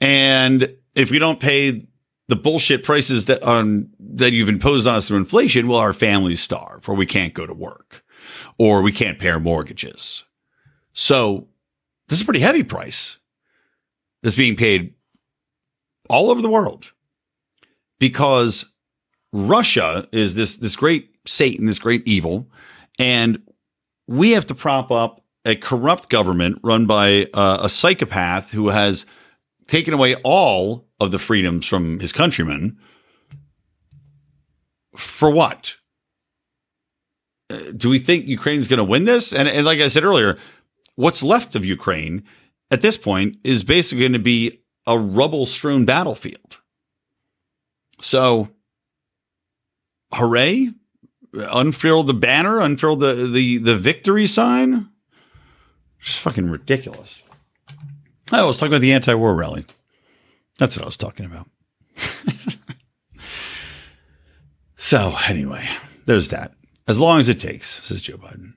And 0.02 0.76
if 0.94 1.10
we 1.10 1.20
don't 1.20 1.40
pay 1.40 1.88
the 2.28 2.36
bullshit 2.36 2.84
prices 2.84 3.26
that 3.26 3.42
on 3.44 3.90
that 4.00 4.34
you've 4.34 4.50
imposed 4.50 4.86
on 4.86 4.96
us 4.96 5.08
through 5.08 5.18
inflation, 5.18 5.70
well, 5.70 5.80
our 5.80 5.94
families 5.94 6.42
starve, 6.42 6.88
or 6.90 6.96
we 6.96 7.06
can't 7.06 7.34
go 7.34 7.48
to 7.48 7.54
work, 7.54 8.04
or 8.60 8.82
we 8.82 8.92
can't 8.92 9.20
pay 9.20 9.30
our 9.30 9.40
mortgages. 9.40 10.26
So 10.92 11.48
this 12.10 12.20
is 12.20 12.24
a 12.24 12.26
pretty 12.26 12.42
heavy 12.42 12.64
price 12.64 13.18
that's 14.22 14.36
being 14.36 14.58
paid 14.58 14.94
all 16.10 16.30
over 16.30 16.42
the 16.42 16.50
world 16.50 16.92
because 18.00 18.66
Russia 19.34 20.08
is 20.12 20.36
this 20.36 20.58
this 20.58 20.76
great 20.76 21.12
Satan, 21.26 21.66
this 21.66 21.80
great 21.80 22.08
evil, 22.08 22.50
and 23.00 23.42
we 24.08 24.32
have 24.32 24.46
to 24.48 24.56
prop 24.56 24.92
up 24.92 25.24
a 25.46 25.56
corrupt 25.56 26.10
government 26.10 26.60
run 26.64 26.86
by 26.86 27.28
uh, 27.34 27.60
a 27.62 27.70
psychopath 27.70 28.52
who 28.52 28.70
has 28.70 29.06
taken 29.68 29.94
away 29.94 30.16
all 30.24 30.88
of 31.00 31.12
the 31.12 31.20
freedoms 31.20 31.66
from 31.66 32.00
his 32.00 32.12
countrymen. 32.12 32.78
For 34.96 35.30
what? 35.30 35.78
Uh, 37.50 37.72
do 37.76 37.90
we 37.90 38.00
think 38.00 38.28
Ukraine's 38.28 38.68
going 38.68 38.80
to 38.80 38.84
win 38.84 39.06
this? 39.06 39.32
And, 39.34 39.48
and 39.48 39.66
like 39.66 39.80
I 39.80 39.88
said 39.88 40.04
earlier, 40.04 40.38
what's 40.96 41.24
left 41.24 41.56
of 41.56 41.64
Ukraine 41.64 42.24
at 42.72 42.82
this 42.82 42.98
point 42.98 43.38
is 43.44 43.64
basically 43.64 44.02
going 44.02 44.14
to 44.14 44.20
be 44.20 44.62
a 44.88 44.98
rubble 44.98 45.46
strewn 45.46 45.86
battlefield. 45.86 46.58
So, 48.00 48.50
hooray! 50.14 50.72
Unfurl 51.34 52.04
the 52.04 52.14
banner, 52.14 52.60
unfurl 52.60 52.96
the, 52.96 53.28
the, 53.28 53.58
the 53.58 53.78
victory 53.78 54.26
sign. 54.26 54.90
Just 56.00 56.20
fucking 56.22 56.50
ridiculous. 56.50 57.22
I 58.32 58.44
was 58.44 58.58
talking 58.58 58.72
about 58.72 58.82
the 58.82 58.94
anti 58.94 59.14
war 59.14 59.36
rally. 59.36 59.66
That's 60.58 60.76
what 60.76 60.84
I 60.84 60.88
was 60.88 60.98
talking 60.98 61.26
about. 61.26 61.48
so, 64.76 65.16
anyway, 65.28 65.68
there's 66.06 66.30
that. 66.30 66.54
As 66.88 67.00
long 67.00 67.20
as 67.20 67.30
it 67.30 67.40
takes, 67.40 67.84
says 67.84 68.02
Joe 68.02 68.18
Biden. 68.18 68.54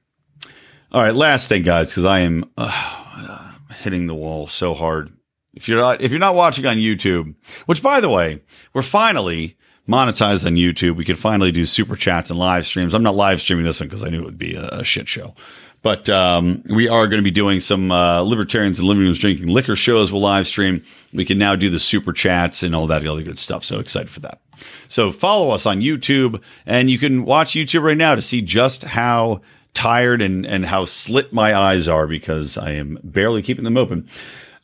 All 0.93 1.03
right, 1.03 1.14
last 1.14 1.49
thing, 1.49 1.62
guys, 1.62 1.89
because 1.89 2.05
I 2.05 2.20
am 2.20 2.51
uh, 2.57 3.53
hitting 3.83 4.07
the 4.07 4.14
wall 4.14 4.47
so 4.47 4.74
hard. 4.74 5.12
If 5.55 5.69
you're 5.69 5.81
not 5.81 6.01
if 6.01 6.11
you're 6.11 6.21
not 6.21 6.35
watching 6.35 6.67
on 6.67 6.77
YouTube, 6.77 7.35
which 7.67 7.83
by 7.83 8.01
the 8.01 8.09
way, 8.09 8.41
we're 8.73 8.83
finally 8.83 9.57
monetized 9.89 10.47
on 10.47 10.55
YouTube. 10.55 10.97
We 10.97 11.05
can 11.05 11.17
finally 11.17 11.51
do 11.51 11.67
super 11.67 11.97
chats 11.97 12.31
and 12.31 12.39
live 12.39 12.65
streams. 12.67 12.95
I'm 12.95 13.03
not 13.03 13.15
live 13.15 13.41
streaming 13.41 13.65
this 13.65 13.81
one 13.81 13.89
because 13.89 14.05
I 14.05 14.11
knew 14.11 14.21
it 14.21 14.25
would 14.25 14.39
be 14.39 14.55
a, 14.55 14.69
a 14.69 14.85
shit 14.85 15.09
show. 15.09 15.35
But 15.83 16.11
um, 16.11 16.63
we 16.69 16.89
are 16.89 17.07
going 17.07 17.21
to 17.21 17.25
be 17.25 17.31
doing 17.31 17.59
some 17.59 17.91
uh, 17.91 18.21
libertarians 18.21 18.79
and 18.79 18.87
living 18.87 19.03
rooms 19.03 19.19
drinking 19.19 19.49
liquor 19.49 19.77
shows. 19.77 20.13
We'll 20.13 20.21
live 20.21 20.47
stream. 20.47 20.85
We 21.13 21.25
can 21.25 21.39
now 21.39 21.57
do 21.57 21.71
the 21.71 21.81
super 21.81 22.13
chats 22.13 22.63
and 22.63 22.77
all 22.77 22.87
that 22.89 23.07
other 23.07 23.23
good 23.23 23.39
stuff. 23.39 23.65
So 23.65 23.79
excited 23.79 24.11
for 24.11 24.21
that. 24.21 24.41
So 24.89 25.11
follow 25.11 25.51
us 25.51 25.65
on 25.65 25.81
YouTube, 25.81 26.43
and 26.67 26.91
you 26.91 26.99
can 26.99 27.25
watch 27.25 27.53
YouTube 27.53 27.83
right 27.83 27.97
now 27.97 28.15
to 28.15 28.21
see 28.21 28.43
just 28.43 28.85
how 28.85 29.41
tired 29.73 30.21
and 30.21 30.45
and 30.45 30.67
how 30.67 30.85
slit 30.85 31.33
my 31.33 31.55
eyes 31.55 31.89
are 31.89 32.07
because 32.07 32.59
I 32.59 32.73
am 32.73 32.99
barely 33.03 33.41
keeping 33.41 33.65
them 33.65 33.79
open. 33.79 34.07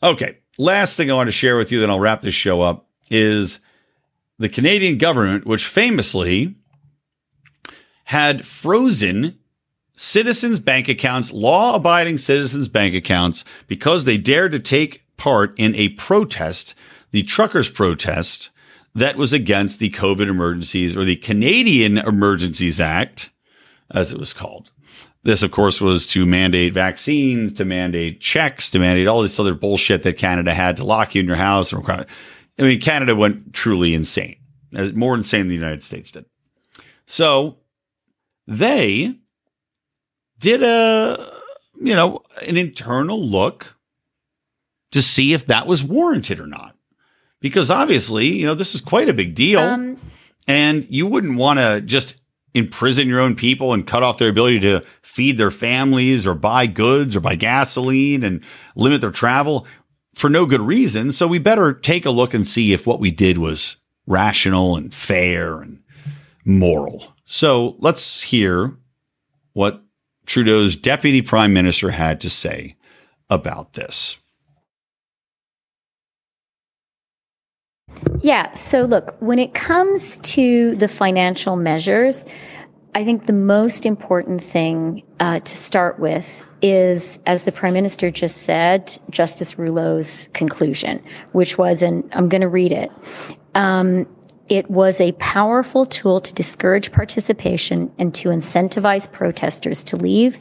Okay, 0.02 0.38
last 0.58 0.96
thing 0.96 1.10
I 1.10 1.14
want 1.14 1.28
to 1.28 1.32
share 1.32 1.56
with 1.56 1.72
you, 1.72 1.80
then 1.80 1.90
I'll 1.90 2.00
wrap 2.00 2.22
this 2.22 2.34
show 2.34 2.62
up 2.62 2.88
is 3.10 3.58
the 4.38 4.48
Canadian 4.48 4.98
government, 4.98 5.46
which 5.46 5.66
famously 5.66 6.56
had 8.04 8.46
frozen 8.46 9.38
citizens' 9.94 10.60
bank 10.60 10.88
accounts, 10.88 11.32
law 11.32 11.74
abiding 11.74 12.18
citizens' 12.18 12.68
bank 12.68 12.94
accounts, 12.94 13.44
because 13.66 14.04
they 14.04 14.18
dared 14.18 14.52
to 14.52 14.58
take 14.58 15.04
part 15.16 15.58
in 15.58 15.74
a 15.74 15.88
protest, 15.90 16.74
the 17.10 17.22
truckers' 17.22 17.70
protest 17.70 18.50
that 18.94 19.16
was 19.16 19.32
against 19.32 19.78
the 19.78 19.90
COVID 19.90 20.28
emergencies 20.28 20.96
or 20.96 21.04
the 21.04 21.16
Canadian 21.16 21.98
Emergencies 21.98 22.80
Act, 22.80 23.30
as 23.90 24.12
it 24.12 24.18
was 24.18 24.32
called. 24.32 24.70
This, 25.26 25.42
of 25.42 25.50
course, 25.50 25.80
was 25.80 26.06
to 26.08 26.24
mandate 26.24 26.72
vaccines, 26.72 27.52
to 27.54 27.64
mandate 27.64 28.20
checks, 28.20 28.70
to 28.70 28.78
mandate 28.78 29.08
all 29.08 29.22
this 29.22 29.40
other 29.40 29.54
bullshit 29.54 30.04
that 30.04 30.18
Canada 30.18 30.54
had 30.54 30.76
to 30.76 30.84
lock 30.84 31.16
you 31.16 31.20
in 31.20 31.26
your 31.26 31.34
house. 31.34 31.74
I 31.74 32.06
mean, 32.58 32.80
Canada 32.80 33.16
went 33.16 33.52
truly 33.52 33.92
insane, 33.92 34.36
more 34.94 35.16
insane 35.16 35.40
than 35.40 35.48
the 35.48 35.54
United 35.56 35.82
States 35.82 36.12
did. 36.12 36.26
So 37.06 37.58
they 38.46 39.16
did 40.38 40.62
a, 40.62 41.42
you 41.80 41.96
know, 41.96 42.22
an 42.46 42.56
internal 42.56 43.20
look 43.20 43.76
to 44.92 45.02
see 45.02 45.32
if 45.32 45.46
that 45.46 45.66
was 45.66 45.82
warranted 45.82 46.38
or 46.38 46.46
not. 46.46 46.76
Because 47.40 47.68
obviously, 47.68 48.28
you 48.28 48.46
know, 48.46 48.54
this 48.54 48.76
is 48.76 48.80
quite 48.80 49.08
a 49.08 49.14
big 49.14 49.34
deal. 49.34 49.58
Um, 49.58 49.96
and 50.46 50.86
you 50.88 51.08
wouldn't 51.08 51.36
want 51.36 51.58
to 51.58 51.80
just 51.80 52.14
imprison 52.56 53.06
your 53.06 53.20
own 53.20 53.36
people 53.36 53.72
and 53.74 53.86
cut 53.86 54.02
off 54.02 54.18
their 54.18 54.30
ability 54.30 54.60
to 54.60 54.82
feed 55.02 55.36
their 55.36 55.50
families 55.50 56.26
or 56.26 56.34
buy 56.34 56.66
goods 56.66 57.14
or 57.14 57.20
buy 57.20 57.34
gasoline 57.34 58.24
and 58.24 58.42
limit 58.74 59.02
their 59.02 59.10
travel 59.10 59.66
for 60.14 60.30
no 60.30 60.46
good 60.46 60.62
reason. 60.62 61.12
So 61.12 61.28
we 61.28 61.38
better 61.38 61.74
take 61.74 62.06
a 62.06 62.10
look 62.10 62.32
and 62.32 62.46
see 62.46 62.72
if 62.72 62.86
what 62.86 62.98
we 62.98 63.10
did 63.10 63.36
was 63.36 63.76
rational 64.06 64.76
and 64.76 64.92
fair 64.92 65.60
and 65.60 65.82
moral. 66.46 67.14
So 67.26 67.76
let's 67.80 68.22
hear 68.22 68.74
what 69.52 69.82
Trudeau's 70.24 70.76
deputy 70.76 71.20
prime 71.20 71.52
minister 71.52 71.90
had 71.90 72.20
to 72.22 72.30
say 72.30 72.76
about 73.28 73.74
this. 73.74 74.16
Yeah. 78.20 78.54
So, 78.54 78.82
look, 78.82 79.16
when 79.20 79.38
it 79.38 79.54
comes 79.54 80.18
to 80.18 80.74
the 80.76 80.88
financial 80.88 81.56
measures, 81.56 82.24
I 82.94 83.04
think 83.04 83.26
the 83.26 83.32
most 83.32 83.86
important 83.86 84.42
thing 84.42 85.02
uh, 85.20 85.40
to 85.40 85.56
start 85.56 85.98
with 85.98 86.44
is, 86.62 87.18
as 87.26 87.42
the 87.42 87.52
prime 87.52 87.74
minister 87.74 88.10
just 88.10 88.38
said, 88.38 88.98
Justice 89.10 89.58
Rouleau's 89.58 90.28
conclusion, 90.32 91.02
which 91.32 91.58
was, 91.58 91.82
and 91.82 92.08
I'm 92.12 92.28
going 92.28 92.40
to 92.40 92.48
read 92.48 92.72
it. 92.72 92.90
Um, 93.54 94.06
it 94.48 94.70
was 94.70 95.00
a 95.00 95.12
powerful 95.12 95.84
tool 95.84 96.20
to 96.20 96.32
discourage 96.32 96.92
participation 96.92 97.92
and 97.98 98.14
to 98.14 98.28
incentivize 98.28 99.10
protesters 99.10 99.82
to 99.84 99.96
leave. 99.96 100.38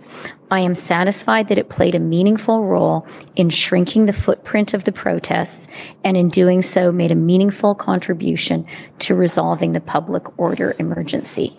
I 0.52 0.60
am 0.60 0.76
satisfied 0.76 1.48
that 1.48 1.58
it 1.58 1.70
played 1.70 1.96
a 1.96 2.00
meaningful 2.00 2.66
role 2.66 3.08
in 3.36 3.50
shrinking 3.50 4.06
the 4.06 4.14
footprint 4.14 4.76
of 4.76 4.84
the 4.84 4.92
protests 4.92 5.68
and 6.04 6.16
in 6.16 6.30
doing 6.30 6.62
so 6.62 6.92
made 6.92 7.12
a 7.12 7.16
meaningful 7.16 7.74
contribution 7.74 8.68
to 9.00 9.16
resolving 9.16 9.74
the 9.74 9.82
public 9.82 10.38
order 10.38 10.76
emergency. 10.78 11.58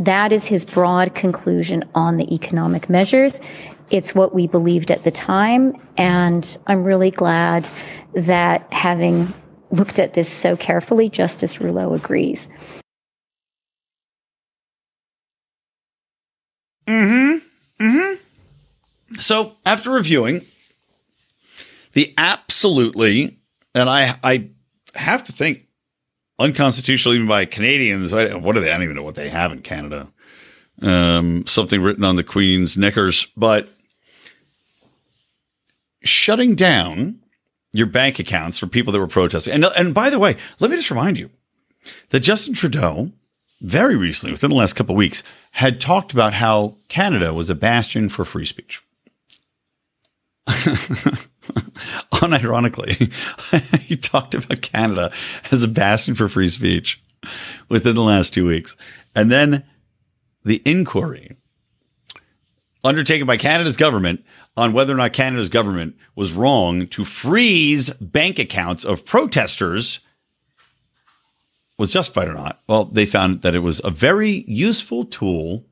That 0.00 0.32
is 0.32 0.46
his 0.46 0.64
broad 0.64 1.14
conclusion 1.14 1.84
on 1.94 2.16
the 2.16 2.34
economic 2.34 2.90
measures. 2.90 3.40
It's 3.90 4.14
what 4.14 4.34
we 4.34 4.48
believed 4.48 4.90
at 4.90 5.04
the 5.04 5.12
time, 5.12 5.80
and 5.96 6.58
I'm 6.66 6.82
really 6.82 7.12
glad 7.12 7.68
that 8.14 8.66
having 8.72 9.32
looked 9.74 9.98
at 9.98 10.14
this 10.14 10.30
so 10.32 10.56
carefully, 10.56 11.08
Justice 11.08 11.60
Rouleau 11.60 11.94
agrees. 11.94 12.48
Hmm. 16.88 17.38
Hmm. 17.80 18.14
So 19.18 19.56
after 19.64 19.90
reviewing 19.90 20.44
the 21.92 22.12
absolutely, 22.18 23.38
and 23.74 23.88
I 23.88 24.18
I 24.22 24.50
have 24.94 25.24
to 25.24 25.32
think 25.32 25.66
unconstitutional 26.38 27.14
even 27.14 27.28
by 27.28 27.44
Canadians. 27.44 28.12
What 28.12 28.56
are 28.56 28.60
they? 28.60 28.70
I 28.70 28.74
don't 28.74 28.82
even 28.84 28.96
know 28.96 29.02
what 29.02 29.14
they 29.14 29.28
have 29.28 29.52
in 29.52 29.62
Canada. 29.62 30.10
Um, 30.82 31.46
something 31.46 31.80
written 31.80 32.04
on 32.04 32.16
the 32.16 32.24
Queen's 32.24 32.76
knickers, 32.76 33.28
but 33.36 33.68
shutting 36.02 36.54
down 36.54 37.20
your 37.74 37.86
bank 37.86 38.18
accounts 38.18 38.56
for 38.56 38.66
people 38.66 38.92
that 38.92 39.00
were 39.00 39.06
protesting. 39.06 39.52
And, 39.52 39.64
and 39.76 39.92
by 39.92 40.08
the 40.08 40.18
way, 40.18 40.36
let 40.60 40.70
me 40.70 40.76
just 40.76 40.90
remind 40.90 41.18
you 41.18 41.28
that 42.10 42.20
Justin 42.20 42.54
Trudeau, 42.54 43.10
very 43.60 43.96
recently, 43.96 44.32
within 44.32 44.50
the 44.50 44.56
last 44.56 44.74
couple 44.74 44.94
of 44.94 44.98
weeks, 44.98 45.22
had 45.50 45.80
talked 45.80 46.12
about 46.12 46.34
how 46.34 46.76
Canada 46.88 47.34
was 47.34 47.50
a 47.50 47.54
bastion 47.54 48.08
for 48.08 48.24
free 48.24 48.46
speech. 48.46 48.80
Unironically, 52.12 53.12
he 53.80 53.96
talked 53.96 54.34
about 54.34 54.62
Canada 54.62 55.12
as 55.50 55.64
a 55.64 55.68
bastion 55.68 56.14
for 56.14 56.28
free 56.28 56.48
speech 56.48 57.02
within 57.68 57.96
the 57.96 58.02
last 58.02 58.32
two 58.32 58.46
weeks. 58.46 58.76
And 59.16 59.32
then 59.32 59.64
the 60.44 60.62
inquiry 60.64 61.36
undertaken 62.84 63.26
by 63.26 63.36
Canada's 63.36 63.76
government 63.76 64.24
on 64.56 64.72
whether 64.72 64.92
or 64.92 64.96
not 64.96 65.12
Canada's 65.12 65.48
government 65.48 65.96
was 66.14 66.32
wrong 66.32 66.86
to 66.88 67.04
freeze 67.04 67.90
bank 67.90 68.38
accounts 68.38 68.84
of 68.84 69.04
protesters 69.04 70.00
was 71.76 71.92
justified 71.92 72.28
or 72.28 72.34
not. 72.34 72.60
Well, 72.68 72.84
they 72.84 73.06
found 73.06 73.42
that 73.42 73.54
it 73.54 73.60
was 73.60 73.80
a 73.82 73.90
very 73.90 74.44
useful 74.46 75.04
tool 75.04 75.64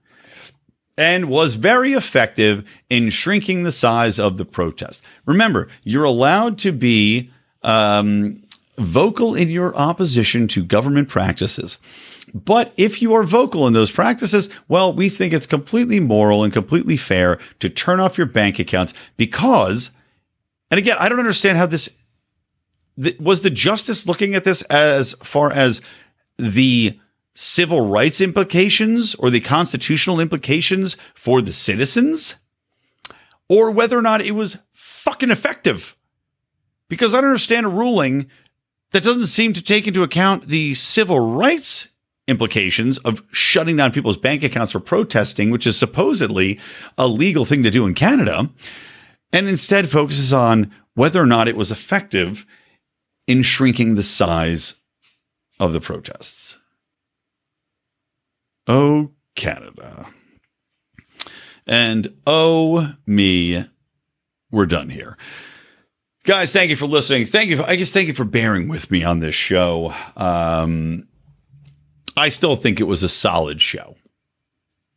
and 0.98 1.28
was 1.28 1.54
very 1.54 1.92
effective 1.92 2.68
in 2.90 3.10
shrinking 3.10 3.62
the 3.62 3.72
size 3.72 4.18
of 4.18 4.36
the 4.36 4.44
protest. 4.44 5.02
Remember, 5.26 5.68
you're 5.84 6.04
allowed 6.04 6.58
to 6.58 6.72
be 6.72 7.30
um, 7.62 8.42
vocal 8.78 9.34
in 9.34 9.48
your 9.48 9.74
opposition 9.76 10.48
to 10.48 10.64
government 10.64 11.08
practices. 11.08 11.78
But 12.34 12.72
if 12.76 13.02
you 13.02 13.14
are 13.14 13.24
vocal 13.24 13.66
in 13.66 13.74
those 13.74 13.90
practices, 13.90 14.48
well, 14.68 14.92
we 14.92 15.08
think 15.08 15.32
it's 15.32 15.46
completely 15.46 16.00
moral 16.00 16.44
and 16.44 16.52
completely 16.52 16.96
fair 16.96 17.38
to 17.60 17.68
turn 17.68 18.00
off 18.00 18.16
your 18.16 18.26
bank 18.26 18.58
accounts 18.58 18.94
because, 19.16 19.90
and 20.70 20.78
again, 20.78 20.96
I 20.98 21.08
don't 21.08 21.18
understand 21.18 21.58
how 21.58 21.66
this 21.66 21.90
was 23.18 23.40
the 23.40 23.50
justice 23.50 24.06
looking 24.06 24.34
at 24.34 24.44
this 24.44 24.62
as 24.62 25.14
far 25.22 25.52
as 25.52 25.80
the 26.38 26.98
civil 27.34 27.88
rights 27.88 28.20
implications 28.20 29.14
or 29.16 29.30
the 29.30 29.40
constitutional 29.40 30.20
implications 30.20 30.96
for 31.14 31.40
the 31.40 31.52
citizens 31.52 32.36
or 33.48 33.70
whether 33.70 33.98
or 33.98 34.02
not 34.02 34.20
it 34.20 34.32
was 34.32 34.58
fucking 34.72 35.30
effective. 35.30 35.96
Because 36.88 37.14
I 37.14 37.20
don't 37.20 37.30
understand 37.30 37.66
a 37.66 37.70
ruling 37.70 38.28
that 38.90 39.02
doesn't 39.02 39.26
seem 39.26 39.52
to 39.54 39.62
take 39.62 39.86
into 39.86 40.02
account 40.02 40.44
the 40.44 40.74
civil 40.74 41.20
rights 41.20 41.88
implications 42.28 42.98
of 42.98 43.22
shutting 43.32 43.76
down 43.76 43.92
people's 43.92 44.16
bank 44.16 44.42
accounts 44.42 44.72
for 44.72 44.80
protesting, 44.80 45.50
which 45.50 45.66
is 45.66 45.76
supposedly 45.76 46.58
a 46.96 47.08
legal 47.08 47.44
thing 47.44 47.62
to 47.62 47.70
do 47.70 47.86
in 47.86 47.94
Canada, 47.94 48.48
and 49.32 49.48
instead 49.48 49.88
focuses 49.88 50.32
on 50.32 50.72
whether 50.94 51.20
or 51.20 51.26
not 51.26 51.48
it 51.48 51.56
was 51.56 51.72
effective 51.72 52.46
in 53.26 53.42
shrinking 53.42 53.94
the 53.94 54.02
size 54.02 54.74
of 55.58 55.72
the 55.72 55.80
protests. 55.80 56.58
Oh, 58.66 59.10
Canada. 59.34 60.06
And 61.66 62.14
oh, 62.26 62.94
me, 63.06 63.64
we're 64.50 64.66
done 64.66 64.88
here. 64.88 65.16
Guys, 66.24 66.52
thank 66.52 66.70
you 66.70 66.76
for 66.76 66.86
listening. 66.86 67.26
Thank 67.26 67.50
you. 67.50 67.56
For, 67.56 67.64
I 67.64 67.74
guess 67.74 67.90
thank 67.90 68.06
you 68.06 68.14
for 68.14 68.24
bearing 68.24 68.68
with 68.68 68.90
me 68.90 69.02
on 69.02 69.20
this 69.20 69.34
show. 69.34 69.92
Um, 70.16 71.08
I 72.16 72.28
still 72.28 72.56
think 72.56 72.80
it 72.80 72.84
was 72.84 73.02
a 73.02 73.08
solid 73.08 73.60
show, 73.62 73.96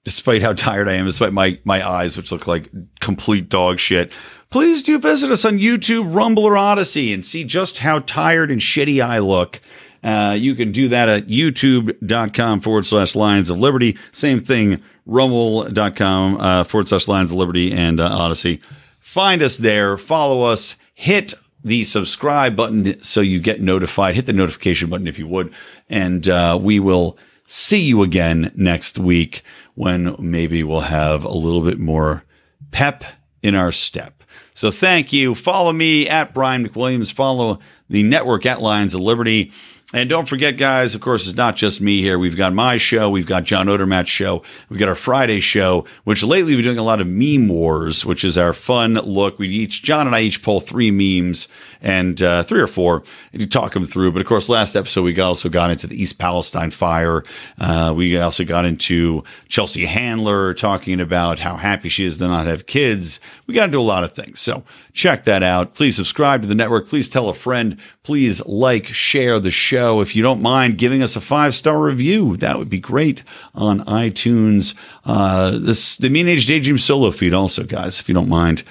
despite 0.03 0.41
how 0.41 0.53
tired 0.53 0.89
I 0.89 0.93
am, 0.93 1.05
despite 1.05 1.33
my 1.33 1.59
my 1.63 1.87
eyes, 1.87 2.17
which 2.17 2.31
look 2.31 2.47
like 2.47 2.69
complete 2.99 3.49
dog 3.49 3.79
shit. 3.79 4.11
Please 4.49 4.83
do 4.83 4.99
visit 4.99 5.31
us 5.31 5.43
on 5.43 5.59
YouTube, 5.59 6.13
Rumble, 6.13 6.45
or 6.45 6.55
Odysee, 6.57 7.13
and 7.13 7.25
see 7.25 7.43
just 7.43 7.79
how 7.79 7.99
tired 7.99 8.51
and 8.51 8.61
shitty 8.61 9.03
I 9.03 9.19
look. 9.19 9.61
Uh, 10.03 10.35
you 10.37 10.53
can 10.53 10.71
do 10.71 10.87
that 10.89 11.09
at 11.09 11.27
youtube.com 11.27 12.61
forward 12.61 12.85
slash 12.85 13.15
Lions 13.15 13.49
of 13.49 13.57
Liberty. 13.57 13.97
Same 14.11 14.39
thing, 14.39 14.81
rumble.com 15.07 16.37
uh, 16.39 16.63
forward 16.63 16.87
slash 16.87 17.07
Lions 17.07 17.31
of 17.31 17.37
Liberty 17.37 17.73
and 17.73 17.99
uh, 17.99 18.09
Odysee. 18.09 18.61
Find 18.99 19.41
us 19.41 19.57
there, 19.57 19.97
follow 19.97 20.43
us, 20.43 20.75
hit 20.93 21.33
the 21.65 21.83
subscribe 21.83 22.55
button 22.55 23.01
so 23.03 23.21
you 23.21 23.39
get 23.39 23.59
notified. 23.59 24.13
Hit 24.13 24.27
the 24.27 24.33
notification 24.33 24.87
button 24.87 25.07
if 25.07 25.17
you 25.17 25.27
would. 25.27 25.51
And 25.89 26.27
uh, 26.29 26.59
we 26.61 26.79
will 26.79 27.17
see 27.47 27.81
you 27.81 28.03
again 28.03 28.51
next 28.55 28.99
week 28.99 29.41
when 29.73 30.15
maybe 30.19 30.63
we'll 30.63 30.81
have 30.81 31.25
a 31.25 31.33
little 31.33 31.61
bit 31.61 31.79
more 31.79 32.23
pep 32.69 33.03
in 33.41 33.55
our 33.55 33.71
step. 33.71 34.23
So 34.53 34.69
thank 34.69 35.11
you. 35.11 35.33
Follow 35.33 35.73
me 35.73 36.07
at 36.07 36.35
Brian 36.35 36.67
McWilliams. 36.67 37.11
Follow 37.11 37.59
the 37.89 38.03
network 38.03 38.45
at 38.45 38.61
Lions 38.61 38.93
of 38.93 39.01
Liberty. 39.01 39.51
And 39.95 40.09
don't 40.09 40.27
forget, 40.27 40.57
guys, 40.57 40.93
of 40.93 40.99
course, 40.99 41.25
it's 41.25 41.37
not 41.37 41.55
just 41.55 41.79
me 41.79 42.01
here. 42.01 42.19
We've 42.19 42.35
got 42.35 42.51
my 42.51 42.75
show. 42.75 43.09
We've 43.09 43.25
got 43.25 43.45
John 43.45 43.67
Odermatt's 43.67 44.09
show. 44.09 44.43
We've 44.67 44.77
got 44.77 44.89
our 44.89 44.95
Friday 44.95 45.39
show, 45.39 45.85
which 46.03 46.21
lately 46.21 46.53
we're 46.53 46.63
doing 46.63 46.77
a 46.77 46.83
lot 46.83 46.99
of 46.99 47.07
meme 47.07 47.47
wars, 47.47 48.05
which 48.05 48.25
is 48.25 48.37
our 48.37 48.51
fun 48.51 48.95
look. 48.95 49.39
We 49.39 49.47
each, 49.47 49.83
John 49.83 50.05
and 50.05 50.13
I 50.13 50.19
each 50.19 50.43
pull 50.43 50.59
three 50.59 50.91
memes 50.91 51.47
and 51.81 52.21
uh, 52.21 52.43
three 52.43 52.59
or 52.59 52.67
four 52.67 53.03
and 53.31 53.41
you 53.41 53.47
talk 53.47 53.71
them 53.71 53.85
through. 53.85 54.11
But 54.11 54.19
of 54.19 54.27
course, 54.27 54.49
last 54.49 54.75
episode, 54.75 55.03
we 55.03 55.17
also 55.17 55.47
got 55.47 55.71
into 55.71 55.87
the 55.87 56.01
East 56.01 56.17
Palestine 56.17 56.71
fire. 56.71 57.23
Uh, 57.57 57.93
we 57.95 58.19
also 58.19 58.43
got 58.43 58.65
into 58.65 59.23
Chelsea 59.47 59.85
Handler 59.85 60.53
talking 60.55 60.99
about 60.99 61.39
how 61.39 61.55
happy 61.55 61.87
she 61.87 62.03
is 62.03 62.17
to 62.17 62.27
not 62.27 62.47
have 62.47 62.65
kids. 62.65 63.21
We 63.47 63.53
got 63.53 63.65
into 63.65 63.79
a 63.79 63.81
lot 63.81 64.03
of 64.03 64.11
things. 64.11 64.41
So 64.41 64.65
check 64.91 65.23
that 65.25 65.43
out. 65.43 65.73
Please 65.73 65.95
subscribe 65.95 66.41
to 66.41 66.47
the 66.47 66.55
network. 66.55 66.89
Please 66.89 67.07
tell 67.07 67.29
a 67.29 67.33
friend. 67.33 67.77
Please 68.03 68.43
like, 68.45 68.87
share 68.87 69.39
the 69.39 69.51
show. 69.85 70.01
If 70.01 70.15
you 70.15 70.23
don't 70.23 70.41
mind 70.41 70.77
giving 70.77 71.03
us 71.03 71.15
a 71.15 71.21
five 71.21 71.53
star 71.53 71.79
review, 71.79 72.37
that 72.37 72.57
would 72.57 72.69
be 72.69 72.79
great 72.79 73.23
on 73.53 73.79
iTunes. 73.85 74.73
Uh, 75.03 75.51
this, 75.51 75.97
the 75.97 76.09
New 76.09 76.27
Age 76.27 76.47
Daydream 76.47 76.77
solo 76.77 77.11
feed 77.11 77.33
also, 77.33 77.63
guys, 77.63 77.99
if 77.99 78.07
you 78.07 78.13
don't 78.13 78.29
mind 78.29 78.63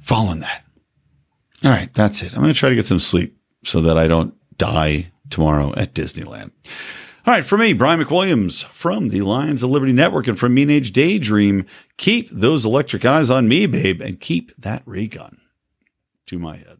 following 0.00 0.40
that. 0.40 0.64
All 1.64 1.70
right, 1.70 1.92
that's 1.94 2.22
it. 2.22 2.34
I'm 2.34 2.42
going 2.42 2.52
to 2.52 2.58
try 2.58 2.68
to 2.68 2.74
get 2.74 2.86
some 2.86 3.00
sleep 3.00 3.36
so 3.64 3.80
that 3.82 3.98
I 3.98 4.06
don't 4.06 4.34
die 4.58 5.10
tomorrow 5.30 5.72
at 5.76 5.94
Disneyland. 5.94 6.50
All 7.26 7.34
right, 7.34 7.44
for 7.44 7.58
me, 7.58 7.74
Brian 7.74 8.00
McWilliams 8.00 8.64
from 8.66 9.10
the 9.10 9.20
Lions 9.20 9.62
of 9.62 9.70
Liberty 9.70 9.92
Network 9.92 10.28
and 10.28 10.38
from 10.38 10.54
New 10.54 10.70
Age 10.70 10.92
Daydream, 10.92 11.66
keep 11.96 12.30
those 12.30 12.64
electric 12.64 13.04
eyes 13.04 13.28
on 13.28 13.48
me, 13.48 13.66
babe, 13.66 14.00
and 14.00 14.18
keep 14.18 14.52
that 14.56 14.82
ray 14.86 15.08
gun 15.08 15.38
to 16.26 16.38
my 16.38 16.56
head. 16.56 16.77